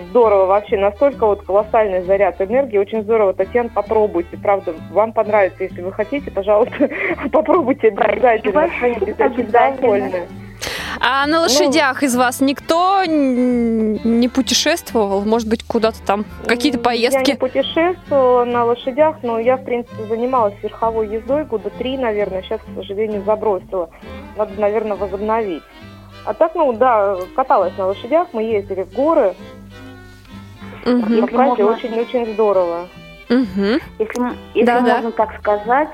Здорово 0.09 0.45
вообще, 0.45 0.77
настолько 0.77 1.25
вот 1.25 1.43
колоссальный 1.43 2.01
заряд 2.01 2.41
энергии, 2.41 2.77
очень 2.77 3.03
здорово. 3.03 3.33
Татьяна, 3.33 3.69
попробуйте, 3.69 4.37
правда, 4.37 4.73
вам 4.91 5.13
понравится, 5.13 5.63
если 5.63 5.81
вы 5.81 5.91
хотите, 5.91 6.31
пожалуйста, 6.31 6.89
попробуйте 7.31 7.87
обязательно. 7.87 8.63
Обязательно. 9.19 10.48
А 10.99 11.25
на 11.25 11.37
ну, 11.37 11.41
лошадях 11.43 12.01
ну, 12.01 12.07
из 12.07 12.15
вас 12.15 12.41
никто 12.41 13.03
не 13.05 14.27
путешествовал? 14.27 15.21
Может 15.21 15.47
быть, 15.47 15.63
куда-то 15.63 16.01
там, 16.05 16.25
какие-то 16.45 16.79
поездки? 16.79 17.29
Я 17.29 17.33
не 17.33 17.39
путешествовала 17.39 18.45
на 18.45 18.65
лошадях, 18.65 19.17
но 19.23 19.39
я, 19.39 19.57
в 19.57 19.63
принципе, 19.63 20.03
занималась 20.07 20.55
верховой 20.61 21.07
ездой 21.07 21.45
года 21.45 21.69
три, 21.69 21.97
наверное. 21.97 22.41
Сейчас, 22.41 22.61
к 22.61 22.75
сожалению, 22.75 23.23
забросила. 23.23 23.89
Надо, 24.37 24.59
наверное, 24.59 24.97
возобновить. 24.97 25.63
А 26.25 26.33
так, 26.33 26.53
ну 26.55 26.73
да, 26.73 27.17
каталась 27.35 27.73
на 27.77 27.87
лошадях, 27.87 28.27
мы 28.33 28.43
ездили 28.43 28.83
в 28.83 28.93
горы. 28.93 29.35
Угу. 30.85 31.13
И 31.13 31.21
очень-очень 31.63 32.33
здорово. 32.33 32.87
Угу. 33.29 33.79
Если, 33.99 34.21
если 34.55 34.65
да, 34.65 34.81
можно 34.81 35.11
да. 35.11 35.25
так 35.25 35.39
сказать, 35.39 35.89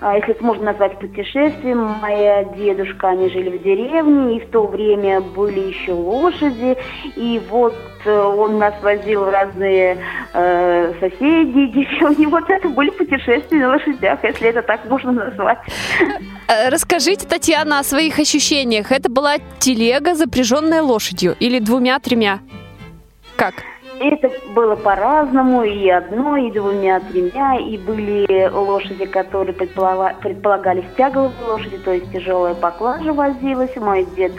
а, 0.00 0.16
если 0.16 0.30
это 0.30 0.42
можно 0.42 0.64
назвать 0.64 0.98
путешествием, 0.98 1.78
моя 2.00 2.44
дедушка, 2.44 3.08
они 3.08 3.28
жили 3.28 3.58
в 3.58 3.62
деревне, 3.62 4.38
и 4.38 4.40
в 4.40 4.48
то 4.50 4.66
время 4.66 5.20
были 5.20 5.60
еще 5.60 5.92
лошади, 5.92 6.78
и 7.14 7.42
вот 7.50 7.76
э, 8.06 8.10
он 8.10 8.58
нас 8.58 8.74
возил 8.82 9.24
в 9.24 9.28
разные 9.28 9.98
э, 10.32 10.94
соседи, 10.98 11.66
деревни. 11.72 12.24
Вот 12.24 12.48
это 12.48 12.68
были 12.70 12.88
путешествия 12.88 13.58
на 13.58 13.68
лошадях, 13.68 14.24
если 14.24 14.48
это 14.48 14.62
так 14.62 14.88
можно 14.88 15.12
назвать. 15.12 15.58
Э, 16.48 16.70
расскажите, 16.70 17.26
Татьяна, 17.26 17.80
о 17.80 17.84
своих 17.84 18.18
ощущениях. 18.18 18.92
Это 18.92 19.10
была 19.10 19.36
телега, 19.58 20.14
запряженная 20.14 20.82
лошадью, 20.82 21.36
или 21.38 21.58
двумя-тремя? 21.58 22.38
Как? 23.36 23.54
Это 24.00 24.30
было 24.54 24.76
по-разному, 24.76 25.62
и 25.64 25.88
одной, 25.88 26.48
и 26.48 26.52
двумя, 26.52 27.00
тремя, 27.00 27.56
и 27.58 27.76
были 27.78 28.48
лошади, 28.48 29.06
которые 29.06 29.54
предполагались 29.54 30.84
тягловые 30.96 31.32
лошади, 31.48 31.78
то 31.78 31.92
есть 31.92 32.12
тяжелая 32.12 32.54
поклажа 32.54 33.12
возилась. 33.12 33.74
Мой 33.76 34.06
дед, 34.16 34.32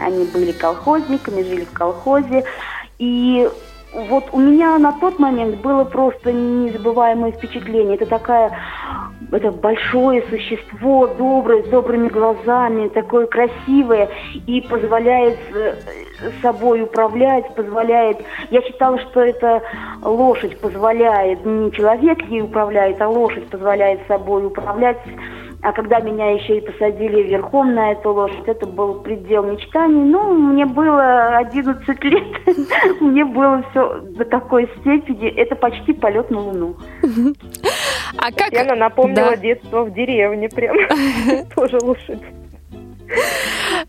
они 0.00 0.26
были 0.26 0.52
колхозниками, 0.52 1.42
жили 1.42 1.64
в 1.64 1.72
колхозе. 1.72 2.44
И 2.98 3.48
вот 3.92 4.28
у 4.32 4.38
меня 4.38 4.78
на 4.78 4.92
тот 4.92 5.18
момент 5.18 5.56
было 5.60 5.84
просто 5.84 6.32
незабываемое 6.32 7.32
впечатление. 7.32 7.96
Это 7.96 8.06
такая, 8.06 8.56
это 9.32 9.50
большое 9.50 10.22
существо, 10.28 11.06
доброе, 11.06 11.62
с 11.62 11.68
добрыми 11.68 12.08
глазами, 12.08 12.88
такое 12.88 13.26
красивое 13.26 14.08
и 14.46 14.60
позволяет 14.60 15.38
э, 15.54 15.74
собой 16.42 16.82
управлять, 16.82 17.54
позволяет... 17.54 18.18
Я 18.50 18.62
считала, 18.62 18.98
что 18.98 19.20
это 19.20 19.62
лошадь 20.02 20.58
позволяет, 20.60 21.44
не 21.44 21.72
человек 21.72 22.20
ей 22.28 22.42
управляет, 22.42 23.00
а 23.00 23.08
лошадь 23.08 23.48
позволяет 23.48 24.00
собой 24.06 24.46
управлять. 24.46 24.98
А 25.60 25.72
когда 25.72 25.98
меня 25.98 26.30
еще 26.30 26.58
и 26.58 26.60
посадили 26.60 27.22
верхом 27.22 27.74
на 27.74 27.92
эту 27.92 28.12
лошадь, 28.12 28.46
это 28.46 28.64
был 28.66 29.00
предел 29.00 29.42
мечтаний. 29.42 30.04
Ну, 30.04 30.32
мне 30.32 30.64
было 30.66 31.36
11 31.36 32.04
лет, 32.04 33.00
мне 33.00 33.24
было 33.24 33.64
все 33.70 34.00
до 34.16 34.24
такой 34.24 34.68
степени. 34.80 35.28
Это 35.28 35.56
почти 35.56 35.92
полет 35.92 36.30
на 36.30 36.40
Луну. 36.40 36.76
А 38.18 38.30
как... 38.30 38.50
Татьяна 38.50 38.76
напомнила 38.76 39.30
да. 39.30 39.36
детство 39.36 39.82
в 39.82 39.92
деревне 39.92 40.48
прям. 40.48 40.76
Тоже 41.56 41.78
лошадь. 41.82 42.22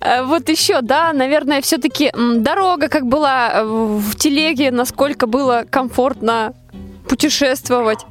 Э, 0.02 0.24
вот 0.24 0.50
еще, 0.50 0.82
да, 0.82 1.14
наверное, 1.14 1.62
все-таки 1.62 2.12
дорога 2.16 2.90
как 2.90 3.06
была 3.06 3.64
в 3.64 4.16
телеге, 4.16 4.72
насколько 4.72 5.28
было 5.28 5.66
комфортно 5.70 6.54
путешествовать. 7.08 8.06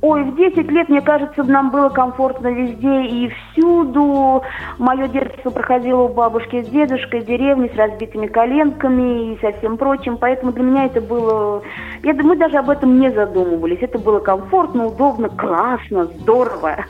Ой, 0.00 0.22
в 0.22 0.36
10 0.36 0.70
лет, 0.70 0.88
мне 0.88 1.00
кажется, 1.00 1.42
нам 1.42 1.70
было 1.70 1.88
комфортно 1.88 2.48
везде 2.48 3.02
и 3.02 3.30
всюду. 3.52 4.42
Мое 4.78 5.08
детство 5.08 5.50
проходило 5.50 6.02
у 6.02 6.08
бабушки 6.08 6.62
с 6.62 6.68
дедушкой, 6.68 7.20
в 7.20 7.26
деревне 7.26 7.68
с 7.74 7.76
разбитыми 7.76 8.28
коленками 8.28 9.32
и 9.32 9.40
со 9.40 9.52
всем 9.58 9.76
прочим. 9.76 10.16
Поэтому 10.16 10.52
для 10.52 10.62
меня 10.62 10.84
это 10.86 11.00
было... 11.00 11.62
Я 12.04 12.12
думаю, 12.12 12.28
мы 12.28 12.36
даже 12.36 12.58
об 12.58 12.70
этом 12.70 13.00
не 13.00 13.10
задумывались. 13.10 13.78
Это 13.80 13.98
было 13.98 14.20
комфортно, 14.20 14.86
удобно, 14.86 15.28
классно, 15.30 16.04
здорово. 16.04 16.84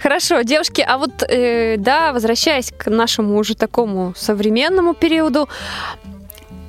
Хорошо, 0.00 0.42
девушки, 0.42 0.84
а 0.86 0.98
вот, 0.98 1.22
э, 1.22 1.76
да, 1.76 2.12
возвращаясь 2.12 2.72
к 2.72 2.90
нашему 2.90 3.36
уже 3.36 3.54
такому 3.54 4.12
современному 4.16 4.94
периоду, 4.94 5.48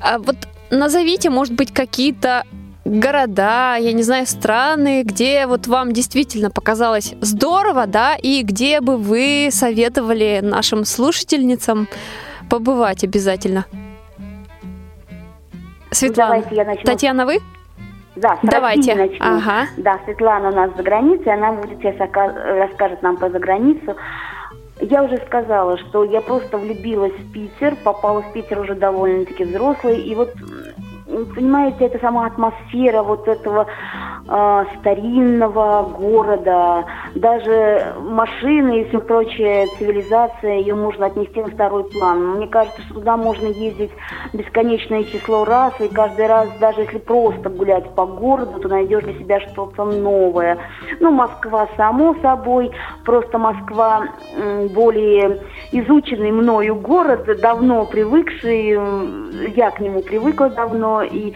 а 0.02 0.20
вот 0.20 0.36
назовите, 0.70 1.30
может 1.30 1.54
быть, 1.54 1.74
какие-то 1.74 2.44
города, 2.86 3.76
я 3.76 3.94
не 3.94 4.04
знаю, 4.04 4.26
страны, 4.26 5.04
где 5.04 5.48
вот 5.48 5.68
вам 5.68 5.92
действительно 5.92 6.50
показалось 6.50 7.14
здорово, 7.22 7.86
да, 7.88 8.16
и 8.16 8.44
где 8.44 8.82
бы 8.82 8.98
вы 8.98 9.50
советовали 9.52 10.40
нашим 10.42 10.86
слушательницам 10.86 11.88
побывать 12.50 13.04
обязательно? 13.04 13.66
Светлана. 15.92 16.36
Давайте 16.36 16.56
я 16.56 16.66
начну. 16.66 16.84
Татьяна, 16.86 17.26
вы? 17.26 17.40
Да, 18.16 18.36
с 18.36 18.40
Давайте. 18.44 18.96
начну. 18.96 19.18
Ага. 19.20 19.68
Да, 19.78 20.00
Светлана 20.06 20.50
у 20.50 20.56
нас 20.56 20.72
за 20.76 20.84
границей, 20.84 21.34
она 21.34 21.54
будет 21.54 21.80
сейчас 21.80 21.96
расскажет 22.00 23.02
нам 23.02 23.18
по 23.18 23.30
заграницу. 23.30 23.96
Я 24.82 25.04
уже 25.04 25.18
сказала, 25.26 25.78
что 25.78 26.04
я 26.04 26.22
просто 26.22 26.58
влюбилась 26.58 27.14
в 27.14 27.32
Питер, 27.34 27.76
попала 27.84 28.22
в 28.22 28.34
Питер 28.34 28.60
уже 28.60 28.76
довольно-таки 28.76 29.44
взрослый, 29.44 30.02
и 30.02 30.16
вот 30.16 30.34
понимаете, 31.10 31.86
это 31.86 32.00
сама 32.00 32.28
атмосфера 32.28 33.04
вот 33.04 33.28
этого 33.28 33.68
э, 34.30 34.66
старинного 34.80 35.84
города, 35.84 36.86
даже 37.16 37.96
машины 38.02 38.82
и 38.82 38.90
все 38.90 39.00
прочее, 39.00 39.68
цивилизация, 39.78 40.60
ее 40.60 40.76
можно 40.76 41.08
отнести 41.08 41.42
на 41.42 41.50
второй 41.50 41.84
план. 41.86 42.38
Мне 42.38 42.48
кажется, 42.48 42.82
что 42.84 42.96
туда 42.96 43.18
можно 43.18 43.48
ездить 43.48 43.92
бесконечное 44.34 45.04
число 45.04 45.46
раз, 45.46 45.74
и 45.80 45.88
каждый 45.88 46.28
раз, 46.28 46.50
даже 46.60 46.82
если 46.82 47.00
просто 47.00 47.50
гулять 47.50 47.90
по 47.96 48.06
городу, 48.06 48.60
то 48.60 48.68
найдешь 48.68 49.04
для 49.04 49.14
себя 49.14 49.40
что-то 49.40 49.86
новое. 49.86 50.58
Ну, 51.00 51.12
Москва, 51.12 51.68
само 51.76 52.16
собой, 52.22 52.72
просто 53.06 53.38
Москва 53.38 54.04
более 54.74 55.40
изученный 55.72 56.32
мною 56.32 56.76
город, 56.76 57.28
давно 57.42 57.86
привыкший, 57.86 58.78
я 59.56 59.72
к 59.72 59.80
нему 59.80 60.02
привыкла 60.02 60.50
давно, 60.50 61.02
и 61.04 61.34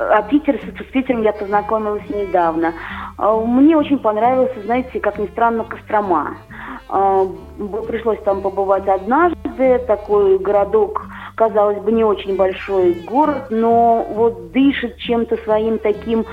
а 0.00 0.22
Питер, 0.22 0.58
с 0.58 0.92
Питером 0.92 1.22
я 1.22 1.32
познакомилась 1.32 2.08
недавно. 2.08 2.72
А, 3.18 3.36
мне 3.36 3.76
очень 3.76 3.98
понравился, 3.98 4.60
знаете, 4.64 4.98
как 5.00 5.18
ни 5.18 5.26
странно, 5.26 5.64
Кострома. 5.64 6.36
А, 6.88 7.26
пришлось 7.86 8.20
там 8.24 8.40
побывать 8.40 8.88
однажды, 8.88 9.78
такой 9.86 10.38
городок, 10.38 11.06
казалось 11.34 11.78
бы, 11.78 11.92
не 11.92 12.04
очень 12.04 12.36
большой 12.36 12.94
город, 13.06 13.48
но 13.50 14.06
вот 14.14 14.52
дышит 14.52 14.96
чем-то 14.96 15.36
своим 15.38 15.78
таким 15.78 16.24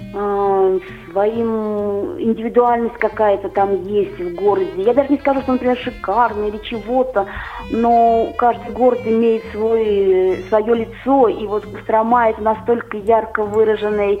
э, 0.00 0.78
своим 1.10 2.18
индивидуальность 2.18 2.96
какая-то 2.98 3.48
там 3.48 3.82
есть 3.84 4.18
в 4.18 4.34
городе. 4.34 4.82
Я 4.82 4.94
даже 4.94 5.10
не 5.10 5.18
скажу, 5.18 5.42
что, 5.42 5.52
например, 5.52 5.76
шикарный 5.78 6.48
или 6.48 6.58
чего-то, 6.58 7.26
но 7.70 8.32
каждый 8.36 8.72
город 8.72 9.00
имеет 9.04 9.42
свой, 9.52 10.44
свое 10.48 10.74
лицо, 10.74 11.28
и 11.28 11.46
вот 11.46 11.66
Кострома 11.66 12.30
это 12.30 12.42
настолько 12.42 12.96
ярко 12.96 13.44
выраженный 13.44 14.20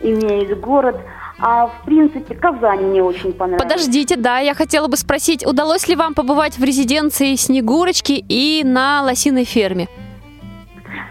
имеет 0.00 0.58
город. 0.60 0.96
А 1.42 1.68
в 1.68 1.84
принципе 1.86 2.34
Казань 2.34 2.82
мне 2.82 3.02
очень 3.02 3.32
понравилась. 3.32 3.62
Подождите, 3.62 4.16
да, 4.16 4.40
я 4.40 4.54
хотела 4.54 4.88
бы 4.88 4.98
спросить, 4.98 5.46
удалось 5.46 5.88
ли 5.88 5.96
вам 5.96 6.12
побывать 6.14 6.58
в 6.58 6.64
резиденции 6.64 7.34
Снегурочки 7.34 8.24
и 8.28 8.62
на 8.62 9.02
лосиной 9.02 9.44
ферме? 9.44 9.88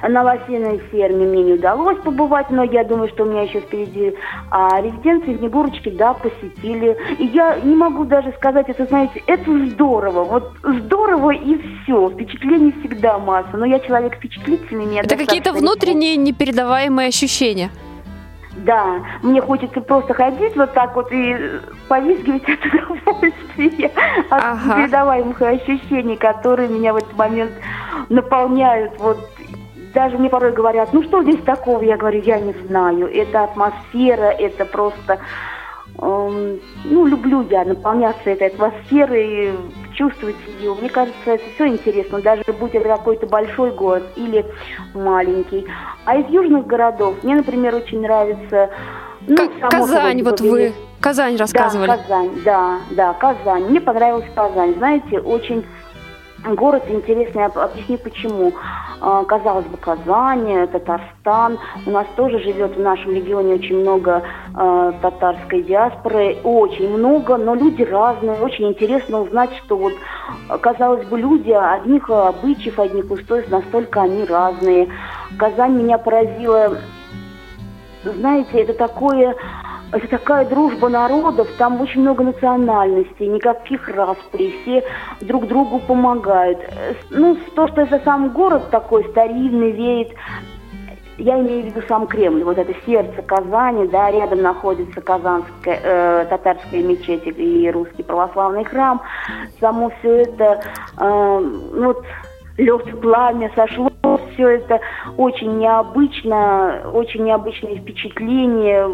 На 0.08 0.24
лосиной 0.24 0.80
ферме 0.92 1.26
мне 1.26 1.44
не 1.44 1.54
удалось 1.54 1.98
побывать, 2.00 2.50
но 2.50 2.64
я 2.64 2.84
думаю, 2.84 3.10
что 3.10 3.24
у 3.24 3.28
меня 3.28 3.44
еще 3.44 3.60
впереди 3.60 4.16
а, 4.50 4.82
резиденции 4.82 5.38
Снегурочки, 5.38 5.90
да, 5.90 6.14
посетили. 6.14 6.98
И 7.18 7.26
я 7.26 7.60
не 7.60 7.76
могу 7.76 8.06
даже 8.06 8.32
сказать, 8.34 8.70
это, 8.70 8.86
знаете, 8.86 9.22
это 9.28 9.68
здорово. 9.68 10.24
Вот 10.24 10.54
здорово 10.64 11.32
и 11.32 11.58
все. 11.84 12.10
Впечатлений 12.10 12.74
всегда 12.80 13.20
масса. 13.20 13.58
Но 13.58 13.66
я 13.66 13.80
человек 13.80 14.16
впечатлительный. 14.16 14.86
Мне 14.86 15.02
это 15.02 15.18
какие-то 15.18 15.54
внутренние 15.54 16.16
непередаваемые 16.16 17.10
ощущения. 17.10 17.70
Да, 18.66 19.02
мне 19.22 19.42
хочется 19.42 19.80
просто 19.82 20.14
ходить 20.14 20.56
вот 20.56 20.74
так 20.74 20.96
вот 20.96 21.12
и 21.12 21.36
повизгивать 21.88 22.44
от 22.44 22.66
удовольствия, 22.66 23.92
от 24.30 24.44
ага. 24.44 24.76
передаваемых 24.76 25.42
ощущений, 25.42 26.18
которые 26.18 26.68
меня 26.68 26.94
в 26.94 26.98
этот 26.98 27.16
момент 27.16 27.52
наполняют 28.10 28.94
вот 29.00 29.18
даже 29.94 30.18
мне 30.18 30.30
порой 30.30 30.52
говорят, 30.52 30.94
ну 30.94 31.04
что 31.04 31.24
здесь 31.24 31.42
такого? 31.44 31.82
Я 31.84 31.98
говорю, 31.98 32.22
я 32.22 32.40
не 32.40 32.54
знаю. 32.68 33.08
Это 33.14 33.44
атмосфера, 33.44 34.30
это 34.30 34.66
просто... 34.66 35.20
Эм, 36.02 36.60
ну, 36.86 37.06
люблю 37.06 37.46
я 37.50 37.66
наполняться 37.66 38.30
этой 38.30 38.48
атмосферой, 38.48 39.52
чувствовать 39.94 40.36
ее. 40.60 40.74
Мне 40.76 40.90
кажется, 40.90 41.32
это 41.32 41.44
все 41.56 41.68
интересно, 41.68 42.22
даже 42.22 42.44
будь 42.58 42.74
это 42.74 42.88
какой-то 42.88 43.28
большой 43.28 43.72
город 43.72 44.04
или 44.16 44.46
маленький. 44.94 45.68
А 46.06 46.18
из 46.18 46.30
южных 46.30 46.68
городов 46.68 47.16
мне, 47.24 47.36
например, 47.36 47.76
очень 47.76 48.02
нравится... 48.02 48.70
Ну, 49.28 49.52
Казань, 49.70 50.24
вот 50.24 50.40
вы 50.40 50.74
Казань 51.02 51.36
рассказывали. 51.36 51.88
Да, 51.88 51.98
Казань, 51.98 52.32
да, 52.46 52.78
да, 52.92 53.14
Казань. 53.14 53.66
Мне 53.66 53.82
понравилась 53.82 54.26
Казань. 54.34 54.76
Знаете, 54.76 55.20
очень 55.20 55.66
Город 56.46 56.84
интересный, 56.88 57.46
объясню 57.46 57.98
почему. 57.98 58.54
А, 59.02 59.24
казалось 59.26 59.66
бы, 59.66 59.78
Казань, 59.78 60.68
Татарстан. 60.68 61.60
У 61.86 61.92
нас 61.92 62.08
тоже 62.16 62.40
живет 62.40 62.76
в 62.76 62.80
нашем 62.80 63.12
регионе 63.12 63.56
очень 63.56 63.82
много 63.82 64.24
э, 64.56 64.94
татарской 65.02 65.64
диаспоры. 65.64 66.38
Очень 66.44 66.98
много, 66.98 67.38
но 67.38 67.56
люди 67.56 67.84
разные. 67.84 68.40
Очень 68.42 68.70
интересно 68.70 69.22
узнать, 69.22 69.50
что 69.66 69.78
вот, 69.78 69.94
казалось 70.62 71.06
бы, 71.08 71.20
люди 71.20 71.52
одних 71.52 72.10
обычаев, 72.10 72.80
одних 72.80 73.12
устоев, 73.12 73.50
настолько 73.50 74.02
они 74.02 74.24
разные. 74.26 74.88
Казань 75.38 75.74
меня 75.74 75.98
поразила, 75.98 76.78
знаете, 78.04 78.62
это 78.62 78.74
такое 78.74 79.36
это 79.92 80.08
такая 80.08 80.46
дружба 80.46 80.90
народов, 80.90 81.48
там 81.58 81.82
очень 81.82 82.02
много 82.02 82.24
национальностей, 82.24 83.28
никаких 83.28 83.88
распри, 83.90 84.54
все 84.62 84.84
друг 85.22 85.48
другу 85.48 85.80
помогают. 85.80 86.60
Ну, 87.10 87.38
то, 87.56 87.68
что 87.68 87.82
это 87.82 88.00
сам 88.04 88.30
город 88.30 88.70
такой 88.70 89.04
старинный, 89.06 89.72
веет 89.72 90.10
я 91.20 91.38
имею 91.40 91.64
в 91.64 91.66
виду 91.66 91.82
сам 91.88 92.08
Кремль, 92.08 92.44
вот 92.44 92.58
это 92.58 92.74
сердце 92.86 93.22
Казани, 93.22 93.88
да, 93.88 94.10
рядом 94.10 94.42
находится 94.42 95.02
Казанская 95.02 95.80
э, 95.84 96.26
татарская 96.30 96.82
мечеть 96.82 97.24
и 97.26 97.72
русский 97.72 98.04
православный 98.04 98.64
храм. 98.64 99.02
Само 99.60 99.92
все 100.00 100.22
это, 100.22 100.62
э, 100.98 101.40
ну, 101.74 101.88
вот 101.88 102.06
лед, 102.58 103.02
пламя 103.02 103.52
сошло, 103.56 103.92
все 104.34 104.48
это 104.48 104.80
очень 105.18 105.58
необычно, 105.58 106.90
очень 106.94 107.24
необычное 107.24 107.76
впечатление 107.76 108.88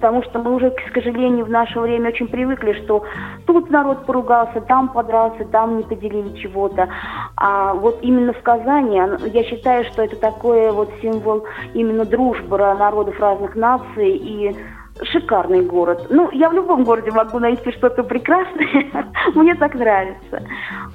потому 0.00 0.22
что 0.22 0.38
мы 0.38 0.54
уже, 0.54 0.70
к 0.70 0.94
сожалению, 0.94 1.44
в 1.44 1.50
наше 1.50 1.78
время 1.78 2.08
очень 2.08 2.26
привыкли, 2.26 2.72
что 2.72 3.04
тут 3.46 3.68
народ 3.68 4.06
поругался, 4.06 4.62
там 4.62 4.88
подрался, 4.88 5.44
там 5.44 5.76
не 5.76 5.82
поделили 5.82 6.34
чего-то. 6.38 6.88
А 7.36 7.74
вот 7.74 7.98
именно 8.00 8.32
в 8.32 8.40
Казани, 8.40 8.96
я 8.96 9.44
считаю, 9.44 9.84
что 9.84 10.02
это 10.02 10.16
такой 10.16 10.72
вот 10.72 10.90
символ 11.02 11.44
именно 11.74 12.06
дружбы 12.06 12.56
народов 12.56 13.20
разных 13.20 13.54
наций 13.54 14.16
и 14.16 14.56
шикарный 15.04 15.62
город. 15.62 16.06
Ну, 16.10 16.30
я 16.32 16.48
в 16.50 16.52
любом 16.52 16.84
городе 16.84 17.10
могу 17.10 17.38
найти 17.38 17.72
что-то 17.72 18.02
прекрасное. 18.02 18.86
Мне 19.34 19.54
так 19.54 19.74
нравится. 19.74 20.42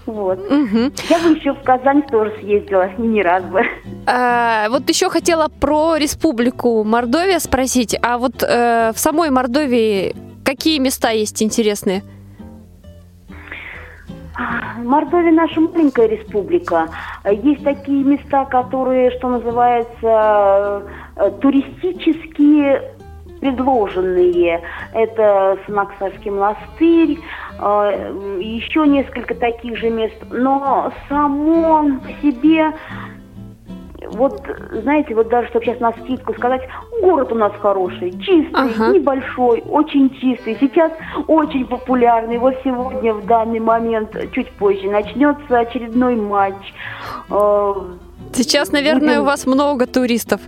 Вот. 0.06 0.39
Угу. 0.39 0.91
Я 1.10 1.20
бы 1.20 1.36
еще 1.36 1.53
в 1.53 1.64
Казань 1.64 2.03
тоже 2.03 2.34
съездила, 2.39 2.89
не 2.97 3.22
раз 3.22 3.43
бы. 3.45 3.62
А, 4.06 4.70
вот 4.70 4.88
еще 4.89 5.10
хотела 5.10 5.47
про 5.47 5.97
республику 5.97 6.84
Мордовия 6.84 7.39
спросить. 7.39 7.95
А 8.01 8.18
вот 8.18 8.43
э, 8.43 8.91
в 8.93 8.99
самой 8.99 9.30
Мордовии 9.30 10.16
какие 10.43 10.80
места 10.80 11.10
есть 11.10 11.41
интересные? 11.41 12.03
Мордовия 14.84 15.32
наша 15.32 15.62
маленькая 15.62 16.08
республика. 16.08 16.89
Есть 17.26 17.64
такие 17.64 18.03
места, 18.03 18.45
которые, 18.45 19.12
что 19.12 19.30
называется, 19.30 20.84
э, 21.16 21.32
туристические 21.41 22.94
предложенные. 23.45 24.61
Это 24.93 25.57
Смаксарский 25.65 26.31
монастырь, 26.31 27.19
э, 27.59 28.37
еще 28.41 28.87
несколько 28.87 29.35
таких 29.35 29.77
же 29.77 29.89
мест. 29.89 30.15
Но 30.31 30.91
само 31.09 31.83
по 31.99 32.11
себе 32.21 32.73
вот, 34.07 34.41
знаете, 34.83 35.15
вот 35.15 35.29
даже, 35.29 35.47
чтобы 35.49 35.65
сейчас 35.65 35.79
на 35.79 35.91
скидку 35.91 36.33
сказать, 36.33 36.61
город 37.01 37.31
у 37.31 37.35
нас 37.35 37.51
хороший, 37.59 38.11
чистый, 38.11 38.53
ага. 38.53 38.93
небольшой, 38.93 39.63
очень 39.67 40.09
чистый. 40.19 40.57
Сейчас 40.59 40.91
очень 41.27 41.65
популярный. 41.65 42.37
Вот 42.37 42.55
сегодня, 42.63 43.13
в 43.13 43.25
данный 43.25 43.59
момент, 43.59 44.15
чуть 44.31 44.51
позже, 44.51 44.89
начнется 44.89 45.59
очередной 45.59 46.15
матч. 46.15 46.73
Э, 47.31 47.73
сейчас, 48.33 48.71
наверное, 48.71 49.15
Будем... 49.15 49.21
у 49.21 49.25
вас 49.25 49.47
много 49.47 49.87
туристов. 49.87 50.41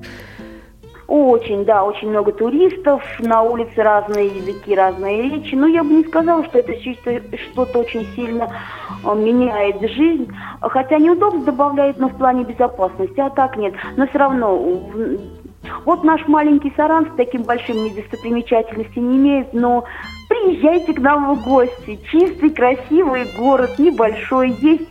Очень, 1.08 1.64
да, 1.64 1.86
очень 1.86 2.10
много 2.10 2.34
туристов, 2.34 3.02
на 3.20 3.42
улице 3.42 3.82
разные 3.82 4.28
языки, 4.28 4.76
разные 4.76 5.22
речи. 5.22 5.56
Но 5.56 5.66
я 5.66 5.82
бы 5.82 5.94
не 5.94 6.04
сказала, 6.04 6.44
что 6.44 6.60
это 6.60 6.74
что-то 7.38 7.80
очень 7.80 8.06
сильно 8.14 8.52
а, 9.06 9.16
меняет 9.16 9.80
жизнь. 9.90 10.30
Хотя 10.60 10.98
неудобно 10.98 11.46
добавляет, 11.46 11.98
но 11.98 12.10
в 12.10 12.18
плане 12.18 12.44
безопасности, 12.44 13.22
а 13.22 13.30
так 13.30 13.56
нет. 13.56 13.74
Но 13.96 14.06
все 14.08 14.18
равно 14.18 14.82
вот 15.86 16.04
наш 16.04 16.28
маленький 16.28 16.72
Саранск 16.76 17.16
таким 17.16 17.44
большим 17.44 17.84
недостопримечательностей 17.84 19.02
не 19.02 19.18
имеет, 19.18 19.54
но 19.54 19.84
приезжайте 20.30 20.94
к 20.94 21.00
нам 21.00 21.36
в 21.36 21.44
гости. 21.44 22.00
Чистый, 22.12 22.50
красивый 22.50 23.26
город, 23.38 23.78
небольшой, 23.80 24.52
есть 24.62 24.88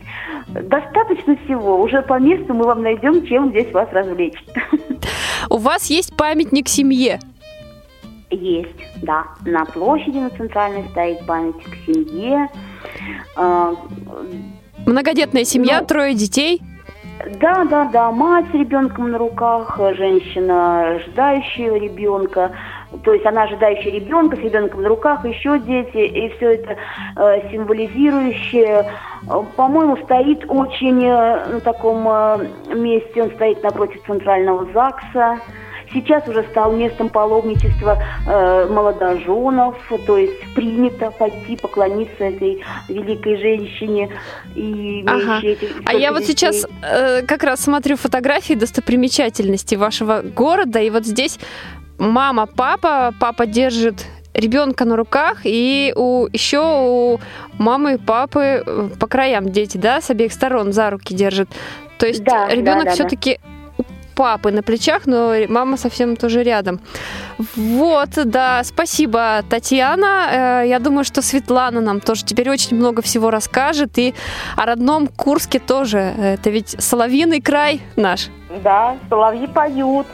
достаточно 0.47 1.37
всего. 1.45 1.81
Уже 1.81 2.01
по 2.01 2.19
месту 2.19 2.53
мы 2.53 2.65
вам 2.65 2.81
найдем, 2.81 3.25
чем 3.25 3.49
здесь 3.49 3.71
вас 3.71 3.89
развлечь. 3.91 4.43
У 5.49 5.57
вас 5.57 5.89
есть 5.89 6.15
памятник 6.15 6.67
семье? 6.67 7.19
Есть, 8.29 8.75
да. 9.01 9.25
На 9.45 9.65
площади 9.65 10.17
на 10.17 10.29
центральной 10.29 10.83
стоит 10.89 11.25
памятник 11.25 11.77
семье. 11.85 12.49
А, 13.37 13.73
Многодетная 14.85 15.45
семья, 15.45 15.81
ну, 15.81 15.87
трое 15.87 16.13
детей? 16.13 16.61
Да, 17.39 17.65
да, 17.65 17.85
да. 17.85 18.11
Мать 18.11 18.45
с 18.51 18.53
ребенком 18.53 19.11
на 19.11 19.17
руках, 19.17 19.79
женщина, 19.95 20.95
ожидающая 20.95 21.77
ребенка. 21.77 22.51
То 23.03 23.13
есть 23.13 23.25
она 23.25 23.43
ожидающая 23.43 23.91
ребенка 23.91 24.37
с 24.37 24.39
ребенком 24.39 24.81
на 24.81 24.89
руках, 24.89 25.25
еще 25.25 25.59
дети, 25.59 25.97
и 25.97 26.29
все 26.35 26.53
это 26.53 26.77
э, 27.17 27.51
символизирующее. 27.51 28.85
По-моему, 29.55 29.97
стоит 29.97 30.45
очень 30.47 31.03
э, 31.05 31.45
на 31.47 31.59
таком 31.59 32.07
э, 32.07 32.47
месте, 32.75 33.23
он 33.23 33.31
стоит 33.31 33.61
напротив 33.61 34.01
центрального 34.05 34.65
ЗАГСа. 34.71 35.39
Сейчас 35.97 36.27
уже 36.27 36.43
стал 36.51 36.73
местом 36.73 37.09
паломничества 37.09 37.97
э, 38.27 38.67
молодоженов, 38.69 39.75
то 40.05 40.15
есть 40.15 40.53
принято 40.53 41.09
пойти 41.09 41.55
поклониться 41.55 42.23
этой 42.23 42.63
великой 42.87 43.37
женщине 43.37 44.09
и 44.55 45.03
ага. 45.07 45.39
эти, 45.41 45.67
А 45.85 45.95
я 45.95 46.11
вот 46.11 46.23
сейчас 46.23 46.67
э, 46.83 47.23
как 47.23 47.41
раз 47.43 47.61
смотрю 47.61 47.97
фотографии 47.97 48.53
достопримечательности 48.53 49.73
вашего 49.73 50.21
города, 50.21 50.79
и 50.79 50.91
вот 50.91 51.07
здесь 51.07 51.39
мама, 51.97 52.45
папа, 52.45 53.15
папа 53.19 53.47
держит 53.47 54.05
ребенка 54.35 54.85
на 54.85 54.97
руках, 54.97 55.39
и 55.45 55.93
у, 55.95 56.27
еще 56.31 56.61
у 56.61 57.19
мамы 57.57 57.95
и 57.95 57.97
папы 57.97 58.63
э, 58.63 58.89
по 58.99 59.07
краям 59.07 59.49
дети, 59.49 59.77
да, 59.77 59.99
с 59.99 60.11
обеих 60.11 60.31
сторон 60.31 60.73
за 60.73 60.91
руки 60.91 61.15
держат. 61.15 61.49
То 61.97 62.05
есть 62.05 62.23
да, 62.23 62.47
ребенок 62.49 62.83
да, 62.83 62.89
да, 62.91 62.91
все-таки 62.91 63.39
да. 63.41 63.56
Папы 64.17 64.51
на 64.51 64.63
плечах, 64.63 65.05
но 65.05 65.33
мама 65.47 65.77
совсем 65.77 66.15
тоже 66.15 66.43
рядом. 66.43 66.79
Вот, 67.55 68.09
да, 68.25 68.63
спасибо, 68.63 69.43
Татьяна. 69.49 70.61
Э, 70.63 70.67
я 70.67 70.79
думаю, 70.79 71.05
что 71.05 71.21
Светлана 71.21 71.81
нам 71.81 72.01
тоже 72.01 72.25
теперь 72.25 72.49
очень 72.49 72.75
много 72.75 73.01
всего 73.01 73.29
расскажет. 73.29 73.97
И 73.99 74.15
о 74.55 74.65
родном 74.65 75.07
Курске 75.07 75.59
тоже. 75.59 75.99
Это 76.17 76.49
ведь 76.49 76.75
соловьиный 76.81 77.41
край 77.41 77.81
наш. 77.95 78.29
Да, 78.63 78.97
соловьи 79.09 79.47
поют. 79.47 80.07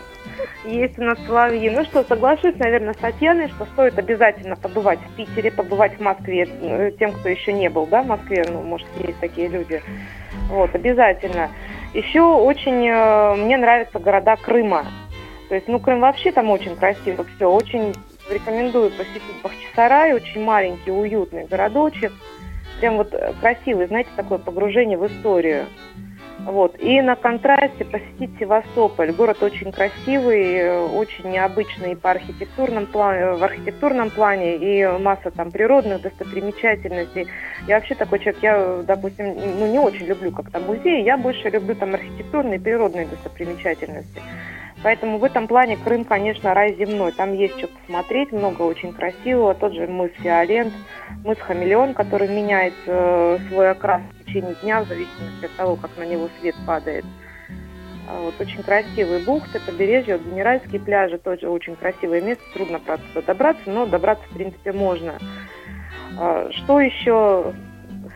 есть 0.66 1.00
у 1.00 1.04
нас 1.04 1.18
соловьи. 1.26 1.70
Ну 1.70 1.86
что, 1.86 2.04
соглашусь, 2.04 2.56
наверное, 2.58 2.94
с 2.94 2.98
Татьяной, 2.98 3.48
что 3.50 3.66
стоит 3.74 3.98
обязательно 3.98 4.58
побывать 4.58 5.00
в 5.00 5.16
Питере, 5.16 5.50
побывать 5.50 5.98
в 5.98 6.02
Москве, 6.02 6.50
э, 6.62 6.92
тем, 7.00 7.14
кто 7.14 7.30
еще 7.30 7.54
не 7.54 7.70
был, 7.70 7.86
да, 7.86 8.02
в 8.02 8.08
Москве, 8.08 8.46
ну, 8.52 8.62
может, 8.64 8.88
есть 9.08 9.20
такие 9.22 9.48
люди. 9.48 9.82
Вот, 10.50 10.76
обязательно. 10.76 11.50
Еще 11.94 12.22
очень 12.22 12.88
э, 12.88 13.36
мне 13.36 13.58
нравятся 13.58 14.00
города 14.00 14.36
Крыма. 14.36 14.86
То 15.50 15.56
есть, 15.56 15.68
ну, 15.68 15.80
Крым 15.80 16.00
вообще 16.00 16.32
там 16.32 16.50
очень 16.50 16.76
красиво 16.76 17.26
все. 17.36 17.52
Очень 17.52 17.94
рекомендую 18.30 18.90
посетить 18.92 19.22
Бахчисарай. 19.44 20.14
Очень 20.14 20.44
маленький, 20.44 20.92
уютный 20.92 21.46
городочек. 21.46 22.12
Прям 22.80 22.98
вот 22.98 23.14
э, 23.14 23.34
красивый, 23.40 23.86
знаете, 23.88 24.10
такое 24.16 24.40
погружение 24.40 24.98
в 24.98 25.06
историю. 25.06 25.66
Вот. 26.46 26.76
И 26.80 27.02
на 27.02 27.16
контрасте 27.16 27.86
посетить 27.86 28.32
Севастополь. 28.38 29.14
Город 29.14 29.42
очень 29.42 29.72
красивый, 29.72 30.78
очень 30.90 31.30
необычный 31.30 31.96
по 31.96 32.12
архитектурном 32.12 32.86
плане, 32.86 33.32
в 33.34 33.44
архитектурном 33.44 34.10
плане 34.10 34.58
и 34.58 34.86
масса 35.00 35.32
там 35.32 35.52
природных 35.52 36.02
достопримечательностей. 36.02 37.28
Я 37.68 37.76
вообще 37.76 37.96
такой 37.96 38.20
человек, 38.20 38.44
я, 38.44 38.84
допустим, 38.84 39.34
ну, 39.60 39.72
не 39.72 39.80
очень 39.80 40.06
люблю 40.06 40.32
как-то 40.32 40.60
музеи, 40.60 41.04
я 41.04 41.18
больше 41.18 41.50
люблю 41.50 41.76
там 41.76 41.94
архитектурные 41.94 42.58
и 42.58 42.62
природные 42.62 43.08
достопримечательности. 43.08 44.22
Поэтому 44.84 45.18
в 45.18 45.24
этом 45.24 45.48
плане 45.48 45.78
Крым, 45.78 46.04
конечно, 46.04 46.54
рай 46.54 46.76
земной. 46.76 47.14
Там 47.14 47.34
есть 47.34 47.58
что 47.58 47.68
посмотреть, 47.68 48.34
много 48.34 48.64
очень 48.64 48.94
красивого. 48.94 49.56
Тот 49.56 49.74
же 49.74 49.88
мыс 49.88 50.12
Фиолент, 50.20 50.74
мыс 51.24 51.40
Хамелеон, 51.40 51.94
который 51.94 52.28
меняет 52.28 52.74
э, 52.86 53.38
свой 53.48 53.72
окрас 53.72 54.02
в 54.12 54.26
течение 54.26 54.56
дня 54.62 54.82
в 54.82 54.88
зависимости 54.88 55.46
от 55.46 55.52
того, 55.56 55.78
как 55.78 55.92
на 55.98 56.04
него 56.04 56.28
свет 56.40 56.56
падает. 56.68 57.06
А 58.10 58.20
вот 58.20 58.34
очень 58.40 58.62
красивые 58.62 59.24
бухты, 59.24 59.62
побережье, 59.62 60.18
вот 60.18 60.28
Генеральские 60.28 60.82
пляжи 60.82 61.18
тоже 61.18 61.48
очень 61.48 61.78
красивое 61.78 62.22
место, 62.22 62.44
трудно 62.54 62.80
правда 62.80 63.22
добраться, 63.26 63.64
но 63.68 63.86
добраться 63.86 64.26
в 64.30 64.34
принципе 64.34 64.74
можно. 64.74 65.14
А, 66.20 66.50
что 66.52 66.82
еще 66.82 67.54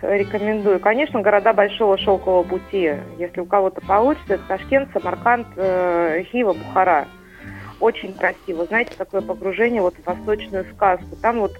рекомендую. 0.01 0.79
Конечно, 0.79 1.21
города 1.21 1.53
Большого 1.53 1.97
Шелкового 1.97 2.43
пути. 2.43 2.93
Если 3.17 3.39
у 3.39 3.45
кого-то 3.45 3.81
получится, 3.81 4.35
это 4.35 4.43
Ташкент, 4.47 4.89
Самарканд, 4.93 5.47
э, 5.55 6.23
Хива, 6.31 6.53
Бухара. 6.53 7.07
Очень 7.79 8.13
красиво. 8.13 8.65
Знаете, 8.65 8.93
такое 8.97 9.21
погружение 9.21 9.81
вот 9.81 9.95
в 9.95 10.05
восточную 10.05 10.65
сказку. 10.73 11.15
Там 11.21 11.39
вот 11.39 11.53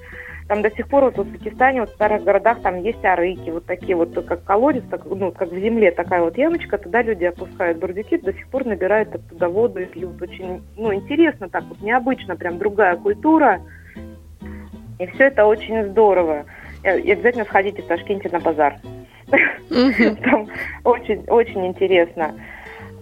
там 0.47 0.61
до 0.61 0.71
сих 0.71 0.87
пор 0.87 1.05
вот 1.05 1.17
в 1.17 1.21
Узбекистане, 1.21 1.81
вот 1.81 1.89
в 1.89 1.95
старых 1.95 2.23
городах 2.23 2.61
там 2.61 2.81
есть 2.81 3.03
арыки, 3.03 3.49
вот 3.49 3.65
такие 3.65 3.97
вот, 3.97 4.13
как 4.25 4.45
колодец, 4.45 4.83
так, 4.89 5.05
ну, 5.05 5.31
как 5.31 5.51
в 5.51 5.59
земле 5.59 5.91
такая 5.91 6.21
вот 6.21 6.37
ямочка, 6.37 6.77
туда 6.77 7.01
люди 7.01 7.25
опускают 7.25 7.79
бурдюки, 7.79 8.17
до 8.17 8.31
сих 8.31 8.47
пор 8.47 8.65
набирают 8.65 9.13
оттуда 9.13 9.49
воду 9.49 9.81
и 9.81 9.85
пьют. 9.85 10.21
Очень, 10.21 10.63
ну, 10.77 10.93
интересно 10.93 11.49
так 11.49 11.65
вот, 11.65 11.81
необычно, 11.81 12.37
прям 12.37 12.59
другая 12.59 12.95
культура. 12.95 13.59
И 14.99 15.05
все 15.07 15.25
это 15.25 15.45
очень 15.45 15.83
здорово. 15.89 16.45
Э, 16.87 16.99
и 16.99 17.11
обязательно 17.11 17.43
сходите 17.43 17.81
в 17.81 17.87
Ташкенте 17.87 18.29
на 18.31 18.39
базар. 18.39 18.77
Там 19.27 20.47
очень, 20.85 21.23
очень 21.27 21.67
интересно. 21.67 22.33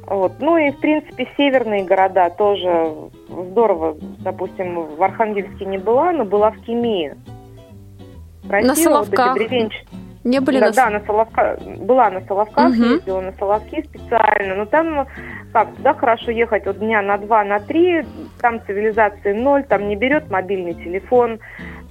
Вот. 0.07 0.33
Ну 0.39 0.57
и, 0.57 0.71
в 0.71 0.79
принципе, 0.79 1.27
северные 1.37 1.85
города 1.85 2.31
тоже 2.31 2.93
здорово. 3.29 3.95
Допустим, 4.19 4.95
в 4.95 5.03
Архангельске 5.03 5.65
не 5.65 5.77
была, 5.77 6.11
но 6.11 6.25
была 6.25 6.49
в 6.49 6.61
Кемии. 6.61 7.13
Красиво, 8.47 8.67
на 8.67 8.75
Соловках. 8.75 9.37
Вот 9.37 9.51
эти 9.51 9.71
Не 10.25 10.39
были 10.39 10.59
да, 10.59 10.65
на... 10.65 10.71
Да, 10.71 10.89
на 10.89 10.99
Соловках. 11.05 11.61
Была 11.61 12.09
на 12.09 12.21
Соловках, 12.21 12.71
угу. 12.71 12.83
ездила 12.83 13.21
на 13.21 13.31
Соловки 13.33 13.83
специально. 13.83 14.55
Но 14.55 14.65
там, 14.65 15.07
как, 15.53 15.75
туда 15.75 15.93
хорошо 15.93 16.31
ехать 16.31 16.65
от 16.65 16.79
дня 16.79 17.03
на 17.03 17.17
два, 17.17 17.43
на 17.43 17.59
три. 17.59 18.03
Там 18.41 18.59
цивилизации 18.65 19.33
ноль, 19.33 19.63
там 19.65 19.87
не 19.87 19.95
берет 19.95 20.31
мобильный 20.31 20.73
телефон. 20.73 21.39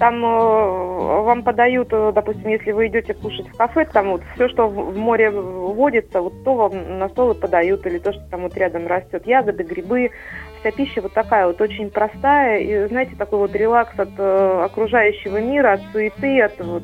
Там 0.01 0.25
э, 0.25 1.23
вам 1.23 1.45
подают, 1.45 1.93
э, 1.93 2.11
допустим, 2.13 2.49
если 2.49 2.73
вы 2.73 2.89
идете 2.89 3.15
кушать 3.15 3.47
в 3.47 3.57
кафе, 3.57 3.87
там 3.93 4.11
вот 4.11 4.23
все, 4.35 4.49
что 4.49 4.67
в 4.67 4.97
море 4.97 5.31
водится, 5.31 6.21
вот 6.21 6.43
то 6.43 6.55
вам 6.55 6.99
на 6.99 7.09
стол 7.11 7.31
и 7.31 7.41
подают, 7.41 7.87
или 7.87 7.99
то, 7.99 8.13
что 8.13 8.23
там 8.29 8.43
вот 8.43 8.57
рядом 8.57 8.89
растет, 8.89 9.25
ягоды, 9.25 9.63
грибы. 9.63 10.11
Вся 10.59 10.73
пища 10.73 11.01
вот 11.01 11.13
такая 11.13 11.47
вот 11.47 11.61
очень 11.61 11.91
простая, 11.91 12.59
и, 12.59 12.89
знаете, 12.89 13.15
такой 13.17 13.39
вот 13.39 13.55
релакс 13.55 13.97
от 13.97 14.09
э, 14.19 14.63
окружающего 14.65 15.41
мира, 15.41 15.75
от 15.75 15.83
суеты, 15.93 16.43
от 16.43 16.59
вот, 16.59 16.83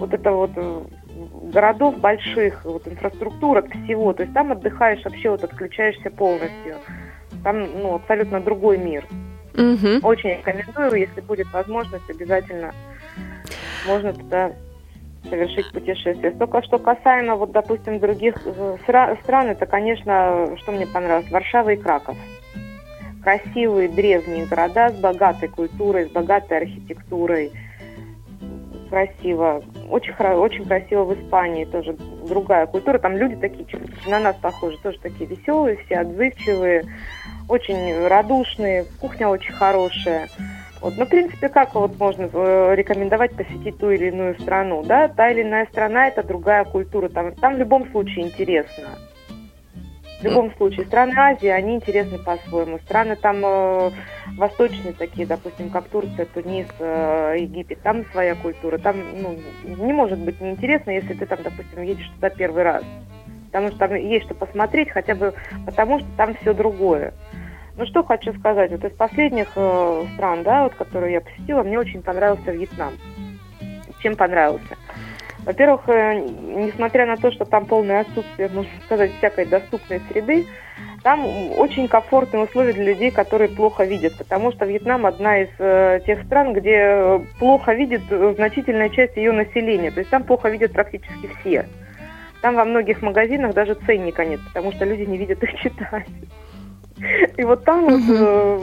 вот 0.00 0.14
этого 0.14 0.46
вот 0.46 0.50
э, 0.56 0.82
городов 1.52 1.98
больших, 1.98 2.64
вот 2.64 2.88
инфраструктура, 2.88 3.62
всего. 3.62 4.12
То 4.12 4.22
есть 4.22 4.34
там 4.34 4.52
отдыхаешь 4.52 5.04
вообще, 5.04 5.30
вот 5.30 5.44
отключаешься 5.44 6.10
полностью. 6.10 6.76
Там, 7.44 7.60
ну, 7.80 7.94
абсолютно 7.94 8.40
другой 8.40 8.78
мир. 8.78 9.06
Угу. 9.54 10.06
Очень 10.06 10.30
рекомендую, 10.30 11.00
если 11.00 11.20
будет 11.20 11.52
возможность, 11.52 12.08
обязательно 12.08 12.72
можно 13.86 14.12
туда 14.12 14.52
совершить 15.28 15.70
путешествие. 15.72 16.32
Только 16.32 16.62
что 16.62 16.78
касаемо, 16.78 17.36
вот, 17.36 17.52
допустим, 17.52 17.98
других 18.00 18.34
э, 18.44 18.76
стран, 19.22 19.48
это, 19.48 19.66
конечно, 19.66 20.56
что 20.56 20.72
мне 20.72 20.86
понравилось, 20.86 21.30
Варшава 21.30 21.70
и 21.70 21.76
Краков. 21.76 22.16
Красивые 23.22 23.90
древние 23.90 24.46
города 24.46 24.88
с 24.88 24.94
богатой 24.94 25.48
культурой, 25.48 26.08
с 26.08 26.12
богатой 26.12 26.58
архитектурой. 26.58 27.52
Красиво. 28.88 29.62
Очень, 29.90 30.14
очень 30.14 30.64
красиво 30.64 31.04
в 31.04 31.14
Испании 31.14 31.64
тоже 31.64 31.96
другая 32.28 32.66
культура. 32.66 32.98
Там 32.98 33.16
люди 33.16 33.36
такие, 33.36 33.66
на 34.06 34.20
нас 34.20 34.36
похожи, 34.36 34.78
тоже 34.78 34.98
такие 35.00 35.26
веселые, 35.28 35.78
все 35.84 35.98
отзывчивые 35.98 36.84
очень 37.50 38.06
радушные, 38.06 38.84
кухня 39.00 39.28
очень 39.28 39.52
хорошая. 39.52 40.28
Вот, 40.80 40.96
ну, 40.96 41.04
в 41.04 41.08
принципе, 41.08 41.48
как 41.48 41.74
вот 41.74 41.98
можно 41.98 42.30
э, 42.32 42.74
рекомендовать 42.74 43.32
посетить 43.32 43.76
ту 43.76 43.90
или 43.90 44.06
иную 44.06 44.38
страну, 44.40 44.82
да? 44.82 45.08
Та 45.08 45.30
или 45.30 45.42
иная 45.42 45.66
страна– 45.66 46.08
это 46.08 46.22
другая 46.22 46.64
культура, 46.64 47.08
там, 47.08 47.32
там 47.34 47.56
в 47.56 47.58
любом 47.58 47.90
случае 47.90 48.26
интересно. 48.26 48.88
В 50.20 50.24
любом 50.24 50.54
случае, 50.56 50.84
страны 50.84 51.14
Азии, 51.16 51.48
они 51.48 51.76
интересны 51.76 52.18
по-своему. 52.18 52.78
Страны 52.80 53.16
там 53.16 53.42
э, 53.42 53.90
восточные 54.36 54.92
такие, 54.92 55.26
допустим, 55.26 55.70
как 55.70 55.88
Турция, 55.88 56.26
Тунис, 56.26 56.66
э, 56.78 57.36
Египет, 57.38 57.80
там 57.80 58.04
своя 58.12 58.34
культура. 58.34 58.76
Там 58.76 58.96
ну, 59.14 59.38
не 59.64 59.92
может 59.94 60.18
быть 60.18 60.38
неинтересно, 60.38 60.90
если 60.90 61.14
ты 61.14 61.24
там, 61.24 61.38
допустим, 61.42 61.80
едешь 61.82 62.10
туда 62.16 62.28
первый 62.28 62.64
раз. 62.64 62.84
Потому 63.46 63.68
что 63.68 63.78
там 63.78 63.94
есть 63.94 64.26
что 64.26 64.34
посмотреть, 64.34 64.90
хотя 64.90 65.14
бы 65.14 65.32
потому, 65.64 66.00
что 66.00 66.08
там 66.18 66.34
все 66.34 66.52
другое. 66.52 67.14
Ну 67.78 67.86
что 67.86 68.04
хочу 68.04 68.34
сказать, 68.34 68.72
вот 68.72 68.84
из 68.84 68.92
последних 68.92 69.48
э, 69.56 70.04
стран, 70.16 70.42
да, 70.42 70.64
вот, 70.64 70.74
которые 70.74 71.14
я 71.14 71.20
посетила, 71.22 71.62
мне 71.62 71.78
очень 71.78 72.02
понравился 72.02 72.50
Вьетнам. 72.50 72.92
Чем 74.02 74.16
понравился? 74.16 74.76
Во-первых, 75.44 75.88
э, 75.88 76.20
несмотря 76.20 77.06
на 77.06 77.16
то, 77.16 77.30
что 77.30 77.44
там 77.44 77.66
полное 77.66 78.00
отсутствие, 78.00 78.48
можно 78.52 78.70
сказать, 78.84 79.12
всякой 79.18 79.46
доступной 79.46 80.00
среды, 80.10 80.46
там 81.02 81.24
очень 81.58 81.88
комфортные 81.88 82.44
условия 82.44 82.74
для 82.74 82.84
людей, 82.84 83.10
которые 83.10 83.48
плохо 83.48 83.84
видят, 83.84 84.16
потому 84.18 84.52
что 84.52 84.66
Вьетнам 84.66 85.06
одна 85.06 85.42
из 85.42 85.48
э, 85.58 86.00
тех 86.06 86.22
стран, 86.24 86.52
где 86.52 87.22
плохо 87.38 87.72
видит 87.72 88.02
значительная 88.36 88.90
часть 88.90 89.16
ее 89.16 89.32
населения, 89.32 89.90
то 89.90 90.00
есть 90.00 90.10
там 90.10 90.24
плохо 90.24 90.50
видят 90.50 90.72
практически 90.72 91.30
все. 91.40 91.66
Там 92.42 92.54
во 92.54 92.64
многих 92.64 93.02
магазинах 93.02 93.54
даже 93.54 93.74
ценника 93.86 94.24
нет, 94.24 94.40
потому 94.48 94.72
что 94.72 94.84
люди 94.84 95.02
не 95.02 95.16
видят 95.16 95.42
их 95.42 95.54
читать. 95.62 96.08
И 97.36 97.44
вот 97.44 97.64
там 97.64 97.86
вот 97.86 98.02
э, 98.08 98.60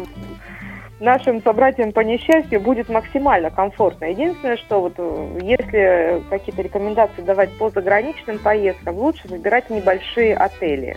нашим 1.00 1.42
собратьям 1.42 1.92
по 1.92 2.00
несчастью 2.00 2.60
будет 2.60 2.90
максимально 2.90 3.50
комфортно. 3.50 4.06
Единственное, 4.06 4.58
что 4.58 4.82
вот 4.82 4.94
э, 4.98 5.40
если 5.42 6.24
какие-то 6.30 6.62
рекомендации 6.62 7.22
давать 7.22 7.56
по 7.58 7.70
заграничным 7.70 8.40
поездкам, 8.40 8.96
лучше 8.96 9.28
выбирать 9.28 9.70
небольшие 9.70 10.36
отели. 10.36 10.96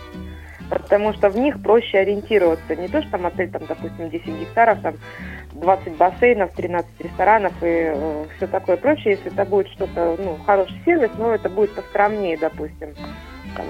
Потому 0.69 1.13
что 1.13 1.29
в 1.29 1.37
них 1.37 1.61
проще 1.61 1.99
ориентироваться. 1.99 2.75
Не 2.75 2.87
то, 2.87 3.01
что 3.01 3.11
там 3.11 3.25
отель, 3.25 3.51
там, 3.51 3.63
допустим, 3.67 4.09
10 4.09 4.25
гектаров, 4.25 4.81
там 4.81 4.95
20 5.53 5.97
бассейнов, 5.97 6.51
13 6.53 6.89
ресторанов 6.99 7.53
и 7.61 7.91
э, 7.93 8.25
все 8.37 8.47
такое 8.47 8.77
прочее. 8.77 9.15
Если 9.15 9.31
это 9.31 9.45
будет 9.45 9.67
что-то, 9.69 10.15
ну, 10.17 10.37
хороший 10.45 10.79
сервис, 10.85 11.11
но 11.17 11.35
это 11.35 11.49
будет 11.49 11.75
поскромнее, 11.75 12.37
допустим 12.37 12.95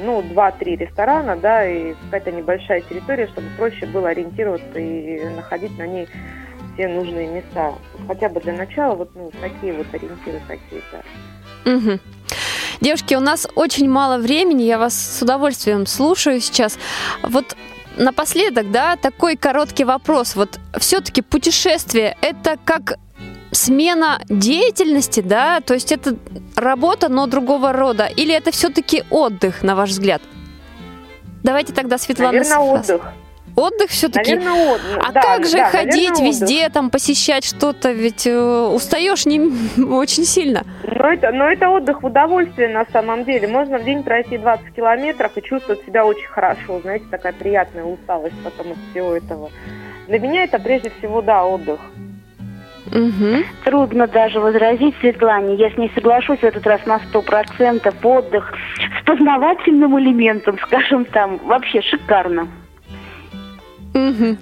ну, 0.03 0.21
два-три 0.21 0.75
ресторана, 0.75 1.35
да, 1.35 1.67
и 1.67 1.93
какая-то 2.05 2.31
небольшая 2.31 2.81
территория, 2.81 3.27
чтобы 3.27 3.47
проще 3.57 3.85
было 3.85 4.09
ориентироваться 4.09 4.79
и 4.79 5.23
находить 5.35 5.77
на 5.77 5.87
ней 5.87 6.07
все 6.73 6.87
нужные 6.87 7.27
места. 7.27 7.73
Хотя 8.07 8.29
бы 8.29 8.39
для 8.41 8.53
начала 8.53 8.95
вот 8.95 9.11
ну, 9.15 9.31
такие 9.41 9.73
вот 9.73 9.87
ориентиры 9.93 10.41
какие-то. 10.47 11.03
Угу. 11.65 11.99
Девушки, 12.81 13.13
у 13.15 13.19
нас 13.19 13.47
очень 13.55 13.89
мало 13.89 14.17
времени, 14.17 14.63
я 14.63 14.79
вас 14.79 14.93
с 14.95 15.21
удовольствием 15.21 15.85
слушаю 15.85 16.39
сейчас. 16.39 16.79
Вот 17.23 17.55
напоследок, 17.97 18.71
да, 18.71 18.95
такой 18.95 19.35
короткий 19.35 19.83
вопрос. 19.83 20.35
Вот 20.35 20.59
все-таки 20.79 21.21
путешествие 21.21 22.17
это 22.21 22.57
как 22.63 22.97
смена 23.51 24.21
деятельности, 24.29 25.21
да, 25.21 25.59
то 25.61 25.73
есть 25.73 25.91
это 25.91 26.15
работа, 26.55 27.09
но 27.09 27.27
другого 27.27 27.73
рода, 27.73 28.05
или 28.05 28.33
это 28.33 28.51
все-таки 28.51 29.03
отдых, 29.09 29.63
на 29.63 29.75
ваш 29.75 29.89
взгляд? 29.89 30.21
Давайте 31.43 31.73
тогда 31.73 31.97
Светлана. 31.97 32.33
Наверное, 32.33 32.59
отдых. 32.59 33.13
Отдых 33.55 33.89
все-таки. 33.89 34.35
Наверное, 34.35 34.75
от... 34.75 35.09
А 35.09 35.11
да, 35.11 35.21
как 35.21 35.45
же 35.45 35.57
да, 35.57 35.69
ходить 35.69 36.09
наверное, 36.09 36.27
везде, 36.27 36.69
там 36.69 36.89
посещать 36.89 37.43
что-то, 37.43 37.91
ведь 37.91 38.25
э, 38.25 38.33
устаешь 38.33 39.25
не 39.25 39.39
очень 39.83 40.23
сильно. 40.23 40.63
Но 40.83 41.11
это, 41.11 41.31
но 41.31 41.51
это 41.51 41.69
отдых 41.69 42.01
в 42.01 42.05
удовольствие 42.05 42.69
на 42.69 42.85
самом 42.93 43.25
деле. 43.25 43.47
Можно 43.47 43.79
в 43.79 43.83
день 43.83 44.03
пройти 44.03 44.37
20 44.37 44.73
километров 44.73 45.35
и 45.35 45.41
чувствовать 45.41 45.83
себя 45.85 46.05
очень 46.05 46.27
хорошо. 46.27 46.79
Знаете, 46.81 47.05
такая 47.11 47.33
приятная 47.33 47.83
усталость 47.83 48.35
потом 48.43 48.71
от 48.71 48.77
всего 48.91 49.15
этого. 49.15 49.49
Для 50.07 50.19
меня 50.19 50.43
это 50.43 50.59
прежде 50.59 50.91
всего, 50.97 51.21
да, 51.21 51.45
отдых. 51.45 51.79
Угу. 52.91 53.43
Трудно 53.63 54.07
даже 54.07 54.39
возразить 54.39 54.95
Светлане. 54.99 55.55
Я 55.55 55.71
с 55.71 55.77
ней 55.77 55.91
соглашусь 55.95 56.39
в 56.39 56.43
этот 56.43 56.65
раз 56.67 56.85
на 56.85 56.99
сто 56.99 57.21
процентов. 57.21 57.95
Отдых 58.03 58.53
с 58.99 59.05
познавательным 59.05 59.97
элементом, 59.99 60.57
скажем 60.59 61.05
там, 61.05 61.37
вообще 61.45 61.81
шикарно. 61.81 62.47
Угу. 63.93 64.37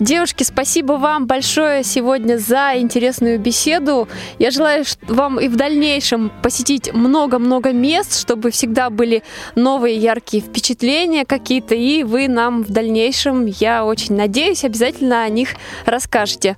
Девушки, 0.00 0.42
спасибо 0.42 0.94
вам 0.94 1.26
большое 1.26 1.84
сегодня 1.84 2.36
за 2.36 2.72
интересную 2.76 3.38
беседу. 3.38 4.08
Я 4.38 4.50
желаю 4.50 4.84
вам 5.06 5.38
и 5.38 5.48
в 5.48 5.56
дальнейшем 5.56 6.32
посетить 6.42 6.92
много-много 6.92 7.72
мест, 7.72 8.20
чтобы 8.20 8.50
всегда 8.50 8.90
были 8.90 9.22
новые 9.54 9.96
яркие 9.96 10.42
впечатления 10.42 11.24
какие-то, 11.24 11.74
и 11.74 12.02
вы 12.02 12.28
нам 12.28 12.64
в 12.64 12.70
дальнейшем, 12.70 13.46
я 13.46 13.84
очень 13.84 14.16
надеюсь, 14.16 14.64
обязательно 14.64 15.22
о 15.22 15.28
них 15.28 15.50
расскажете. 15.86 16.56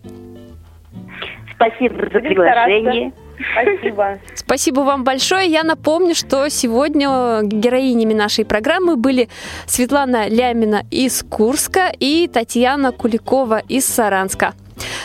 Спасибо 1.56 1.96
за 2.12 2.20
приглашение. 2.20 3.12
Спасибо. 3.52 4.18
Спасибо 4.34 4.80
вам 4.80 5.04
большое. 5.04 5.48
Я 5.48 5.62
напомню, 5.62 6.14
что 6.14 6.48
сегодня 6.48 7.42
героинями 7.42 8.14
нашей 8.14 8.44
программы 8.44 8.96
были 8.96 9.28
Светлана 9.66 10.28
Лямина 10.28 10.82
из 10.90 11.22
Курска 11.22 11.92
и 11.98 12.28
Татьяна 12.32 12.92
Куликова 12.92 13.60
из 13.68 13.86
Саранска. 13.86 14.54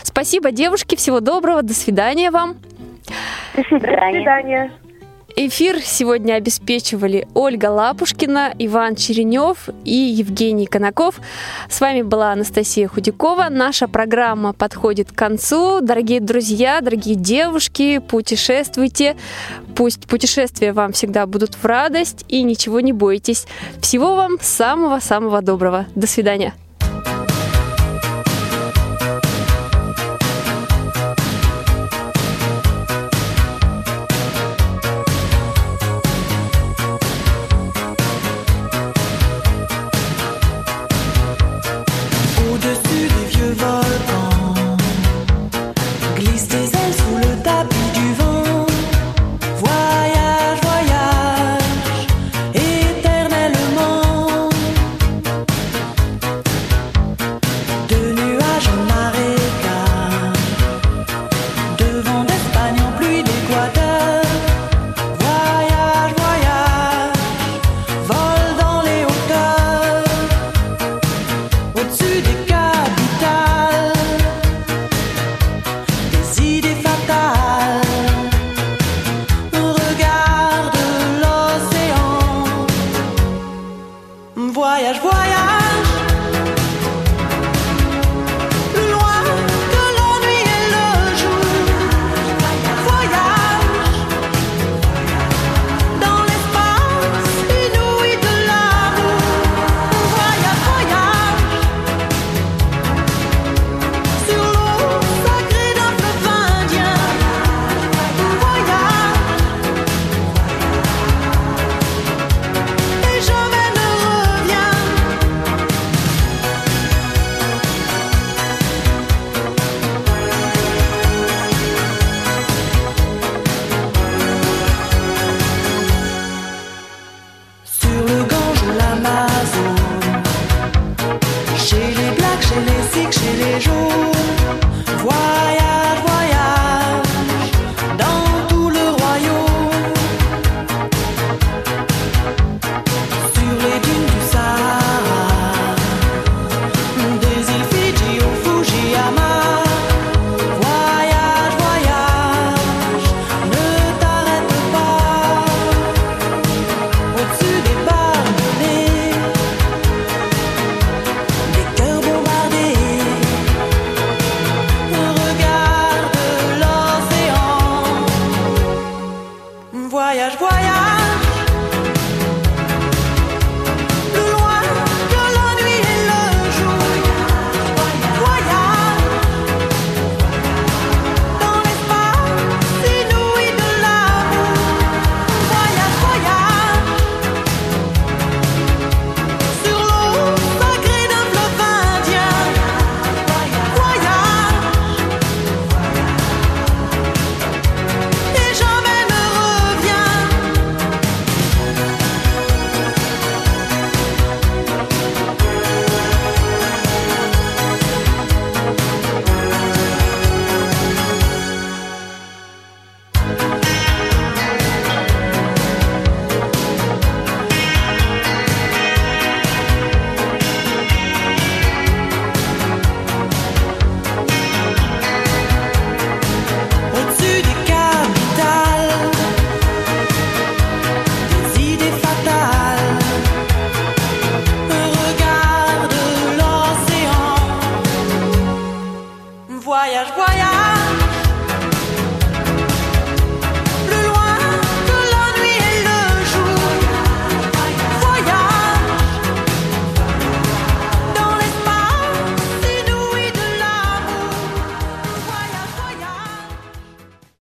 Спасибо, 0.03 0.51
девушки. 0.51 0.95
Всего 0.95 1.19
доброго. 1.19 1.61
До 1.61 1.73
свидания 1.73 2.31
вам. 2.31 2.55
До 3.55 3.63
свидания. 3.63 4.11
До 4.11 4.17
свидания. 4.17 4.71
Эфир 5.47 5.81
сегодня 5.81 6.33
обеспечивали 6.33 7.27
Ольга 7.33 7.71
Лапушкина, 7.71 8.53
Иван 8.59 8.95
Черенев 8.95 9.69
и 9.83 9.95
Евгений 9.95 10.67
Конаков. 10.67 11.19
С 11.67 11.81
вами 11.81 12.03
была 12.03 12.31
Анастасия 12.31 12.87
Худякова. 12.87 13.47
Наша 13.49 13.87
программа 13.87 14.53
подходит 14.53 15.11
к 15.11 15.15
концу. 15.15 15.81
Дорогие 15.81 16.19
друзья, 16.19 16.79
дорогие 16.81 17.15
девушки, 17.15 17.97
путешествуйте. 17.97 19.17
Пусть 19.75 20.05
путешествия 20.05 20.73
вам 20.73 20.91
всегда 20.91 21.25
будут 21.25 21.55
в 21.55 21.65
радость 21.65 22.23
и 22.27 22.43
ничего 22.43 22.79
не 22.79 22.93
бойтесь. 22.93 23.47
Всего 23.81 24.15
вам 24.15 24.33
самого-самого 24.39 25.41
доброго. 25.41 25.87
До 25.95 26.05
свидания. 26.05 26.53